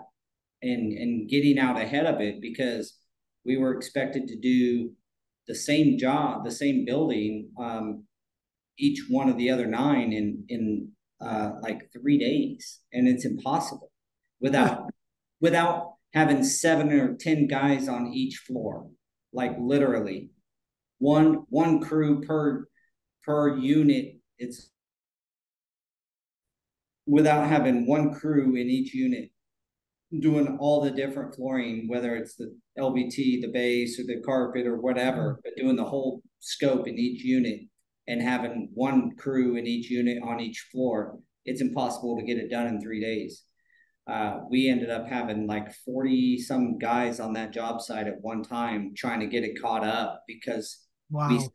and, 0.63 0.93
and 0.93 1.29
getting 1.29 1.59
out 1.59 1.81
ahead 1.81 2.07
of 2.07 2.21
it 2.21 2.41
because 2.41 2.99
we 3.45 3.57
were 3.57 3.75
expected 3.75 4.29
to 4.29 4.37
do 4.39 4.93
the 5.47 5.55
same 5.55 5.97
job, 5.97 6.45
the 6.45 6.51
same 6.51 6.85
building, 6.85 7.51
um, 7.59 8.05
each 8.79 9.05
one 9.09 9.29
of 9.29 9.39
the 9.39 9.51
other 9.51 9.67
nine 9.67 10.13
in, 10.13 10.45
in 10.49 10.91
uh, 11.21 11.53
like 11.63 11.91
three 11.93 12.19
days. 12.19 12.81
And 12.93 13.09
it's 13.09 13.25
impossible 13.25 13.91
without, 14.41 14.91
without 15.41 15.95
having 16.15 16.43
seven 16.43 16.93
or 16.93 17.15
10 17.15 17.47
guys 17.47 17.89
on 17.89 18.13
each 18.13 18.39
floor 18.47 18.89
like 19.33 19.57
literally. 19.59 20.31
One 20.99 21.45
one 21.49 21.81
crew 21.81 22.23
per 22.23 22.67
per 23.25 23.57
unit 23.57 24.17
it's 24.39 24.71
without 27.07 27.47
having 27.47 27.87
one 27.87 28.13
crew 28.13 28.57
in 28.57 28.69
each 28.69 28.95
unit 28.95 29.31
doing 30.21 30.57
all 30.59 30.81
the 30.81 30.91
different 30.91 31.35
flooring 31.35 31.87
whether 31.89 32.17
it's 32.17 32.35
the 32.37 32.57
lvt 32.79 33.17
the 33.17 33.51
base 33.53 34.01
or 34.01 34.05
the 34.05 34.21
carpet 34.25 34.67
or 34.67 34.81
whatever 34.81 35.39
but 35.45 35.57
doing 35.57 35.77
the 35.77 35.85
whole 35.85 36.23
scope 36.41 36.89
in 36.89 36.99
each 36.99 37.23
unit 37.23 37.61
and 38.07 38.23
having 38.23 38.71
one 38.73 39.15
crew 39.17 39.57
in 39.57 39.67
each 39.67 39.91
unit 39.91 40.19
on 40.23 40.41
each 40.41 40.67
floor 40.73 41.19
it's 41.45 41.61
impossible 41.61 42.17
to 42.17 42.25
get 42.25 42.39
it 42.39 42.51
done 42.51 42.67
in 42.67 42.81
three 42.81 43.01
days 43.01 43.45
uh, 44.09 44.41
we 44.49 44.69
ended 44.69 44.91
up 44.91 45.07
having 45.07 45.47
like 45.47 45.73
40 45.85 46.39
some 46.39 46.79
guys 46.79 47.21
on 47.21 47.35
that 47.35 47.53
job 47.53 47.83
site 47.83 48.07
at 48.07 48.21
one 48.23 48.43
time 48.43 48.95
trying 48.97 49.21
to 49.21 49.27
get 49.27 49.45
it 49.45 49.61
caught 49.61 49.85
up 49.85 50.23
because 50.27 50.87
wow. 51.11 51.29
we 51.29 51.47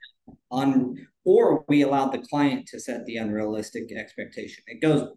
un, 0.52 1.08
or 1.26 1.66
we 1.68 1.82
allowed 1.82 2.12
the 2.12 2.26
client 2.30 2.68
to 2.68 2.80
set 2.80 3.06
the 3.06 3.18
unrealistic 3.18 3.92
expectation. 3.92 4.64
It 4.68 4.82
goes, 4.82 5.10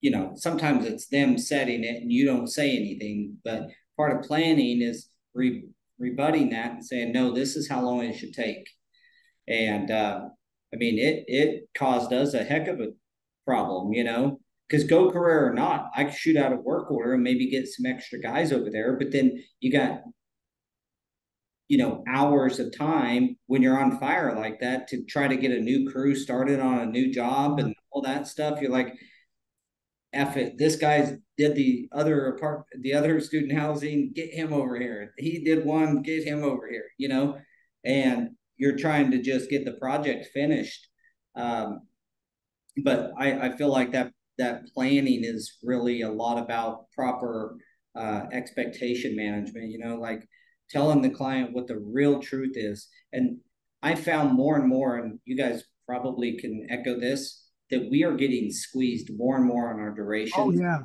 you 0.00 0.10
know, 0.12 0.32
sometimes 0.36 0.86
it's 0.86 1.08
them 1.08 1.38
setting 1.38 1.82
it 1.82 2.02
and 2.02 2.12
you 2.12 2.24
don't 2.24 2.46
say 2.46 2.76
anything, 2.76 3.36
but 3.44 3.68
part 3.96 4.16
of 4.16 4.22
planning 4.22 4.80
is 4.80 5.08
re, 5.34 5.64
rebutting 5.98 6.50
that 6.50 6.72
and 6.72 6.84
saying, 6.84 7.12
no, 7.12 7.32
this 7.32 7.56
is 7.56 7.68
how 7.68 7.82
long 7.82 8.04
it 8.04 8.16
should 8.16 8.32
take. 8.32 8.68
And 9.48 9.90
uh, 9.90 10.20
I 10.72 10.76
mean, 10.76 10.98
it 10.98 11.24
it 11.26 11.68
caused 11.76 12.12
us 12.12 12.34
a 12.34 12.44
heck 12.44 12.68
of 12.68 12.80
a 12.80 12.88
problem, 13.44 13.92
you 13.92 14.04
know, 14.04 14.40
because 14.68 14.84
GoCarrera 14.84 15.50
or 15.50 15.54
not, 15.54 15.90
I 15.94 16.04
could 16.04 16.14
shoot 16.14 16.36
out 16.36 16.52
a 16.52 16.56
work 16.56 16.90
order 16.90 17.14
and 17.14 17.22
maybe 17.22 17.50
get 17.50 17.68
some 17.68 17.86
extra 17.86 18.18
guys 18.18 18.52
over 18.52 18.70
there. 18.70 18.96
But 18.96 19.12
then 19.12 19.42
you 19.60 19.72
got, 19.72 20.00
you 21.68 21.78
know, 21.78 22.02
hours 22.08 22.58
of 22.58 22.76
time 22.76 23.36
when 23.46 23.62
you're 23.62 23.78
on 23.78 23.98
fire 23.98 24.34
like 24.34 24.60
that 24.60 24.88
to 24.88 25.04
try 25.04 25.28
to 25.28 25.36
get 25.36 25.52
a 25.52 25.60
new 25.60 25.90
crew 25.90 26.14
started 26.14 26.60
on 26.60 26.80
a 26.80 26.86
new 26.86 27.12
job 27.12 27.58
and 27.58 27.74
all 27.90 28.02
that 28.02 28.26
stuff. 28.26 28.60
You're 28.60 28.70
like, 28.70 28.94
F 30.12 30.36
it. 30.36 30.58
This 30.58 30.76
guy's 30.76 31.12
did 31.36 31.54
the 31.54 31.88
other 31.92 32.28
apart 32.28 32.64
the 32.80 32.94
other 32.94 33.20
student 33.20 33.52
housing, 33.52 34.12
get 34.14 34.32
him 34.32 34.52
over 34.52 34.78
here. 34.78 35.12
He 35.18 35.44
did 35.44 35.64
one, 35.64 36.02
get 36.02 36.24
him 36.24 36.42
over 36.42 36.68
here, 36.70 36.86
you 36.96 37.08
know, 37.08 37.38
and 37.84 38.30
you're 38.56 38.76
trying 38.76 39.10
to 39.10 39.20
just 39.20 39.50
get 39.50 39.64
the 39.64 39.72
project 39.72 40.28
finished. 40.32 40.88
Um, 41.34 41.80
but 42.82 43.12
I, 43.18 43.48
I 43.48 43.56
feel 43.56 43.68
like 43.68 43.92
that 43.92 44.12
that 44.38 44.66
planning 44.74 45.24
is 45.24 45.58
really 45.62 46.02
a 46.02 46.10
lot 46.10 46.38
about 46.38 46.90
proper 46.92 47.56
uh, 47.94 48.22
expectation 48.32 49.16
management, 49.16 49.70
you 49.70 49.78
know, 49.78 49.96
like 49.96 50.26
telling 50.70 51.00
the 51.00 51.10
client 51.10 51.52
what 51.52 51.66
the 51.66 51.78
real 51.78 52.20
truth 52.20 52.52
is. 52.54 52.88
And 53.12 53.38
I 53.82 53.94
found 53.94 54.34
more 54.34 54.56
and 54.56 54.68
more, 54.68 54.96
and 54.96 55.18
you 55.24 55.36
guys 55.36 55.64
probably 55.86 56.36
can 56.38 56.66
echo 56.70 56.98
this, 56.98 57.44
that 57.70 57.88
we 57.90 58.04
are 58.04 58.14
getting 58.14 58.50
squeezed 58.50 59.10
more 59.16 59.36
and 59.36 59.46
more 59.46 59.72
on 59.72 59.80
our 59.80 59.92
duration. 59.92 60.34
Oh, 60.36 60.50
yeah. 60.50 60.80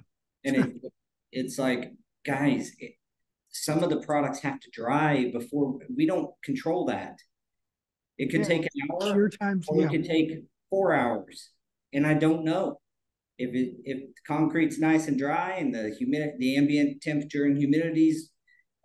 And 0.45 0.55
it, 0.55 0.91
it's 1.31 1.59
like, 1.59 1.93
guys, 2.25 2.71
it, 2.79 2.93
some 3.49 3.83
of 3.83 3.89
the 3.89 4.01
products 4.01 4.39
have 4.39 4.59
to 4.59 4.69
dry 4.71 5.29
before 5.33 5.79
we 5.95 6.05
don't 6.05 6.31
control 6.43 6.85
that. 6.85 7.17
It 8.17 8.29
could 8.29 8.41
yeah. 8.41 8.47
take 8.47 8.61
an 8.63 8.69
hour, 8.91 9.13
sure 9.13 9.29
times, 9.29 9.65
or 9.67 9.79
yeah. 9.79 9.85
it 9.87 9.89
could 9.89 10.05
take 10.05 10.43
four 10.69 10.93
hours, 10.93 11.49
and 11.91 12.05
I 12.05 12.13
don't 12.13 12.43
know 12.43 12.79
if 13.41 13.55
it 13.55 13.75
if 13.83 14.03
concrete's 14.27 14.79
nice 14.79 15.07
and 15.07 15.17
dry 15.17 15.55
and 15.57 15.73
the 15.73 15.93
humidity 15.97 16.33
the 16.39 16.57
ambient 16.57 17.01
temperature 17.01 17.45
and 17.45 17.57
humidity's 17.57 18.29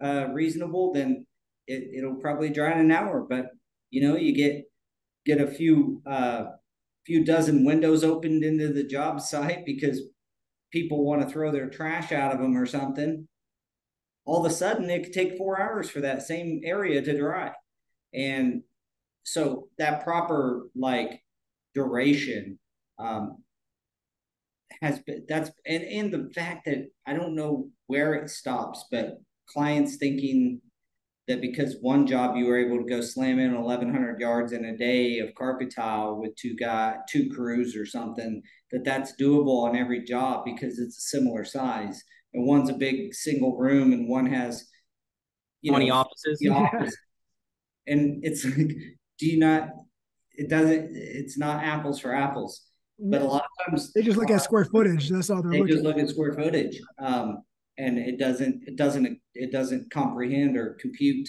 uh, 0.03 0.29
reasonable 0.33 0.93
then 0.93 1.27
it, 1.67 1.99
it'll 1.99 2.17
probably 2.17 2.51
dry 2.51 2.73
in 2.73 2.79
an 2.79 2.91
hour. 2.91 3.27
But 3.29 3.47
you 3.91 4.07
know 4.07 4.17
you 4.17 4.35
get 4.35 4.65
get 5.25 5.41
a 5.41 5.47
few 5.47 6.03
uh 6.07 6.45
few 7.05 7.25
dozen 7.25 7.65
windows 7.65 8.03
opened 8.03 8.43
into 8.43 8.73
the 8.73 8.85
job 8.85 9.21
site 9.21 9.65
because 9.65 10.01
people 10.73 11.05
want 11.05 11.23
to 11.23 11.29
throw 11.29 11.53
their 11.53 11.71
trash 11.71 12.11
out 12.13 12.33
of 12.33 12.41
them 12.41 12.57
or 12.57 12.67
something. 12.67 13.29
All 14.25 14.45
of 14.45 14.51
a 14.51 14.55
sudden 14.55 14.91
it 14.91 15.05
could 15.05 15.13
take 15.13 15.39
four 15.39 15.61
hours 15.61 15.89
for 15.89 16.01
that 16.01 16.23
same 16.23 16.63
area 16.65 17.01
to 17.01 17.17
dry. 17.17 17.53
And 18.13 18.63
so 19.23 19.69
that 19.79 20.03
proper 20.03 20.69
like 20.75 21.21
duration 21.75 22.59
um, 22.99 23.39
has 24.83 24.99
been 25.01 25.25
that's 25.29 25.51
and 25.67 25.85
and 25.85 26.13
the 26.13 26.31
fact 26.35 26.67
that 26.67 26.89
I 27.07 27.15
don't 27.15 27.35
know 27.35 27.69
where 27.87 28.15
it 28.15 28.31
stops, 28.31 28.85
but 28.91 29.19
clients 29.49 29.97
thinking 29.97 30.61
that 31.29 31.41
because 31.41 31.77
one 31.81 32.07
job 32.07 32.37
you 32.37 32.47
were 32.47 32.59
able 32.59 32.79
to 32.79 32.89
go 32.89 33.01
slam 33.01 33.39
in 33.39 33.55
1100 33.55 34.21
yards 34.21 34.53
in 34.53 34.65
a 34.65 34.77
day 34.77 35.19
of 35.19 35.35
carpet 35.35 35.73
tile 35.75 36.17
with 36.17 36.37
two 36.37 36.55
guy 36.55 36.97
two 37.09 37.29
crews 37.31 37.75
or 37.77 37.85
something 37.85 38.43
that 38.71 38.85
that's 38.85 39.15
doable 39.21 39.65
on 39.65 39.77
every 39.77 40.05
job 40.05 40.45
because 40.45 40.79
it's 40.79 40.99
a 40.99 41.01
similar 41.01 41.45
size. 41.45 42.03
And 42.35 42.47
one's 42.47 42.71
a 42.71 42.75
big 42.75 43.15
single 43.15 43.57
room 43.57 43.93
and 43.93 44.09
one 44.09 44.27
has 44.27 44.69
you 45.63 45.73
20 45.73 45.89
know, 45.89 45.95
offices? 45.95 46.47
office. 46.51 46.97
and 47.87 48.25
it's 48.25 48.45
like 48.45 48.77
do 49.19 49.27
you 49.27 49.39
not 49.39 49.69
it 50.33 50.49
doesn't 50.49 50.91
it's 50.95 51.39
not 51.39 51.65
apples 51.65 51.99
for 51.99 52.15
apples 52.15 52.66
but 52.99 53.23
a 53.23 53.25
lot 53.25 53.45
of 53.45 53.67
times 53.67 53.93
they 53.93 54.03
just 54.03 54.17
look 54.17 54.31
at 54.31 54.43
square 54.43 54.65
footage. 54.65 55.09
That's 55.09 55.31
all 55.31 55.43
they're 55.43 55.53
they 55.53 55.61
looking. 55.61 55.75
just 55.75 55.85
look 55.85 55.99
at 55.99 56.09
square 56.09 56.33
footage, 56.33 56.81
um, 56.99 57.43
and 57.79 57.99
it 57.99 58.19
doesn't 58.19 58.63
it 58.67 58.77
doesn't 58.77 59.19
it 59.35 59.53
doesn't 59.53 59.91
comprehend 59.91 60.57
or 60.57 60.77
compute. 60.81 61.29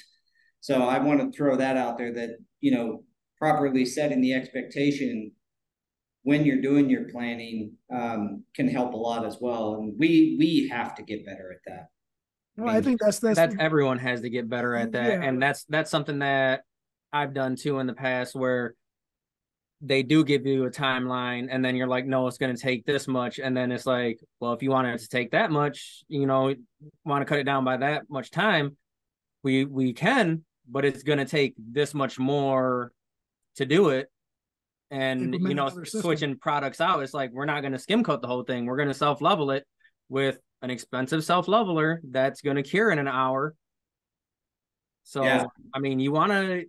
So 0.62 0.84
I 0.84 1.00
want 1.00 1.20
to 1.20 1.38
throw 1.38 1.58
that 1.58 1.78
out 1.78 1.98
there 1.98 2.14
that 2.14 2.38
you 2.62 2.72
know 2.72 3.04
properly 3.38 3.86
setting 3.86 4.22
the 4.22 4.34
expectation 4.34 5.32
when 6.24 6.46
you're 6.46 6.62
doing 6.62 6.90
your 6.90 7.10
planning 7.10 7.74
um, 7.94 8.44
can 8.56 8.68
help 8.68 8.94
a 8.94 8.98
lot 8.98 9.26
as 9.26 9.38
well, 9.42 9.76
and 9.76 9.94
we 9.98 10.36
we 10.40 10.70
have 10.70 10.96
to 10.96 11.04
get 11.04 11.26
better 11.26 11.52
at 11.52 11.60
that. 11.72 11.88
Well, 12.56 12.70
I, 12.70 12.74
mean, 12.74 12.78
I 12.78 12.82
think 12.82 13.00
that's, 13.02 13.20
that's 13.20 13.36
that's 13.36 13.56
everyone 13.60 14.00
has 14.00 14.22
to 14.22 14.30
get 14.30 14.50
better 14.50 14.76
at 14.76 14.94
that, 14.94 15.10
yeah. 15.10 15.24
and 15.24 15.42
that's 15.42 15.66
that's 15.66 15.92
something 15.92 16.20
that 16.20 16.64
I've 17.12 17.34
done 17.34 17.56
too 17.56 17.80
in 17.80 17.88
the 17.88 17.94
past 17.94 18.36
where 18.36 18.76
they 19.82 20.02
do 20.02 20.24
give 20.24 20.46
you 20.46 20.66
a 20.66 20.72
timeline 20.72 21.48
and 21.52 21.64
then 21.64 21.76
you're 21.76 21.88
like 21.88 22.06
no 22.06 22.28
it's 22.28 22.40
going 22.40 22.56
to 22.56 22.60
take 22.60 22.84
this 22.86 23.08
much 23.08 23.40
and 23.40 23.56
then 23.56 23.72
it's 23.72 23.86
like 23.86 24.20
well 24.40 24.54
if 24.54 24.64
you 24.64 24.72
want 24.72 24.88
it 24.88 25.00
to 25.00 25.08
take 25.08 25.32
that 25.32 25.52
much 25.52 26.04
you 26.08 26.26
know 26.26 26.54
want 27.06 27.22
to 27.22 27.26
cut 27.26 27.38
it 27.38 27.44
down 27.44 27.64
by 27.64 27.78
that 27.78 28.04
much 28.10 28.32
time 28.32 28.76
we 29.44 29.66
we 29.66 29.94
can 29.94 30.44
but 30.68 30.86
it's 30.86 31.04
going 31.04 31.20
to 31.20 31.26
take 31.26 31.56
this 31.58 31.94
much 31.94 32.20
more 32.20 32.92
to 33.56 33.66
do 33.66 33.90
it. 33.90 34.10
And 34.90 35.34
you 35.34 35.54
know 35.54 35.70
switching 35.84 36.38
products 36.38 36.80
out 36.80 37.04
it's 37.04 37.14
like 37.14 37.32
we're 37.34 37.44
not 37.44 37.60
going 37.60 37.74
to 37.74 37.80
skim 37.80 38.06
coat 38.06 38.22
the 38.22 38.28
whole 38.28 38.44
thing. 38.44 38.66
We're 38.66 38.78
going 38.78 38.88
to 38.88 38.94
self 38.94 39.22
level 39.22 39.52
it 39.52 39.66
with 40.08 40.38
an 40.62 40.70
expensive 40.70 41.26
self 41.26 41.50
leveler 41.50 42.00
that's 42.10 42.42
going 42.42 42.56
to 42.56 42.64
cure 42.64 42.90
in 42.92 43.00
an 43.00 43.08
hour. 43.08 43.54
So 45.04 45.24
yeah. 45.24 45.46
i 45.74 45.80
mean 45.80 46.00
you 46.00 46.12
want 46.12 46.32
to 46.32 46.66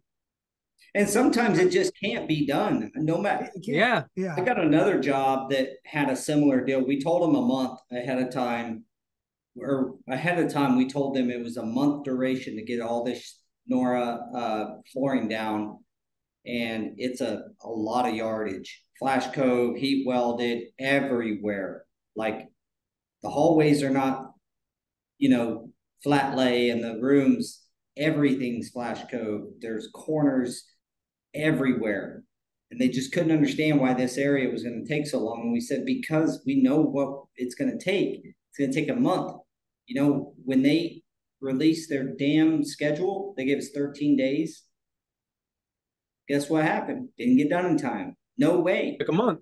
and 0.99 1.09
sometimes 1.09 1.61
it 1.61 1.71
just 1.71 1.93
can't 2.03 2.27
be 2.27 2.45
done 2.45 2.91
no 2.97 3.19
matter 3.19 3.49
yeah. 3.63 4.03
yeah. 4.17 4.35
I 4.37 4.41
got 4.41 4.59
another 4.59 4.99
job 4.99 5.51
that 5.51 5.69
had 5.87 6.11
a 6.11 6.17
similar 6.17 6.65
deal. 6.65 6.85
We 6.85 7.01
told 7.01 7.23
them 7.23 7.37
a 7.37 7.47
month 7.47 7.79
ahead 7.93 8.21
of 8.21 8.31
time 8.31 8.83
or 9.57 9.95
ahead 10.09 10.41
of 10.41 10.53
time 10.53 10.77
we 10.77 10.89
told 10.89 11.15
them 11.15 11.31
it 11.31 11.43
was 11.43 11.57
a 11.57 11.65
month 11.65 12.05
duration 12.05 12.57
to 12.57 12.65
get 12.65 12.81
all 12.81 13.05
this 13.05 13.41
nora 13.69 14.19
uh, 14.35 14.67
flooring 14.93 15.29
down. 15.29 15.79
And 16.45 16.95
it's 16.97 17.21
a, 17.21 17.43
a 17.63 17.69
lot 17.69 18.09
of 18.09 18.17
yardage. 18.17 18.83
Flash 18.99 19.33
cove 19.33 19.77
heat 19.77 20.05
welded 20.05 20.65
everywhere. 20.81 21.85
Like 22.17 22.49
the 23.23 23.31
hallways 23.31 23.85
are 23.85 23.91
not 23.91 24.33
you 25.19 25.29
know 25.29 25.71
flat 26.03 26.37
lay 26.37 26.71
and 26.71 26.83
the 26.83 26.99
rooms 27.01 27.63
everything's 27.97 28.71
flash 28.71 29.01
cove. 29.11 29.43
There's 29.61 29.89
corners 29.95 30.65
everywhere. 31.39 32.23
And 32.71 32.81
they 32.81 32.89
just 32.89 33.13
couldn't 33.13 33.33
understand 33.33 33.81
why 33.81 33.95
this 33.95 34.19
area 34.19 34.51
was 34.51 34.63
going 34.63 34.85
to 34.85 34.89
take 34.89 35.07
so 35.07 35.21
long. 35.21 35.41
And 35.43 35.53
we 35.53 35.61
said, 35.61 35.87
because 35.87 36.43
we 36.45 36.63
know 36.63 36.81
what 36.83 37.25
it's 37.37 37.55
going 37.55 37.71
to 37.71 37.83
take, 37.83 38.21
it's 38.25 38.59
going 38.59 38.71
to 38.71 38.79
take 38.79 38.91
a 38.91 39.01
month. 39.01 39.33
You 39.87 40.01
know, 40.01 40.35
when 40.45 40.63
they 40.63 41.03
release 41.41 41.89
their 41.89 42.05
damn 42.05 42.65
schedule. 42.65 43.35
They 43.37 43.45
gave 43.45 43.59
us 43.59 43.71
13 43.75 44.17
days. 44.17 44.65
Guess 46.29 46.51
what 46.51 46.65
happened? 46.65 47.09
Didn't 47.19 47.37
get 47.37 47.51
done 47.51 47.67
in 47.67 47.79
time. 47.79 48.17
No 48.37 48.61
way. 48.61 48.97
Took 48.99 49.09
a 49.09 49.13
month. 49.13 49.41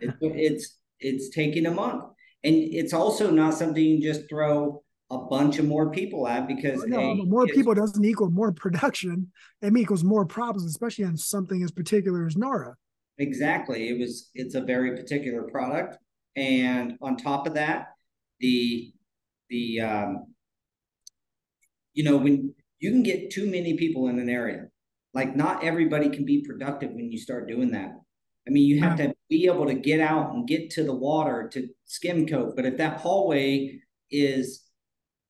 it, 0.00 0.14
it's 0.20 0.78
it's 1.00 1.28
taking 1.28 1.66
a 1.66 1.70
month, 1.70 2.02
and 2.42 2.56
it's 2.56 2.92
also 2.92 3.30
not 3.30 3.54
something 3.54 3.82
you 3.82 4.02
just 4.02 4.28
throw 4.28 4.82
a 5.10 5.18
bunch 5.18 5.58
of 5.58 5.64
more 5.64 5.90
people 5.90 6.28
at 6.28 6.46
because 6.46 6.84
no, 6.84 6.98
hey, 6.98 7.22
more 7.22 7.46
people 7.46 7.74
doesn't 7.74 8.04
equal 8.04 8.30
more 8.30 8.52
production. 8.52 9.30
It 9.62 9.76
equals 9.76 10.04
more 10.04 10.26
problems, 10.26 10.68
especially 10.68 11.04
on 11.04 11.16
something 11.16 11.62
as 11.62 11.70
particular 11.70 12.26
as 12.26 12.36
Nora. 12.36 12.76
Exactly. 13.18 13.88
It 13.88 13.98
was. 13.98 14.30
It's 14.34 14.54
a 14.54 14.60
very 14.60 14.96
particular 14.96 15.42
product, 15.42 15.96
and 16.36 16.96
on 17.00 17.16
top 17.16 17.46
of 17.46 17.54
that, 17.54 17.88
the 18.38 18.92
the 19.48 19.80
um, 19.80 20.26
you 21.94 22.04
know 22.04 22.16
when 22.16 22.54
you 22.78 22.90
can 22.90 23.02
get 23.02 23.30
too 23.30 23.50
many 23.50 23.76
people 23.76 24.08
in 24.08 24.18
an 24.18 24.28
area, 24.28 24.66
like 25.14 25.34
not 25.34 25.64
everybody 25.64 26.10
can 26.10 26.24
be 26.24 26.44
productive 26.46 26.92
when 26.92 27.10
you 27.10 27.18
start 27.18 27.48
doing 27.48 27.72
that. 27.72 27.92
I 28.46 28.50
mean, 28.50 28.66
you 28.66 28.80
have 28.80 28.96
to 28.96 29.12
be 29.28 29.46
able 29.46 29.66
to 29.66 29.74
get 29.74 30.00
out 30.00 30.32
and 30.32 30.46
get 30.48 30.70
to 30.70 30.84
the 30.84 30.94
water 30.94 31.50
to 31.52 31.68
skim 31.84 32.26
coat. 32.26 32.54
But 32.56 32.64
if 32.64 32.78
that 32.78 33.00
hallway 33.00 33.78
is 34.10 34.67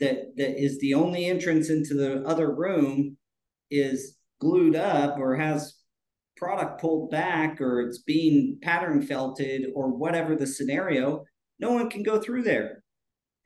that 0.01 0.37
that 0.37 0.61
is 0.61 0.79
the 0.79 0.95
only 0.95 1.27
entrance 1.27 1.71
into 1.71 1.95
the 1.95 2.23
other 2.27 2.55
room 2.55 3.17
is 3.71 4.17
glued 4.41 4.77
up 4.77 5.19
or 5.19 5.37
has 5.37 5.75
product 6.37 6.81
pulled 6.81 7.11
back 7.11 7.61
or 7.61 7.81
it's 7.81 7.99
being 7.99 8.59
pattern 8.63 9.03
felted 9.03 9.67
or 9.75 9.89
whatever 9.89 10.37
the 10.37 10.47
scenario, 10.47 11.25
no 11.59 11.73
one 11.73 11.91
can 11.91 12.03
go 12.03 12.21
through 12.21 12.43
there. 12.43 12.85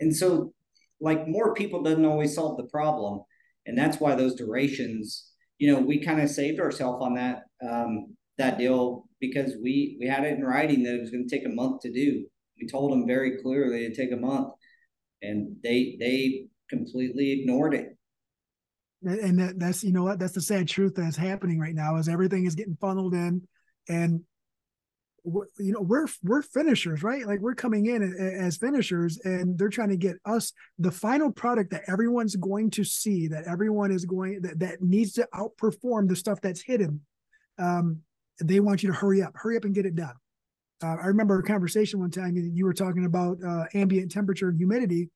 And 0.00 0.14
so 0.14 0.52
like 1.00 1.26
more 1.26 1.54
people 1.54 1.82
doesn't 1.82 2.04
always 2.04 2.34
solve 2.34 2.56
the 2.56 2.68
problem. 2.68 3.22
And 3.66 3.76
that's 3.76 3.98
why 3.98 4.14
those 4.14 4.34
durations, 4.34 5.30
you 5.58 5.72
know, 5.72 5.80
we 5.80 6.04
kind 6.04 6.20
of 6.20 6.30
saved 6.30 6.60
ourselves 6.60 7.02
on 7.02 7.14
that 7.14 7.42
um, 7.66 8.16
that 8.38 8.58
deal 8.58 9.04
because 9.20 9.52
we 9.62 9.96
we 10.00 10.06
had 10.06 10.24
it 10.24 10.36
in 10.36 10.44
writing 10.44 10.82
that 10.82 10.94
it 10.94 11.00
was 11.00 11.10
going 11.10 11.26
to 11.26 11.34
take 11.36 11.46
a 11.46 11.54
month 11.54 11.82
to 11.82 11.92
do. 11.92 12.26
We 12.60 12.66
told 12.66 12.92
them 12.92 13.06
very 13.06 13.40
clearly 13.42 13.84
it'd 13.84 13.96
take 13.96 14.12
a 14.12 14.16
month, 14.16 14.52
and 15.22 15.56
they 15.62 15.96
they 15.98 16.46
completely 16.68 17.40
ignored 17.40 17.74
it. 17.74 17.96
And 19.04 19.38
that, 19.38 19.58
that's 19.58 19.82
you 19.82 19.92
know 19.92 20.04
what 20.04 20.18
that's 20.18 20.34
the 20.34 20.40
sad 20.40 20.68
truth 20.68 20.94
that's 20.94 21.16
happening 21.16 21.58
right 21.58 21.74
now 21.74 21.96
is 21.96 22.08
everything 22.08 22.46
is 22.46 22.54
getting 22.54 22.76
funneled 22.80 23.14
in, 23.14 23.42
and 23.88 24.20
you 25.24 25.72
know 25.72 25.80
we're 25.80 26.08
we're 26.22 26.42
finishers 26.42 27.02
right? 27.02 27.26
Like 27.26 27.40
we're 27.40 27.54
coming 27.54 27.86
in 27.86 28.02
as 28.40 28.56
finishers 28.56 29.20
and 29.24 29.56
they're 29.56 29.68
trying 29.68 29.90
to 29.90 29.96
get 29.96 30.16
us 30.24 30.52
the 30.78 30.90
final 30.90 31.30
product 31.30 31.70
that 31.70 31.82
everyone's 31.86 32.34
going 32.36 32.70
to 32.70 32.84
see 32.84 33.28
that 33.28 33.44
everyone 33.46 33.92
is 33.92 34.04
going 34.04 34.40
that, 34.42 34.58
that 34.58 34.82
needs 34.82 35.12
to 35.12 35.28
outperform 35.34 36.08
the 36.08 36.16
stuff 36.16 36.40
that's 36.40 36.62
hidden. 36.62 37.00
Um 37.58 38.00
they 38.42 38.58
want 38.58 38.82
you 38.82 38.90
to 38.90 38.96
hurry 38.96 39.22
up 39.22 39.32
hurry 39.36 39.56
up 39.56 39.64
and 39.64 39.74
get 39.74 39.86
it 39.86 39.94
done 39.94 40.14
uh, 40.82 40.96
i 41.02 41.06
remember 41.06 41.38
a 41.38 41.42
conversation 41.42 42.00
one 42.00 42.10
time 42.10 42.34
you 42.36 42.64
were 42.64 42.74
talking 42.74 43.04
about 43.04 43.38
uh, 43.46 43.64
ambient 43.74 44.10
temperature 44.10 44.48
and 44.48 44.58
humidity 44.58 45.08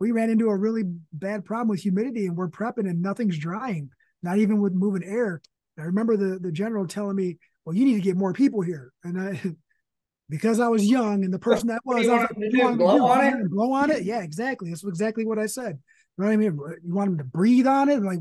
we 0.00 0.10
ran 0.10 0.30
into 0.30 0.48
a 0.48 0.56
really 0.56 0.82
bad 1.12 1.44
problem 1.44 1.68
with 1.68 1.80
humidity 1.80 2.26
and 2.26 2.36
we're 2.36 2.48
prepping 2.48 2.88
and 2.88 3.00
nothing's 3.00 3.38
drying 3.38 3.88
not 4.22 4.38
even 4.38 4.60
with 4.60 4.72
moving 4.72 5.04
air 5.04 5.40
i 5.78 5.82
remember 5.82 6.16
the 6.16 6.38
the 6.38 6.52
general 6.52 6.86
telling 6.86 7.16
me 7.16 7.36
well, 7.64 7.74
you 7.74 7.84
need 7.84 7.94
to 7.94 8.00
get 8.00 8.16
more 8.16 8.32
people 8.32 8.60
here. 8.60 8.92
And 9.02 9.20
I, 9.20 9.40
because 10.28 10.60
I 10.60 10.68
was 10.68 10.84
young 10.84 11.24
and 11.24 11.32
the 11.32 11.38
person 11.38 11.68
that 11.68 11.80
was, 11.84 12.08
I 12.08 12.14
was 12.14 12.22
like, 12.22 12.52
you 12.52 12.60
want 12.60 12.78
blow 12.78 13.06
on 13.06 13.24
it? 13.24 13.50
Blow 13.50 13.72
on 13.72 13.90
it? 13.90 14.04
Yeah, 14.04 14.22
exactly. 14.22 14.70
That's 14.70 14.84
exactly 14.84 15.24
what 15.24 15.38
I 15.38 15.46
said. 15.46 15.78
You 16.16 16.24
know 16.24 16.26
what 16.26 16.32
I 16.32 16.36
mean? 16.36 16.58
You 16.84 16.94
want 16.94 17.10
them 17.10 17.18
to 17.18 17.24
breathe 17.24 17.66
on 17.66 17.88
it? 17.88 18.02
Like, 18.02 18.20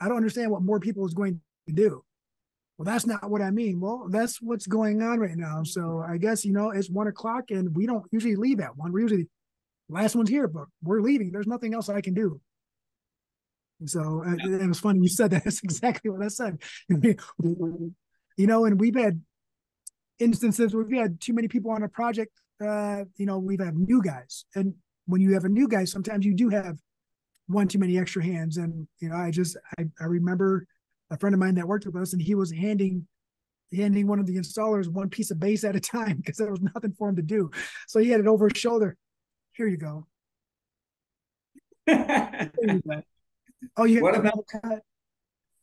I 0.00 0.08
don't 0.08 0.16
understand 0.16 0.50
what 0.50 0.62
more 0.62 0.80
people 0.80 1.06
is 1.06 1.14
going 1.14 1.40
to 1.68 1.74
do. 1.74 2.04
Well, 2.78 2.84
that's 2.84 3.06
not 3.06 3.28
what 3.28 3.42
I 3.42 3.50
mean. 3.50 3.80
Well, 3.80 4.06
that's 4.08 4.40
what's 4.40 4.68
going 4.68 5.02
on 5.02 5.18
right 5.18 5.36
now. 5.36 5.64
So 5.64 6.04
I 6.08 6.16
guess, 6.16 6.44
you 6.44 6.52
know, 6.52 6.70
it's 6.70 6.88
one 6.88 7.08
o'clock 7.08 7.50
and 7.50 7.74
we 7.74 7.86
don't 7.86 8.04
usually 8.12 8.36
leave 8.36 8.60
at 8.60 8.76
one. 8.76 8.92
We 8.92 9.02
usually, 9.02 9.28
last 9.88 10.14
one's 10.14 10.30
here, 10.30 10.46
but 10.46 10.66
we're 10.80 11.00
leaving. 11.00 11.32
There's 11.32 11.48
nothing 11.48 11.74
else 11.74 11.88
I 11.88 12.00
can 12.00 12.14
do. 12.14 12.40
So 13.84 14.22
uh, 14.24 14.34
it 14.62 14.68
was 14.68 14.78
funny 14.78 15.00
you 15.00 15.08
said 15.08 15.32
that. 15.32 15.44
That's 15.44 15.62
exactly 15.62 16.08
what 16.10 16.22
I 16.22 16.28
said. 16.28 16.60
you 16.88 17.92
know, 18.38 18.64
and 18.64 18.80
we've 18.80 18.96
had 18.96 19.20
instances 20.20 20.72
where 20.72 20.84
we've 20.84 21.00
had 21.00 21.20
too 21.20 21.32
many 21.32 21.48
people 21.48 21.72
on 21.72 21.82
a 21.82 21.88
project. 21.88 22.32
Uh, 22.64 23.04
you 23.16 23.26
know, 23.26 23.38
we've 23.38 23.60
had 23.60 23.76
new 23.76 24.02
guys, 24.02 24.44
and 24.56 24.74
when 25.06 25.20
you 25.20 25.34
have 25.34 25.44
a 25.44 25.48
new 25.48 25.68
guy, 25.68 25.84
sometimes 25.84 26.26
you 26.26 26.34
do 26.34 26.48
have 26.48 26.76
one 27.46 27.68
too 27.68 27.78
many 27.78 27.98
extra 27.98 28.24
hands. 28.24 28.56
And 28.56 28.88
you 28.98 29.10
know, 29.10 29.16
I 29.16 29.30
just 29.30 29.56
I, 29.78 29.84
I 30.00 30.04
remember 30.04 30.66
a 31.10 31.18
friend 31.18 31.34
of 31.34 31.40
mine 31.40 31.54
that 31.56 31.66
worked 31.66 31.86
with 31.86 31.96
us, 31.96 32.12
and 32.12 32.22
he 32.22 32.34
was 32.34 32.52
handing 32.52 33.06
handing 33.74 34.06
one 34.06 34.18
of 34.18 34.26
the 34.26 34.36
installers 34.36 34.88
one 34.88 35.10
piece 35.10 35.30
of 35.30 35.38
base 35.38 35.62
at 35.62 35.76
a 35.76 35.80
time 35.80 36.16
because 36.24 36.38
there 36.38 36.50
was 36.50 36.62
nothing 36.74 36.92
for 36.92 37.08
him 37.08 37.16
to 37.16 37.22
do. 37.22 37.50
So 37.86 38.00
he 38.00 38.10
had 38.10 38.20
it 38.20 38.26
over 38.26 38.48
his 38.48 38.58
shoulder. 38.58 38.96
Here 39.52 39.66
you 39.66 39.76
go. 39.76 40.06
You 41.86 42.82
go. 42.86 43.02
Oh, 43.76 43.84
you 43.84 44.00
what 44.00 44.14
about 44.14 44.44
cut? 44.46 44.82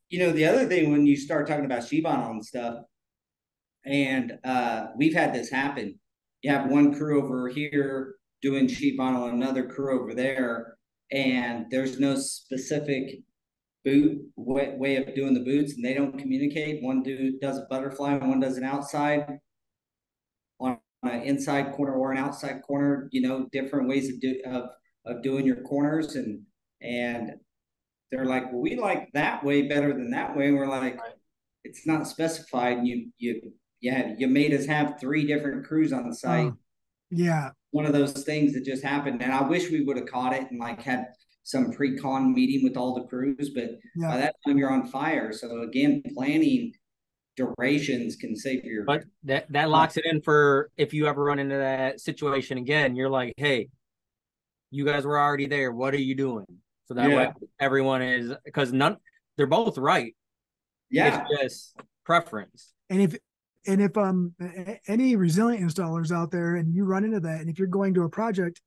you 0.09 0.19
know, 0.19 0.31
the 0.31 0.45
other 0.45 0.65
thing 0.65 0.91
when 0.91 1.05
you 1.05 1.17
start 1.17 1.47
talking 1.47 1.65
about 1.65 1.87
sheet 1.87 2.05
vinyl 2.05 2.31
and 2.31 2.45
stuff, 2.45 2.77
and 3.85 4.37
uh, 4.43 4.87
we've 4.97 5.13
had 5.13 5.33
this 5.33 5.49
happen. 5.49 5.99
You 6.41 6.51
have 6.51 6.69
one 6.69 6.93
crew 6.93 7.21
over 7.21 7.47
here 7.47 8.15
doing 8.41 8.67
sheet 8.67 8.99
vinyl, 8.99 9.31
another 9.31 9.67
crew 9.67 10.01
over 10.01 10.13
there, 10.13 10.77
and 11.11 11.65
there's 11.71 11.99
no 11.99 12.15
specific 12.15 13.19
boot 13.85 14.21
way, 14.35 14.75
way 14.77 14.97
of 14.97 15.15
doing 15.15 15.33
the 15.33 15.39
boots, 15.39 15.75
and 15.75 15.85
they 15.85 15.93
don't 15.93 16.17
communicate. 16.17 16.83
One 16.83 17.03
dude 17.03 17.39
does 17.39 17.57
a 17.57 17.67
butterfly, 17.69 18.13
and 18.13 18.27
one 18.27 18.41
does 18.41 18.57
an 18.57 18.65
outside 18.65 19.39
on 20.59 20.79
an 21.03 21.21
inside 21.21 21.73
corner 21.73 21.93
or 21.93 22.11
an 22.11 22.17
outside 22.17 22.61
corner. 22.63 23.07
You 23.11 23.21
know, 23.21 23.47
different 23.51 23.87
ways 23.87 24.09
of 24.09 24.19
do 24.19 24.41
of 24.45 24.69
of 25.05 25.23
doing 25.23 25.45
your 25.45 25.61
corners, 25.61 26.15
and 26.15 26.41
and 26.81 27.35
they're 28.11 28.25
like, 28.25 28.51
well, 28.51 28.61
we 28.61 28.75
like 28.75 29.09
that 29.13 29.43
way 29.43 29.63
better 29.63 29.93
than 29.93 30.11
that 30.11 30.35
way. 30.35 30.47
And 30.47 30.57
we're 30.57 30.67
like, 30.67 30.97
right. 30.97 31.13
it's 31.63 31.85
not 31.85 32.07
specified. 32.07 32.77
And 32.77 32.87
you, 32.87 33.09
you, 33.17 33.53
yeah, 33.81 34.13
you 34.17 34.27
made 34.27 34.53
us 34.53 34.65
have 34.65 34.99
three 34.99 35.25
different 35.25 35.65
crews 35.65 35.91
on 35.91 36.07
the 36.07 36.15
site. 36.15 36.47
Oh, 36.47 36.57
yeah. 37.11 37.51
One 37.71 37.85
of 37.85 37.93
those 37.93 38.23
things 38.23 38.53
that 38.53 38.63
just 38.63 38.83
happened. 38.83 39.21
And 39.21 39.33
I 39.33 39.41
wish 39.41 39.69
we 39.69 39.83
would 39.83 39.97
have 39.97 40.07
caught 40.07 40.33
it 40.33 40.49
and 40.49 40.59
like 40.59 40.81
had 40.81 41.07
some 41.45 41.71
pre-con 41.71 42.33
meeting 42.33 42.63
with 42.63 42.75
all 42.75 42.93
the 42.95 43.03
crews, 43.03 43.51
but 43.55 43.79
yeah. 43.95 44.09
by 44.09 44.17
that 44.17 44.35
time 44.45 44.57
you're 44.57 44.71
on 44.71 44.87
fire. 44.87 45.31
So 45.31 45.61
again, 45.61 46.03
planning 46.13 46.73
durations 47.37 48.15
can 48.15 48.33
save 48.33 48.63
your 48.63 48.85
but 48.85 49.03
that 49.23 49.45
that 49.51 49.69
locks 49.69 49.97
it 49.97 50.05
in 50.05 50.21
for 50.21 50.69
if 50.77 50.93
you 50.93 51.05
ever 51.05 51.21
run 51.21 51.37
into 51.37 51.57
that 51.57 51.99
situation 51.99 52.57
again 52.57 52.95
you're 52.95 53.09
like 53.09 53.33
hey 53.35 53.67
you 54.71 54.85
guys 54.85 55.05
were 55.05 55.19
already 55.19 55.45
there 55.45 55.73
what 55.73 55.93
are 55.93 55.99
you 55.99 56.15
doing 56.15 56.45
so 56.85 56.93
that 56.93 57.09
yeah. 57.09 57.15
way 57.17 57.33
everyone 57.59 58.01
is 58.01 58.31
because 58.45 58.71
none 58.71 58.95
they're 59.37 59.47
both 59.47 59.77
right. 59.77 60.15
Yeah. 60.89 61.23
It's 61.31 61.41
just 61.41 61.75
preference. 62.05 62.73
And 62.89 63.01
if 63.01 63.17
and 63.67 63.81
if 63.81 63.97
um 63.97 64.33
any 64.87 65.15
resilient 65.15 65.63
installers 65.63 66.15
out 66.15 66.31
there 66.31 66.55
and 66.55 66.73
you 66.73 66.85
run 66.85 67.03
into 67.03 67.19
that, 67.21 67.41
and 67.41 67.49
if 67.49 67.59
you're 67.59 67.67
going 67.67 67.93
to 67.95 68.03
a 68.03 68.09
project 68.09 68.61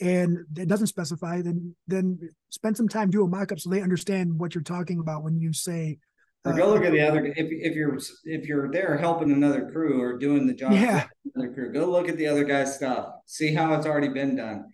and 0.00 0.38
it 0.56 0.68
doesn't 0.68 0.86
specify, 0.88 1.42
then 1.42 1.74
then 1.86 2.18
spend 2.50 2.76
some 2.76 2.88
time 2.88 3.10
do 3.10 3.24
a 3.24 3.28
mock-up 3.28 3.60
so 3.60 3.70
they 3.70 3.82
understand 3.82 4.38
what 4.38 4.54
you're 4.54 4.62
talking 4.62 4.98
about 4.98 5.22
when 5.22 5.38
you 5.38 5.52
say 5.52 5.98
or 6.44 6.54
go 6.54 6.70
look 6.70 6.84
at 6.84 6.92
the 6.92 7.00
other 7.00 7.24
if 7.26 7.36
if 7.36 7.76
you're 7.76 7.96
if 8.24 8.46
you're 8.46 8.70
there 8.70 8.96
helping 8.96 9.30
another 9.30 9.70
crew 9.70 10.00
or 10.00 10.18
doing 10.18 10.46
the 10.46 10.54
job 10.54 10.72
yeah. 10.72 11.06
another 11.34 11.52
crew, 11.52 11.72
go 11.72 11.86
look 11.86 12.08
at 12.08 12.16
the 12.16 12.26
other 12.26 12.44
guy's 12.44 12.74
stuff. 12.74 13.10
See 13.26 13.54
how 13.54 13.74
it's 13.74 13.86
already 13.86 14.08
been 14.08 14.36
done. 14.36 14.64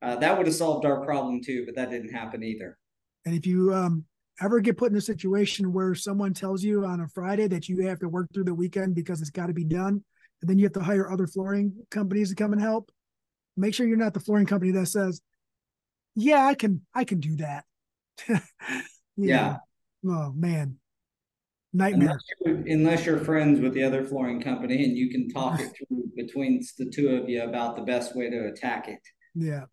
Uh, 0.00 0.16
that 0.16 0.36
would 0.36 0.46
have 0.46 0.56
solved 0.56 0.86
our 0.86 1.04
problem 1.04 1.42
too, 1.44 1.64
but 1.66 1.74
that 1.74 1.90
didn't 1.90 2.12
happen 2.12 2.42
either. 2.42 2.78
And 3.26 3.34
if 3.34 3.46
you 3.46 3.74
um, 3.74 4.04
ever 4.40 4.60
get 4.60 4.78
put 4.78 4.92
in 4.92 4.96
a 4.96 5.00
situation 5.02 5.74
where 5.74 5.94
someone 5.94 6.32
tells 6.32 6.62
you 6.62 6.86
on 6.86 7.00
a 7.00 7.08
Friday 7.08 7.46
that 7.48 7.68
you 7.68 7.86
have 7.86 7.98
to 7.98 8.08
work 8.08 8.28
through 8.32 8.44
the 8.44 8.54
weekend 8.54 8.94
because 8.94 9.20
it's 9.20 9.30
got 9.30 9.48
to 9.48 9.52
be 9.52 9.64
done, 9.64 10.02
and 10.40 10.48
then 10.48 10.58
you 10.58 10.64
have 10.64 10.72
to 10.72 10.82
hire 10.82 11.10
other 11.10 11.26
flooring 11.26 11.74
companies 11.90 12.30
to 12.30 12.34
come 12.34 12.54
and 12.54 12.62
help, 12.62 12.90
make 13.60 13.74
sure 13.74 13.86
you're 13.86 13.96
not 13.96 14.14
the 14.14 14.20
flooring 14.20 14.46
company 14.46 14.72
that 14.72 14.86
says, 14.86 15.20
"Yeah, 16.14 16.44
I 16.46 16.54
can, 16.54 16.82
I 16.94 17.04
can 17.04 17.20
do 17.20 17.36
that." 17.36 17.64
yeah. 19.16 19.58
Oh 20.06 20.32
man, 20.34 20.78
nightmare. 21.72 22.18
Unless 22.18 22.22
you're, 22.44 22.74
unless 22.74 23.06
you're, 23.06 23.18
friends 23.18 23.60
with 23.60 23.74
the 23.74 23.82
other 23.82 24.04
flooring 24.04 24.40
company 24.40 24.84
and 24.84 24.96
you 24.96 25.10
can 25.10 25.28
talk 25.28 25.60
it 25.60 25.72
through 25.88 26.10
between 26.16 26.62
the 26.78 26.90
two 26.90 27.16
of 27.16 27.28
you 27.28 27.42
about 27.42 27.76
the 27.76 27.82
best 27.82 28.16
way 28.16 28.30
to 28.30 28.46
attack 28.48 28.88
it. 28.88 29.00
Yeah 29.34 29.64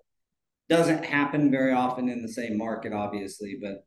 doesn't 0.69 1.05
happen 1.05 1.49
very 1.49 1.71
often 1.71 2.09
in 2.09 2.21
the 2.21 2.27
same 2.27 2.57
market, 2.57 2.93
obviously. 2.93 3.57
But 3.61 3.85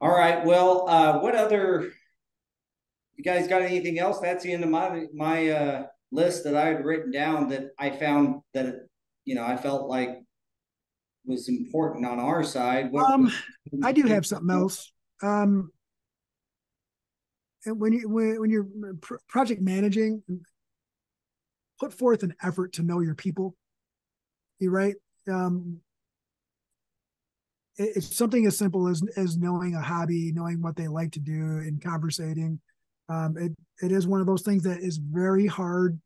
all 0.00 0.10
right, 0.10 0.44
well, 0.44 0.88
uh, 0.88 1.20
what 1.20 1.34
other? 1.34 1.92
You 3.16 3.24
guys 3.24 3.46
got 3.46 3.62
anything 3.62 3.98
else? 3.98 4.18
That's 4.18 4.42
the 4.42 4.52
end 4.52 4.64
of 4.64 4.70
my 4.70 5.04
my 5.14 5.48
uh, 5.48 5.86
list 6.12 6.44
that 6.44 6.54
I 6.54 6.66
had 6.66 6.84
written 6.84 7.10
down 7.10 7.48
that 7.48 7.70
I 7.78 7.90
found 7.90 8.42
that 8.54 8.86
you 9.24 9.34
know 9.34 9.44
I 9.44 9.56
felt 9.56 9.88
like 9.88 10.18
was 11.24 11.48
important 11.48 12.06
on 12.06 12.20
our 12.20 12.44
side. 12.44 12.92
What, 12.92 13.10
um, 13.10 13.32
I 13.82 13.92
do 13.92 14.02
have 14.02 14.26
something 14.26 14.50
else. 14.50 14.92
Um, 15.22 15.70
and 17.64 17.80
when 17.80 17.92
you 17.92 18.08
when, 18.08 18.40
when 18.40 18.50
you're 18.50 18.66
project 19.28 19.60
managing, 19.60 20.22
put 21.80 21.92
forth 21.92 22.22
an 22.22 22.34
effort 22.42 22.74
to 22.74 22.82
know 22.82 23.00
your 23.00 23.14
people. 23.14 23.54
You 24.58 24.70
right. 24.70 24.94
Um, 25.30 25.80
it, 27.76 27.92
it's 27.96 28.16
something 28.16 28.46
as 28.46 28.58
simple 28.58 28.88
as 28.88 29.02
as 29.16 29.36
knowing 29.36 29.74
a 29.74 29.80
hobby, 29.80 30.32
knowing 30.32 30.60
what 30.60 30.76
they 30.76 30.88
like 30.88 31.12
to 31.12 31.20
do, 31.20 31.32
and 31.32 31.80
conversating. 31.80 32.60
Um, 33.12 33.36
it 33.36 33.52
it 33.82 33.92
is 33.92 34.06
one 34.06 34.20
of 34.20 34.26
those 34.26 34.42
things 34.42 34.62
that 34.62 34.80
is 34.80 34.96
very 34.96 35.46
hard 35.46 36.00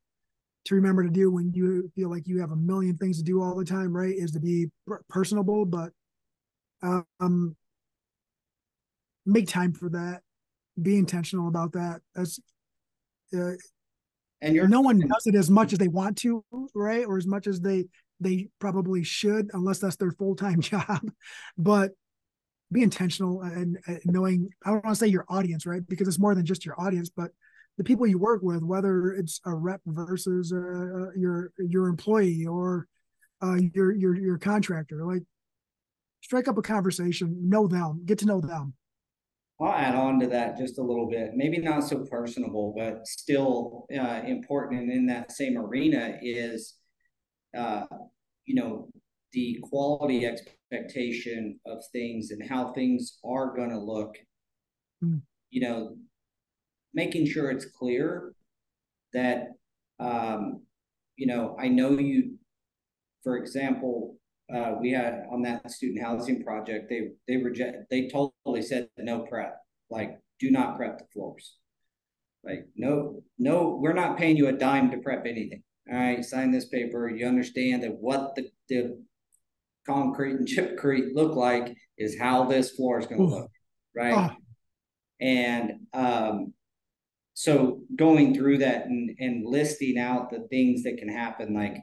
to 0.65 0.75
remember 0.75 1.05
to 1.05 1.11
do 1.11 1.31
when 1.31 1.53
you 1.55 1.91
feel 1.95 2.11
like 2.11 2.27
you 2.27 2.41
have 2.41 2.51
a 2.51 2.57
million 2.57 2.97
things 2.97 3.19
to 3.19 3.23
do 3.23 3.41
all 3.41 3.55
the 3.55 3.65
time, 3.65 3.95
right? 3.95 4.15
Is 4.17 4.33
to 4.33 4.41
be 4.41 4.67
personable, 5.09 5.65
but 5.65 5.91
um, 6.83 7.55
make 9.25 9.47
time 9.49 9.73
for 9.73 9.89
that. 9.91 10.23
Be 10.81 10.97
intentional 10.97 11.47
about 11.47 11.73
that. 11.73 12.01
That's 12.15 12.41
uh, 13.37 13.53
and 14.41 14.55
you're 14.55 14.67
no 14.67 14.81
one 14.81 14.99
does 15.09 15.27
it 15.27 15.37
as 15.37 15.49
much 15.49 15.73
as 15.73 15.79
they 15.79 15.89
want 15.89 16.19
to, 16.19 16.45
right? 16.75 17.07
Or 17.07 17.19
as 17.19 17.27
much 17.27 17.47
as 17.47 17.61
they 17.61 17.85
they 18.19 18.49
probably 18.59 19.05
should, 19.05 19.51
unless 19.53 19.79
that's 19.79 19.97
their 19.97 20.11
full 20.11 20.35
time 20.35 20.61
job. 20.73 21.01
But 21.57 21.93
be 22.73 22.83
intentional 22.83 23.43
and, 23.43 23.79
and 23.87 24.01
knowing. 24.05 24.49
I 24.65 24.71
don't 24.71 24.85
want 24.85 24.97
to 24.97 24.99
say 24.99 25.07
your 25.07 25.27
audience, 25.29 25.67
right? 25.67 25.87
Because 25.89 26.09
it's 26.09 26.19
more 26.19 26.35
than 26.35 26.47
just 26.47 26.67
your 26.67 26.81
audience, 26.81 27.09
but 27.09 27.31
the 27.79 27.85
people 27.85 28.07
you 28.07 28.19
work 28.19 28.43
with, 28.43 28.63
whether 28.63 29.13
it's 29.13 29.41
a 29.45 29.55
rep 29.55 29.81
versus 29.87 30.53
uh, 30.53 30.57
uh, 30.57 31.11
your 31.17 31.53
your 31.59 31.89
employee 31.89 32.47
or 32.47 32.89
uh, 33.43 33.57
your 33.75 33.93
your 33.93 34.17
your 34.17 34.39
contractor, 34.39 35.05
like 35.05 35.23
strike 36.23 36.49
up 36.49 36.59
a 36.59 36.63
conversation, 36.63 37.49
know 37.49 37.67
them, 37.67 38.03
get 38.05 38.19
to 38.19 38.27
know 38.27 38.41
them. 38.41 38.75
I'll 39.61 39.73
add 39.73 39.95
on 39.95 40.21
to 40.21 40.27
that 40.29 40.59
just 40.59 40.79
a 40.79 40.83
little 40.83 41.09
bit. 41.09 41.31
Maybe 41.35 41.59
not 41.59 41.85
so 41.85 42.05
personable, 42.11 42.75
but 42.77 43.07
still 43.07 43.87
uh, 43.97 44.21
important. 44.27 44.83
And 44.83 44.93
in 44.93 45.07
that 45.07 45.33
same 45.33 45.57
arena 45.57 46.19
is, 46.21 46.75
uh, 47.57 47.85
you 48.45 48.55
know, 48.55 48.89
the 49.33 49.59
quality 49.63 50.27
expectation 50.27 51.59
of 51.67 51.83
things 51.93 52.31
and 52.31 52.49
how 52.49 52.73
things 52.73 53.19
are 53.25 53.55
going 53.55 53.71
to 53.71 53.79
look. 53.79 54.17
Mm. 55.05 55.23
You 55.51 55.61
know, 55.61 55.97
making 56.95 57.27
sure 57.27 57.51
it's 57.51 57.67
clear 57.67 58.33
that 59.13 59.49
um, 59.99 60.63
you 61.17 61.27
know 61.27 61.57
I 61.59 61.69
know 61.69 61.91
you. 61.99 62.39
For 63.23 63.39
example, 63.39 64.17
uh, 64.55 64.75
we 64.81 64.93
had 64.93 65.25
on 65.33 65.43
that 65.43 65.71
student 65.71 66.05
housing 66.05 66.43
project, 66.45 66.89
they 66.89 67.11
they 67.27 67.37
reject 67.43 67.91
they 67.91 68.09
totally 68.09 68.63
said 68.63 68.89
no 68.99 69.21
prep, 69.21 69.59
like 69.91 70.19
do 70.39 70.51
not 70.51 70.77
prep 70.77 70.99
the 70.99 71.05
floors. 71.13 71.57
Like 72.45 72.67
no 72.77 73.23
no, 73.39 73.79
we're 73.81 73.93
not 73.93 74.17
paying 74.17 74.37
you 74.37 74.49
a 74.49 74.53
dime 74.53 74.91
to 74.91 74.99
prep 74.99 75.27
anything. 75.27 75.63
All 75.91 75.99
right, 75.99 76.25
sign 76.25 76.51
this 76.51 76.67
paper. 76.67 77.09
You 77.09 77.27
understand 77.27 77.83
that 77.83 77.97
what 78.01 78.35
the 78.35 78.51
the 78.69 79.03
concrete 79.87 80.33
and 80.33 80.49
gypcrete 80.49 81.15
look 81.15 81.35
like 81.35 81.77
is 81.99 82.19
how 82.19 82.45
this 82.45 82.73
floor 82.73 82.99
is 82.99 83.07
going 83.07 83.21
to 83.21 83.27
look, 83.27 83.51
right? 83.95 84.31
Oh. 84.31 84.37
And 85.21 85.73
um, 85.95 86.53
so 87.35 87.81
going 87.97 88.35
through 88.35 88.59
that 88.59 88.87
and, 88.87 89.17
and 89.19 89.47
listing 89.47 89.99
out 89.99 90.31
the 90.31 90.47
things 90.51 90.83
that 90.83 90.99
can 90.99 91.09
happen, 91.09 91.55
like 91.55 91.77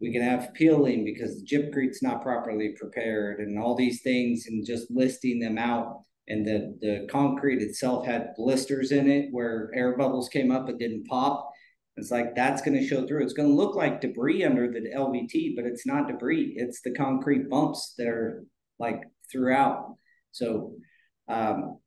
we 0.00 0.12
can 0.12 0.22
have 0.22 0.54
peeling 0.54 1.04
because 1.04 1.36
the 1.36 1.46
gypcrete's 1.46 2.02
not 2.02 2.22
properly 2.22 2.74
prepared 2.80 3.40
and 3.40 3.58
all 3.58 3.74
these 3.74 4.02
things 4.02 4.46
and 4.46 4.64
just 4.66 4.90
listing 4.90 5.38
them 5.38 5.58
out. 5.58 6.00
And 6.28 6.46
the, 6.46 6.78
the 6.80 7.08
concrete 7.10 7.60
itself 7.60 8.06
had 8.06 8.34
blisters 8.36 8.92
in 8.92 9.10
it 9.10 9.28
where 9.30 9.70
air 9.74 9.96
bubbles 9.96 10.28
came 10.28 10.50
up, 10.50 10.68
it 10.68 10.78
didn't 10.78 11.06
pop. 11.06 11.49
It's 12.00 12.10
like 12.10 12.34
that's 12.34 12.62
going 12.62 12.78
to 12.78 12.86
show 12.86 13.06
through. 13.06 13.22
It's 13.22 13.34
going 13.34 13.48
to 13.48 13.54
look 13.54 13.76
like 13.76 14.00
debris 14.00 14.42
under 14.44 14.66
the 14.68 14.90
LVT, 14.96 15.54
but 15.54 15.66
it's 15.66 15.86
not 15.86 16.08
debris. 16.08 16.54
It's 16.56 16.80
the 16.80 16.92
concrete 16.92 17.48
bumps 17.48 17.94
that 17.98 18.08
are 18.08 18.44
like 18.78 19.02
throughout. 19.30 19.96
So 20.32 20.72
um, 21.28 21.78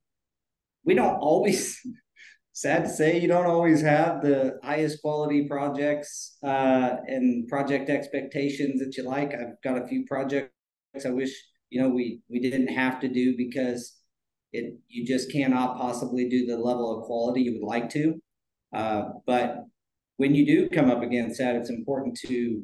we 0.86 0.93
don't 0.93 1.16
always 1.16 1.80
sad 2.53 2.84
to 2.84 2.89
say 2.89 3.20
you 3.20 3.28
don't 3.28 3.47
always 3.47 3.82
have 3.82 4.22
the 4.22 4.59
highest 4.64 5.01
quality 5.01 5.47
projects 5.47 6.38
uh, 6.43 6.97
and 7.07 7.47
project 7.47 7.89
expectations 7.89 8.80
that 8.80 8.95
you 8.95 9.03
like. 9.03 9.34
I've 9.34 9.61
got 9.64 9.82
a 9.82 9.88
few 9.88 10.05
projects 10.05 10.51
I 11.05 11.09
wish 11.09 11.34
you 11.72 11.82
know 11.82 11.89
we 11.89 12.22
we 12.30 12.39
didn't 12.39 12.68
have 12.68 12.99
to 12.99 13.07
do 13.07 13.36
because 13.36 13.97
it 14.51 14.76
you 14.88 15.05
just 15.07 15.32
cannot 15.32 15.78
possibly 15.78 16.30
do 16.30 16.45
the 16.45 16.55
level 16.55 16.99
of 16.99 17.05
quality 17.05 17.41
you 17.41 17.53
would 17.53 17.68
like 17.68 17.89
to. 17.89 18.22
Uh, 18.72 19.03
but 19.26 19.66
when 20.18 20.36
you 20.36 20.45
do 20.45 20.70
come 20.70 20.89
up 20.89 21.01
against 21.01 21.39
that, 21.39 21.55
it's 21.55 21.70
important 21.70 22.18
to 22.28 22.64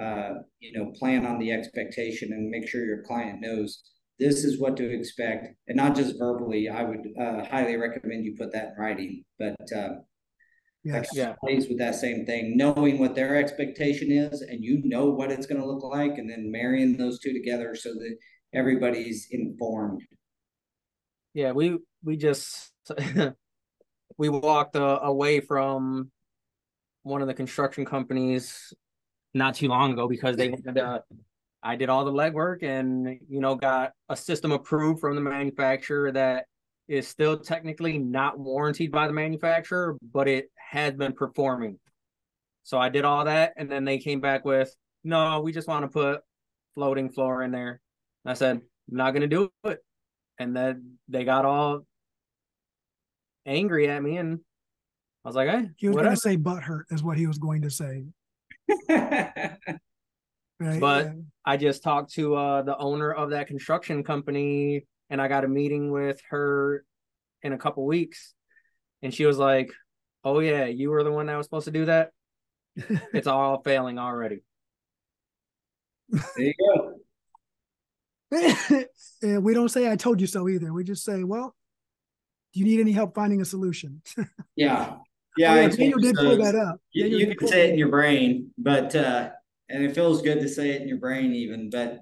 uh, 0.00 0.30
you 0.60 0.72
know 0.72 0.92
plan 0.98 1.24
on 1.24 1.38
the 1.38 1.52
expectation 1.52 2.32
and 2.32 2.50
make 2.50 2.68
sure 2.68 2.84
your 2.84 3.02
client 3.02 3.40
knows 3.40 3.82
this 4.18 4.44
is 4.44 4.58
what 4.58 4.76
to 4.78 4.90
expect, 4.90 5.48
and 5.68 5.76
not 5.76 5.94
just 5.94 6.18
verbally. 6.18 6.68
I 6.68 6.82
would 6.84 7.06
uh, 7.20 7.44
highly 7.44 7.76
recommend 7.76 8.24
you 8.24 8.34
put 8.36 8.52
that 8.52 8.68
in 8.68 8.82
writing. 8.82 9.24
But 9.38 9.56
uh, 9.74 9.88
yes. 10.84 11.10
yeah, 11.12 11.34
plays 11.44 11.68
with 11.68 11.78
that 11.78 11.96
same 11.96 12.24
thing, 12.24 12.56
knowing 12.56 12.98
what 12.98 13.14
their 13.14 13.36
expectation 13.36 14.10
is, 14.10 14.40
and 14.40 14.64
you 14.64 14.80
know 14.84 15.10
what 15.10 15.30
it's 15.30 15.46
going 15.46 15.60
to 15.60 15.66
look 15.66 15.82
like, 15.82 16.16
and 16.18 16.30
then 16.30 16.50
marrying 16.50 16.96
those 16.96 17.18
two 17.18 17.32
together 17.32 17.74
so 17.74 17.90
that 17.90 18.16
everybody's 18.54 19.28
informed. 19.30 20.00
Yeah, 21.34 21.52
we 21.52 21.78
we 22.02 22.16
just 22.16 22.72
we 24.18 24.28
walked 24.30 24.76
uh, 24.76 25.00
away 25.02 25.40
from 25.40 26.10
one 27.06 27.22
of 27.22 27.28
the 27.28 27.34
construction 27.34 27.84
companies 27.84 28.74
not 29.32 29.54
too 29.54 29.68
long 29.68 29.92
ago 29.92 30.08
because 30.08 30.36
they 30.36 30.52
uh, 30.52 30.98
I 31.62 31.76
did 31.76 31.88
all 31.88 32.04
the 32.04 32.12
legwork 32.12 32.62
and 32.62 33.18
you 33.28 33.40
know 33.40 33.54
got 33.54 33.92
a 34.08 34.16
system 34.16 34.50
approved 34.50 35.00
from 35.00 35.14
the 35.14 35.20
manufacturer 35.20 36.10
that 36.12 36.46
is 36.88 37.06
still 37.06 37.38
technically 37.38 37.98
not 37.98 38.38
warranted 38.38 38.90
by 38.90 39.06
the 39.06 39.12
manufacturer, 39.12 39.96
but 40.12 40.28
it 40.28 40.50
has 40.56 40.94
been 40.94 41.12
performing. 41.12 41.78
So 42.62 42.78
I 42.78 42.88
did 42.88 43.04
all 43.04 43.24
that, 43.24 43.52
and 43.56 43.70
then 43.70 43.84
they 43.84 43.98
came 43.98 44.20
back 44.20 44.44
with, 44.44 44.74
"No, 45.04 45.40
we 45.40 45.52
just 45.52 45.68
want 45.68 45.84
to 45.84 45.88
put 45.88 46.22
floating 46.74 47.10
floor 47.10 47.42
in 47.42 47.52
there." 47.52 47.80
And 48.24 48.32
I 48.32 48.34
said, 48.34 48.56
"I'm 48.56 48.96
not 48.96 49.12
going 49.12 49.28
to 49.28 49.28
do 49.28 49.50
it," 49.64 49.78
and 50.40 50.56
then 50.56 50.98
they 51.08 51.24
got 51.24 51.44
all 51.44 51.86
angry 53.44 53.88
at 53.88 54.02
me, 54.02 54.16
and 54.16 54.40
I 55.26 55.28
was 55.28 55.34
like, 55.34 55.48
"Hey, 55.48 55.70
he 55.76 55.88
was 55.88 55.96
going 55.96 56.08
to 56.08 56.16
say 56.16 56.36
butt 56.36 56.62
hurt," 56.62 56.86
is 56.90 57.02
what 57.02 57.18
he 57.18 57.26
was 57.26 57.38
going 57.38 57.62
to 57.62 57.70
say. 57.70 58.04
Right, 60.58 60.80
but 60.80 61.04
yeah. 61.04 61.12
I 61.44 61.56
just 61.58 61.82
talked 61.82 62.14
to 62.14 62.34
uh, 62.34 62.62
the 62.62 62.78
owner 62.78 63.12
of 63.12 63.30
that 63.30 63.46
construction 63.46 64.02
company, 64.02 64.86
and 65.10 65.20
I 65.20 65.28
got 65.28 65.44
a 65.44 65.48
meeting 65.48 65.90
with 65.90 66.18
her 66.30 66.82
in 67.42 67.52
a 67.52 67.58
couple 67.58 67.84
weeks, 67.84 68.32
and 69.02 69.12
she 69.12 69.26
was 69.26 69.36
like, 69.36 69.70
"Oh 70.24 70.38
yeah, 70.38 70.64
you 70.64 70.88
were 70.88 71.04
the 71.04 71.12
one 71.12 71.26
that 71.26 71.36
was 71.36 71.44
supposed 71.44 71.66
to 71.66 71.72
do 71.72 71.84
that. 71.84 72.12
it's 72.76 73.26
all 73.26 73.60
failing 73.64 73.98
already." 73.98 74.44
There 76.08 76.22
you 76.38 76.54
go. 76.58 76.94
and 79.22 79.44
we 79.44 79.52
don't 79.52 79.68
say 79.68 79.90
"I 79.92 79.96
told 79.96 80.22
you 80.22 80.26
so" 80.26 80.48
either. 80.48 80.72
We 80.72 80.84
just 80.84 81.04
say, 81.04 81.22
"Well, 81.22 81.54
do 82.54 82.60
you 82.60 82.64
need 82.64 82.80
any 82.80 82.92
help 82.92 83.14
finding 83.14 83.42
a 83.42 83.44
solution?" 83.44 84.00
yeah, 84.56 84.96
yeah. 85.36 85.54
oh, 85.54 85.68
Daniel 85.68 85.98
did 85.98 86.16
pull 86.16 86.36
that 86.38 86.54
up. 86.54 86.80
You, 86.92 87.06
you 87.06 87.34
can 87.34 87.48
say 87.48 87.68
it 87.68 87.70
in 87.70 87.78
your 87.78 87.88
brain, 87.88 88.50
but 88.58 88.94
uh, 88.94 89.30
and 89.68 89.84
it 89.84 89.94
feels 89.94 90.22
good 90.22 90.40
to 90.40 90.48
say 90.48 90.70
it 90.70 90.82
in 90.82 90.88
your 90.88 90.98
brain 90.98 91.32
even, 91.34 91.70
but 91.70 92.00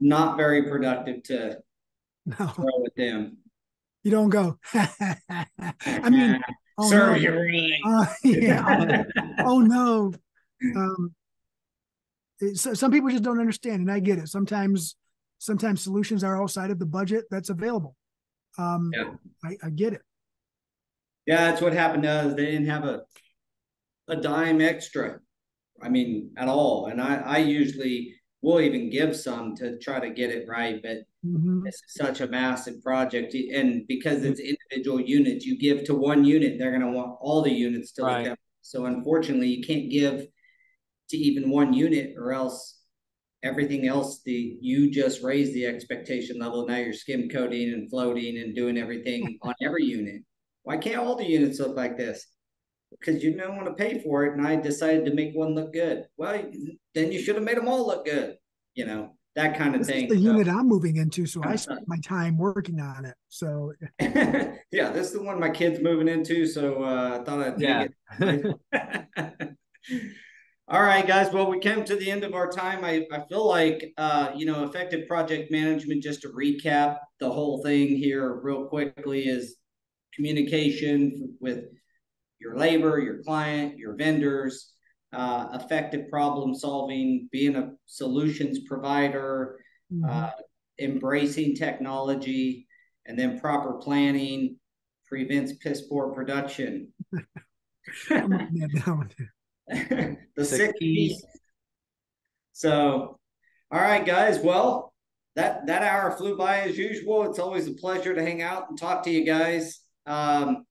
not 0.00 0.36
very 0.36 0.64
productive 0.64 1.22
to 1.24 1.58
no. 2.26 2.46
throw 2.48 2.66
with 2.78 2.94
them. 2.94 3.38
You 4.02 4.10
don't 4.10 4.30
go. 4.30 4.58
I 4.74 6.10
mean, 6.10 6.40
oh 6.78 6.90
no. 6.90 7.14
your 7.14 7.46
uh, 7.86 8.06
yeah. 8.22 9.04
oh 9.40 9.60
no. 9.60 10.12
Um, 10.76 11.14
so, 12.54 12.74
some 12.74 12.90
people 12.90 13.10
just 13.10 13.22
don't 13.22 13.40
understand, 13.40 13.80
and 13.80 13.90
I 13.90 14.00
get 14.00 14.18
it. 14.18 14.28
Sometimes, 14.28 14.96
sometimes 15.38 15.80
solutions 15.80 16.22
are 16.22 16.42
outside 16.42 16.70
of 16.70 16.78
the 16.78 16.86
budget 16.86 17.24
that's 17.30 17.48
available. 17.48 17.96
Um, 18.58 18.90
yeah. 18.94 19.12
I, 19.42 19.56
I 19.66 19.70
get 19.70 19.94
it. 19.94 20.02
Yeah, 21.26 21.50
that's 21.50 21.62
what 21.62 21.72
happened 21.72 22.02
to 22.04 22.10
us. 22.10 22.34
They 22.34 22.46
didn't 22.46 22.68
have 22.68 22.84
a 22.84 23.02
a 24.08 24.16
dime 24.16 24.60
extra 24.60 25.20
I 25.82 25.88
mean, 25.88 26.30
at 26.36 26.48
all. 26.48 26.86
And 26.86 27.00
I, 27.00 27.16
I 27.16 27.38
usually 27.38 28.14
will 28.42 28.60
even 28.60 28.90
give 28.90 29.16
some 29.16 29.54
to 29.56 29.78
try 29.78 30.00
to 30.00 30.10
get 30.10 30.30
it 30.30 30.46
right, 30.48 30.80
but 30.82 30.98
mm-hmm. 31.24 31.66
it's 31.66 31.82
such 31.88 32.20
a 32.20 32.26
massive 32.26 32.82
project. 32.82 33.34
And 33.34 33.86
because 33.86 34.24
it's 34.24 34.40
individual 34.40 35.00
units, 35.00 35.44
you 35.44 35.58
give 35.58 35.84
to 35.84 35.94
one 35.94 36.24
unit, 36.24 36.58
they're 36.58 36.70
going 36.70 36.82
to 36.82 36.96
want 36.96 37.16
all 37.20 37.42
the 37.42 37.52
units 37.52 37.92
to 37.92 38.02
right. 38.02 38.38
So 38.62 38.86
unfortunately, 38.86 39.48
you 39.48 39.64
can't 39.64 39.90
give 39.90 40.26
to 41.10 41.16
even 41.16 41.50
one 41.50 41.72
unit 41.74 42.14
or 42.18 42.32
else 42.32 42.80
everything 43.42 43.86
else 43.86 44.22
the 44.24 44.56
you 44.62 44.90
just 44.90 45.22
raised 45.22 45.52
the 45.52 45.66
expectation 45.66 46.38
level 46.38 46.66
now 46.66 46.76
you're 46.76 46.94
skim 46.94 47.28
coating 47.28 47.74
and 47.74 47.90
floating 47.90 48.38
and 48.38 48.56
doing 48.56 48.78
everything 48.78 49.38
on 49.42 49.52
every 49.60 49.84
unit 49.84 50.22
why 50.64 50.76
can't 50.76 50.96
all 50.96 51.14
the 51.16 51.24
units 51.24 51.60
look 51.60 51.76
like 51.76 51.96
this 51.96 52.26
because 52.98 53.22
you 53.22 53.36
don't 53.36 53.56
want 53.56 53.66
to 53.66 53.74
pay 53.74 54.00
for 54.02 54.24
it 54.24 54.36
and 54.36 54.46
i 54.46 54.56
decided 54.56 55.04
to 55.04 55.14
make 55.14 55.34
one 55.34 55.54
look 55.54 55.72
good 55.72 56.04
well 56.16 56.42
then 56.94 57.12
you 57.12 57.20
should 57.20 57.36
have 57.36 57.44
made 57.44 57.56
them 57.56 57.68
all 57.68 57.86
look 57.86 58.04
good 58.04 58.36
you 58.74 58.84
know 58.84 59.14
that 59.36 59.58
kind 59.58 59.74
of 59.74 59.80
this 59.80 59.88
thing 59.88 60.04
is 60.04 60.10
the 60.10 60.16
so, 60.16 60.32
unit 60.32 60.48
i'm 60.48 60.66
moving 60.68 60.96
into 60.96 61.26
so 61.26 61.42
i 61.44 61.56
spent 61.56 61.80
my 61.86 61.98
time 61.98 62.36
working 62.36 62.80
on 62.80 63.04
it 63.04 63.14
so 63.28 63.72
yeah 64.00 64.90
this 64.90 65.08
is 65.08 65.12
the 65.12 65.22
one 65.22 65.38
my 65.38 65.50
kids 65.50 65.80
moving 65.80 66.08
into 66.08 66.46
so 66.46 66.82
uh, 66.82 67.18
i 67.20 67.24
thought 67.24 67.40
i'd 67.40 67.60
yeah. 67.60 67.86
it 68.20 69.56
All 70.66 70.82
right, 70.82 71.06
guys. 71.06 71.30
Well, 71.30 71.50
we 71.50 71.58
came 71.58 71.84
to 71.84 71.94
the 71.94 72.10
end 72.10 72.24
of 72.24 72.32
our 72.32 72.50
time. 72.50 72.86
I, 72.86 73.06
I 73.12 73.26
feel 73.28 73.46
like, 73.46 73.92
uh, 73.98 74.30
you 74.34 74.46
know, 74.46 74.64
effective 74.64 75.06
project 75.06 75.50
management, 75.50 76.02
just 76.02 76.22
to 76.22 76.30
recap 76.30 77.00
the 77.20 77.30
whole 77.30 77.62
thing 77.62 77.88
here 77.88 78.40
real 78.42 78.64
quickly, 78.64 79.28
is 79.28 79.56
communication 80.14 81.36
with 81.40 81.64
your 82.40 82.56
labor, 82.56 82.98
your 83.00 83.22
client, 83.22 83.78
your 83.78 83.96
vendors, 83.96 84.72
uh, 85.12 85.48
effective 85.54 86.08
problem 86.10 86.54
solving, 86.54 87.28
being 87.30 87.56
a 87.56 87.72
solutions 87.86 88.60
provider, 88.66 89.58
mm-hmm. 89.92 90.08
uh, 90.08 90.30
embracing 90.78 91.54
technology, 91.54 92.66
and 93.06 93.18
then 93.18 93.40
proper 93.40 93.74
planning 93.74 94.56
prevents 95.06 95.54
piss 95.56 95.82
poor 95.82 96.12
production. 96.12 96.92
the 99.68 100.44
six 100.44 100.72
piece. 100.78 101.24
So, 102.52 103.18
all 103.70 103.80
right, 103.80 104.04
guys. 104.04 104.38
Well, 104.40 104.94
that 105.36 105.66
that 105.66 105.82
hour 105.82 106.12
flew 106.12 106.36
by 106.36 106.60
as 106.60 106.78
usual. 106.78 107.24
It's 107.24 107.38
always 107.38 107.66
a 107.68 107.72
pleasure 107.72 108.14
to 108.14 108.22
hang 108.22 108.42
out 108.42 108.68
and 108.68 108.78
talk 108.78 109.04
to 109.04 109.10
you 109.10 109.24
guys. 109.24 109.80
Um, 110.06 110.66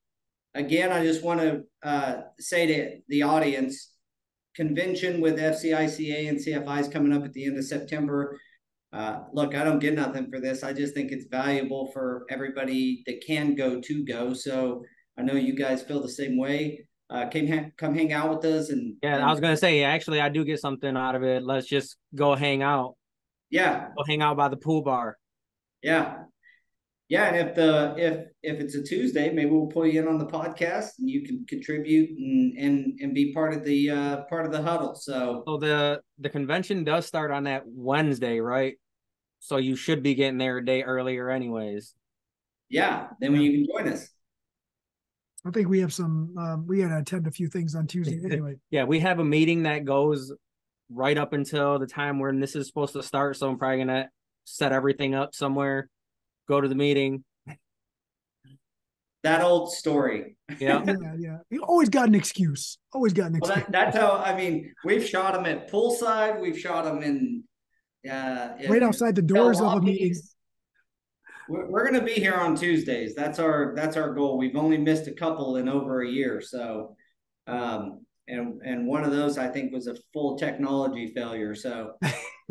again, 0.54 0.92
I 0.92 1.04
just 1.04 1.24
want 1.24 1.40
to 1.42 1.64
uh, 1.84 2.22
say 2.40 2.68
to 2.68 2.98
the 3.08 3.24
audience, 3.24 3.92
convention 4.56 5.20
with 5.20 5.40
FCICA 5.40 6.30
and 6.30 6.38
CFI 6.38 6.82
is 6.82 6.88
coming 6.88 7.14
up 7.14 7.24
at 7.24 7.34
the 7.34 7.46
end 7.46 7.58
of 7.58 7.66
September. 7.66 8.40
Uh, 8.92 9.22
look, 9.34 9.56
I 9.56 9.64
don't 9.64 9.80
get 9.80 9.96
nothing 9.96 10.30
for 10.30 10.40
this. 10.40 10.64
I 10.64 10.74
just 10.74 10.94
think 10.94 11.12
it's 11.12 11.26
valuable 11.26 11.92
for 11.92 12.26
everybody 12.30 13.04
that 13.08 13.24
can 13.26 13.56
go 13.56 13.82
to 13.82 14.06
go. 14.06 14.34
So 14.34 14.84
I 15.18 15.24
know 15.24 15.34
you 15.34 15.56
guys 15.56 15.82
feel 15.82 16.02
the 16.02 16.10
same 16.10 16.38
way 16.38 16.86
uh, 17.14 17.28
came 17.28 17.48
ha- 17.48 17.70
come 17.78 17.94
hang 17.94 18.12
out 18.12 18.30
with 18.30 18.46
us 18.46 18.70
and 18.70 18.96
yeah 19.04 19.16
and, 19.16 19.24
i 19.24 19.30
was 19.30 19.40
gonna 19.40 19.56
say 19.56 19.84
actually 19.84 20.20
i 20.20 20.30
do 20.30 20.44
get 20.44 20.60
something 20.60 20.98
out 20.98 21.16
of 21.16 21.24
it 21.24 21.44
let's 21.44 21.68
just 21.68 21.98
go 22.16 22.36
hang 22.36 22.64
out 22.64 22.96
yeah 23.50 23.90
go 23.96 24.04
hang 24.08 24.22
out 24.22 24.36
by 24.36 24.48
the 24.48 24.58
pool 24.58 24.82
bar 24.82 25.18
yeah 25.84 26.24
yeah 27.10 27.26
and 27.26 27.50
if 27.50 27.56
the 27.56 27.94
if 27.98 28.28
if 28.42 28.60
it's 28.60 28.76
a 28.76 28.84
tuesday 28.84 29.32
maybe 29.32 29.50
we'll 29.50 29.68
pull 29.68 29.86
you 29.86 30.02
in 30.02 30.08
on 30.08 30.18
the 30.18 30.26
podcast 30.26 31.00
and 31.00 31.10
you 31.10 31.26
can 31.26 31.46
contribute 31.48 32.10
and 32.18 32.58
and 32.58 33.00
and 33.02 33.14
be 33.14 33.34
part 33.34 33.54
of 33.54 33.64
the 33.64 33.90
uh 33.90 34.22
part 34.30 34.46
of 34.46 34.52
the 34.52 34.62
huddle 34.62 34.96
so 34.96 35.44
so 35.46 35.58
the 35.58 36.00
the 36.20 36.30
convention 36.30 36.84
does 36.84 37.06
start 37.06 37.32
on 37.32 37.44
that 37.44 37.64
wednesday 37.66 38.40
right 38.40 38.76
so 39.40 39.58
you 39.58 39.76
should 39.76 40.02
be 40.02 40.16
getting 40.16 40.38
there 40.38 40.58
a 40.58 40.66
day 40.66 40.84
earlier 40.84 41.30
anyways 41.30 41.94
yeah 42.70 43.08
then 43.20 43.34
when 43.34 43.42
you 43.42 43.52
can 43.52 43.68
join 43.68 43.94
us 43.94 44.10
I 45.46 45.52
think 45.52 45.68
we 45.68 45.82
have 45.82 45.94
some. 45.94 46.34
Um, 46.38 46.66
we 46.68 46.82
got 46.82 46.90
to 46.90 47.00
attend 47.00 47.28
a 47.28 47.32
few 47.32 47.48
things 47.48 47.76
on 47.76 47.86
Tuesday 47.86 48.20
anyway. 48.32 48.56
yeah, 48.72 48.86
we 48.86 49.00
have 49.00 49.20
a 49.20 49.26
meeting 49.26 49.64
that 49.64 49.84
goes 49.84 50.32
right 50.90 51.18
up 51.18 51.34
until 51.34 51.80
the 51.80 51.88
time 51.88 52.20
when 52.20 52.40
this 52.40 52.56
is 52.56 52.68
supposed 52.68 52.94
to 52.94 53.04
start. 53.04 53.36
So 53.38 53.50
I'm 53.50 53.58
probably 53.58 53.80
gonna 53.80 54.10
set 54.46 54.72
everything 54.72 55.16
up 55.16 55.36
somewhere, 55.36 55.90
go 56.48 56.62
to 56.62 56.68
the 56.68 56.76
meeting. 56.76 57.24
That 59.24 59.42
old 59.42 59.72
story. 59.72 60.36
Yeah, 60.60 60.84
yeah, 60.88 60.96
yeah. 61.18 61.38
You 61.50 61.64
always 61.64 61.90
got 61.90 62.08
an 62.08 62.16
excuse. 62.16 62.78
Always 62.92 63.14
got 63.14 63.28
an 63.28 63.38
excuse. 63.38 63.56
Well, 63.56 63.66
that, 63.66 63.72
that's 63.72 63.98
how. 63.98 64.18
I 64.18 64.36
mean, 64.36 64.74
we've 64.84 65.08
shot 65.08 65.34
them 65.34 65.46
at 65.46 65.72
poolside. 65.72 66.42
We've 66.42 66.60
shot 66.60 66.84
them 66.86 67.02
in. 67.02 67.44
Uh, 68.10 68.50
right 68.68 68.84
outside 68.84 69.16
the 69.16 69.22
doors 69.22 69.62
of 69.62 69.76
a 69.76 69.82
meeting 69.82 70.14
we're, 71.48 71.70
we're 71.70 71.90
going 71.90 72.00
to 72.00 72.06
be 72.06 72.20
here 72.20 72.36
on 72.36 72.56
Tuesdays. 72.56 73.16
That's 73.16 73.40
our 73.40 73.74
that's 73.76 73.98
our 73.98 74.14
goal. 74.14 74.38
We've 74.38 74.56
only 74.56 74.78
missed 74.78 75.08
a 75.08 75.14
couple 75.14 75.58
in 75.58 75.68
over 75.68 76.02
a 76.02 76.10
year, 76.10 76.42
so 76.42 76.96
um, 77.48 78.06
and 78.28 78.62
and 78.64 78.88
one 78.88 79.04
of 79.04 79.12
those 79.12 79.38
I 79.38 79.48
think 79.48 79.74
was 79.74 79.88
a 79.88 79.96
full 80.14 80.38
technology 80.38 81.08
failure. 81.14 81.56
So 81.56 81.94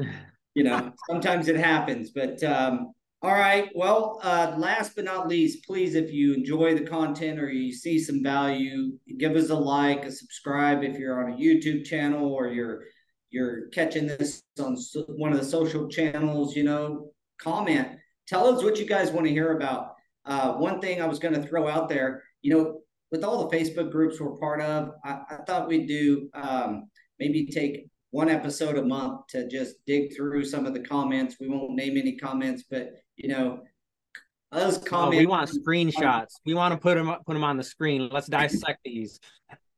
you 0.55 0.65
know 0.65 0.93
sometimes 1.09 1.49
it 1.49 1.57
happens, 1.57 2.11
but 2.11 2.43
um, 2.45 2.93
all 3.23 3.33
right. 3.33 3.69
Well, 3.75 4.21
uh, 4.23 4.55
last 4.57 4.97
but 4.97 5.05
not 5.05 5.29
least, 5.29 5.65
please, 5.65 5.95
if 5.95 6.13
you 6.13 6.35
enjoy 6.35 6.75
the 6.75 6.85
content 6.85 7.39
or 7.39 7.51
you 7.51 7.73
see 7.73 7.99
some 7.99 8.23
value, 8.23 8.99
give 9.19 9.37
us 9.37 9.51
a 9.51 9.55
like, 9.55 10.05
a 10.05 10.11
subscribe 10.11 10.83
if 10.83 10.99
you're 10.99 11.25
on 11.25 11.33
a 11.33 11.37
YouTube 11.37 11.85
channel 11.85 12.33
or 12.33 12.49
you're 12.49 12.85
you're 13.31 13.69
catching 13.69 14.07
this 14.07 14.43
on 14.61 14.77
one 15.17 15.33
of 15.33 15.39
the 15.39 15.45
social 15.45 15.89
channels. 15.89 16.57
You 16.57 16.65
know, 16.65 17.13
comment 17.39 17.89
tell 18.27 18.47
us 18.47 18.63
what 18.63 18.79
you 18.79 18.87
guys 18.87 19.11
want 19.11 19.27
to 19.27 19.33
hear 19.33 19.57
about. 19.57 19.95
Uh, 20.25 20.55
one 20.55 20.81
thing 20.81 21.01
I 21.01 21.07
was 21.07 21.19
going 21.19 21.35
to 21.35 21.47
throw 21.47 21.69
out 21.69 21.89
there, 21.89 22.23
you 22.43 22.55
know, 22.55 22.81
with 23.11 23.25
all 23.25 23.47
the 23.47 23.57
Facebook 23.57 23.91
groups 23.91 24.21
we're 24.21 24.39
part 24.39 24.61
of, 24.63 24.93
I, 25.05 25.21
I 25.31 25.37
thought 25.47 25.69
we'd 25.69 25.89
do 25.89 26.29
um, 26.35 26.89
maybe 27.19 27.47
take 27.47 27.89
one 28.11 28.29
episode 28.29 28.79
a 28.79 28.85
month 28.85 29.27
to 29.29 29.49
just 29.49 29.77
dig 29.87 30.15
through 30.15 30.45
some 30.45 30.67
of 30.67 30.75
the 30.75 30.81
comments. 30.81 31.37
We 31.41 31.49
won't 31.49 31.75
name 31.75 31.97
any 31.97 32.17
comments, 32.17 32.65
but 32.71 32.91
you 33.23 33.29
know, 33.29 33.63
us 34.51 34.79
comments. 34.79 35.17
Oh, 35.17 35.19
we 35.19 35.27
want 35.27 35.51
screenshots. 35.51 36.35
We 36.45 36.55
want 36.55 36.73
to 36.73 36.79
put 36.79 36.97
them 36.97 37.15
put 37.27 37.33
them 37.33 37.45
on 37.45 37.57
the 37.57 37.63
screen. 37.63 38.09
Let's 38.13 38.27
dissect 38.27 38.81
these. 38.85 39.19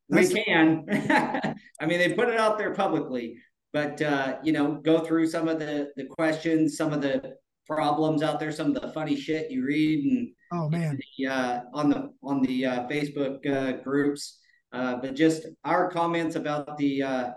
We 0.09 0.27
can. 0.27 0.85
I 1.81 1.87
mean, 1.87 1.99
they 1.99 2.13
put 2.13 2.29
it 2.29 2.39
out 2.39 2.59
there 2.59 2.75
publicly, 2.75 3.37
but 3.73 4.01
uh, 4.03 4.39
you 4.43 4.53
know, 4.53 4.75
go 4.75 5.01
through 5.01 5.29
some 5.29 5.49
of 5.49 5.59
the 5.59 5.91
the 5.97 6.07
questions, 6.07 6.77
some 6.77 6.93
of 6.93 7.03
the 7.03 7.37
problems 7.67 8.23
out 8.23 8.41
there, 8.41 8.53
some 8.53 8.75
of 8.75 8.83
the 8.83 8.93
funny 8.93 9.17
shit 9.17 9.51
you 9.51 9.65
read 9.65 10.05
and 10.05 10.33
oh 10.53 10.69
man, 10.69 10.99
the, 11.19 11.27
uh, 11.27 11.61
on 11.73 11.89
the 11.89 12.11
on 12.23 12.43
the 12.43 12.67
uh, 12.67 12.89
Facebook 12.89 13.47
uh, 13.47 13.83
groups. 13.83 14.41
Uh, 14.73 14.97
but 14.97 15.15
just 15.15 15.47
our 15.65 15.89
comments 15.89 16.35
about 16.35 16.77
the 16.79 17.03
uh, 17.03 17.31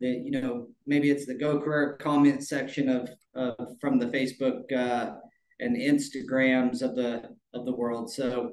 the 0.00 0.08
you 0.08 0.30
know 0.30 0.66
maybe 0.86 1.10
it's 1.10 1.26
the 1.26 1.34
GoCarrera 1.34 1.98
comment 1.98 2.44
section 2.44 2.88
of 2.88 3.08
from 3.80 3.98
the 3.98 4.06
Facebook 4.06 4.70
uh, 4.72 5.14
and 5.62 5.76
Instagrams 5.76 6.82
of 6.82 6.94
the 6.94 7.30
of 7.54 7.64
the 7.64 7.74
world. 7.74 8.10
So 8.12 8.52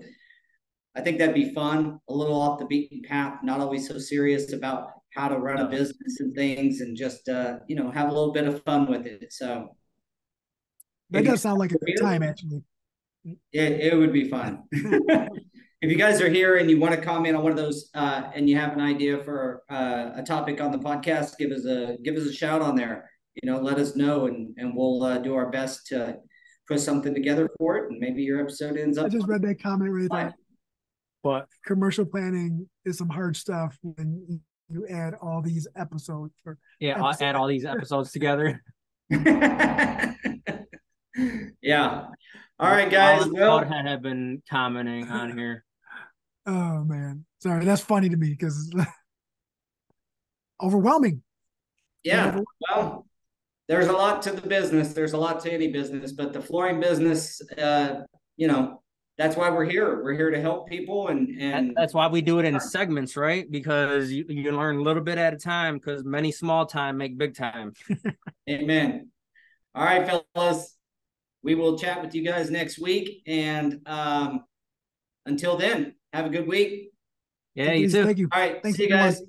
I 0.95 1.01
think 1.01 1.17
that'd 1.17 1.35
be 1.35 1.53
fun, 1.53 1.99
a 2.09 2.13
little 2.13 2.39
off 2.39 2.59
the 2.59 2.65
beaten 2.65 3.01
path, 3.01 3.39
not 3.43 3.59
always 3.59 3.87
so 3.87 3.97
serious 3.97 4.53
about 4.53 4.91
how 5.15 5.27
to 5.27 5.37
run 5.37 5.59
a 5.59 5.69
business 5.69 6.19
and 6.19 6.35
things, 6.35 6.81
and 6.81 6.95
just 6.95 7.27
uh, 7.29 7.59
you 7.67 7.75
know 7.75 7.91
have 7.91 8.09
a 8.09 8.13
little 8.13 8.33
bit 8.33 8.47
of 8.47 8.63
fun 8.63 8.89
with 8.89 9.05
it. 9.05 9.31
So 9.31 9.75
that 11.09 11.25
does 11.25 11.41
sound 11.41 11.59
like 11.59 11.71
a 11.71 11.77
good 11.79 11.97
time, 11.99 12.23
actually. 12.23 12.63
It, 13.25 13.93
it 13.93 13.97
would 13.97 14.13
be 14.13 14.29
fun. 14.29 14.63
if 14.71 15.89
you 15.89 15.95
guys 15.95 16.21
are 16.21 16.29
here 16.29 16.57
and 16.57 16.69
you 16.69 16.79
want 16.79 16.95
to 16.95 17.01
comment 17.01 17.35
on 17.35 17.43
one 17.43 17.51
of 17.51 17.57
those 17.57 17.89
uh, 17.93 18.29
and 18.33 18.49
you 18.49 18.57
have 18.57 18.73
an 18.73 18.81
idea 18.81 19.23
for 19.23 19.63
uh, 19.69 20.11
a 20.15 20.23
topic 20.23 20.61
on 20.61 20.71
the 20.71 20.77
podcast, 20.77 21.37
give 21.37 21.51
us 21.51 21.65
a 21.65 21.97
give 22.03 22.15
us 22.15 22.25
a 22.25 22.33
shout 22.33 22.61
on 22.61 22.75
there. 22.75 23.09
You 23.41 23.51
know, 23.51 23.59
let 23.59 23.77
us 23.77 23.95
know 23.95 24.27
and 24.27 24.53
and 24.57 24.75
we'll 24.75 25.03
uh, 25.03 25.17
do 25.19 25.35
our 25.35 25.49
best 25.49 25.87
to 25.87 26.17
put 26.69 26.79
something 26.79 27.13
together 27.13 27.49
for 27.57 27.77
it. 27.77 27.91
And 27.91 27.99
maybe 27.99 28.23
your 28.23 28.39
episode 28.39 28.77
ends 28.77 28.97
up. 28.97 29.07
I 29.07 29.09
just 29.09 29.27
read 29.27 29.41
that 29.41 29.61
comment 29.61 29.91
right 29.91 30.07
there. 30.09 30.35
But 31.23 31.47
commercial 31.65 32.05
planning 32.05 32.69
is 32.85 32.97
some 32.97 33.09
hard 33.09 33.35
stuff 33.35 33.77
when 33.81 34.41
you 34.69 34.87
add 34.87 35.15
all 35.15 35.41
these 35.41 35.67
episodes. 35.75 36.33
Or 36.45 36.57
yeah, 36.79 36.91
episodes. 36.91 37.21
I'll 37.21 37.27
add 37.27 37.35
all 37.35 37.47
these 37.47 37.65
episodes 37.65 38.11
together. 38.11 38.63
yeah. 39.09 40.13
All 42.59 42.71
right, 42.71 42.89
guys. 42.89 43.27
Well, 43.27 43.65
have 43.65 44.01
been 44.01 44.41
commenting 44.49 45.09
on 45.09 45.37
here. 45.37 45.65
Oh 46.45 46.83
man, 46.83 47.25
sorry. 47.39 47.65
That's 47.65 47.81
funny 47.81 48.09
to 48.09 48.17
me 48.17 48.29
because 48.29 48.73
overwhelming. 50.61 51.21
Yeah. 52.03 52.39
Well, 52.69 53.05
there's 53.69 53.87
a 53.87 53.93
lot 53.93 54.21
to 54.23 54.31
the 54.31 54.45
business. 54.45 54.91
There's 54.93 55.13
a 55.13 55.17
lot 55.17 55.39
to 55.43 55.53
any 55.53 55.69
business, 55.69 56.11
but 56.11 56.33
the 56.33 56.41
flooring 56.41 56.81
business, 56.81 57.41
uh, 57.57 58.01
you 58.35 58.47
know, 58.47 58.81
that's 59.17 59.37
why 59.37 59.49
we're 59.49 59.65
here. 59.65 60.03
We're 60.03 60.15
here 60.15 60.31
to 60.31 60.41
help 60.41 60.67
people, 60.67 61.07
and 61.07 61.29
and 61.39 61.73
that's 61.75 61.93
why 61.93 62.07
we 62.07 62.21
do 62.21 62.39
it 62.39 62.45
in 62.45 62.59
segments, 62.59 63.15
right? 63.15 63.49
Because 63.49 64.11
you, 64.11 64.25
you 64.27 64.51
learn 64.51 64.77
a 64.77 64.81
little 64.81 65.03
bit 65.03 65.17
at 65.17 65.33
a 65.33 65.37
time. 65.37 65.75
Because 65.75 66.03
many 66.03 66.31
small 66.31 66.65
time 66.65 66.97
make 66.97 67.17
big 67.17 67.35
time. 67.35 67.73
Amen. 68.49 69.09
All 69.75 69.85
right, 69.85 70.21
fellas 70.33 70.75
we 71.41 71.55
will 71.55 71.77
chat 71.77 72.01
with 72.01 72.15
you 72.15 72.23
guys 72.23 72.51
next 72.51 72.79
week. 72.79 73.23
And 73.27 73.81
um, 73.85 74.45
until 75.25 75.57
then, 75.57 75.95
have 76.13 76.25
a 76.25 76.29
good 76.29 76.47
week. 76.47 76.91
Yeah, 77.55 77.73
you 77.73 77.89
too. 77.89 78.05
Thank 78.05 78.17
you. 78.17 78.29
All 78.31 78.39
right. 78.39 78.61
Thank 78.61 78.75
see 78.75 78.83
you 78.83 78.89
guys. 78.89 79.21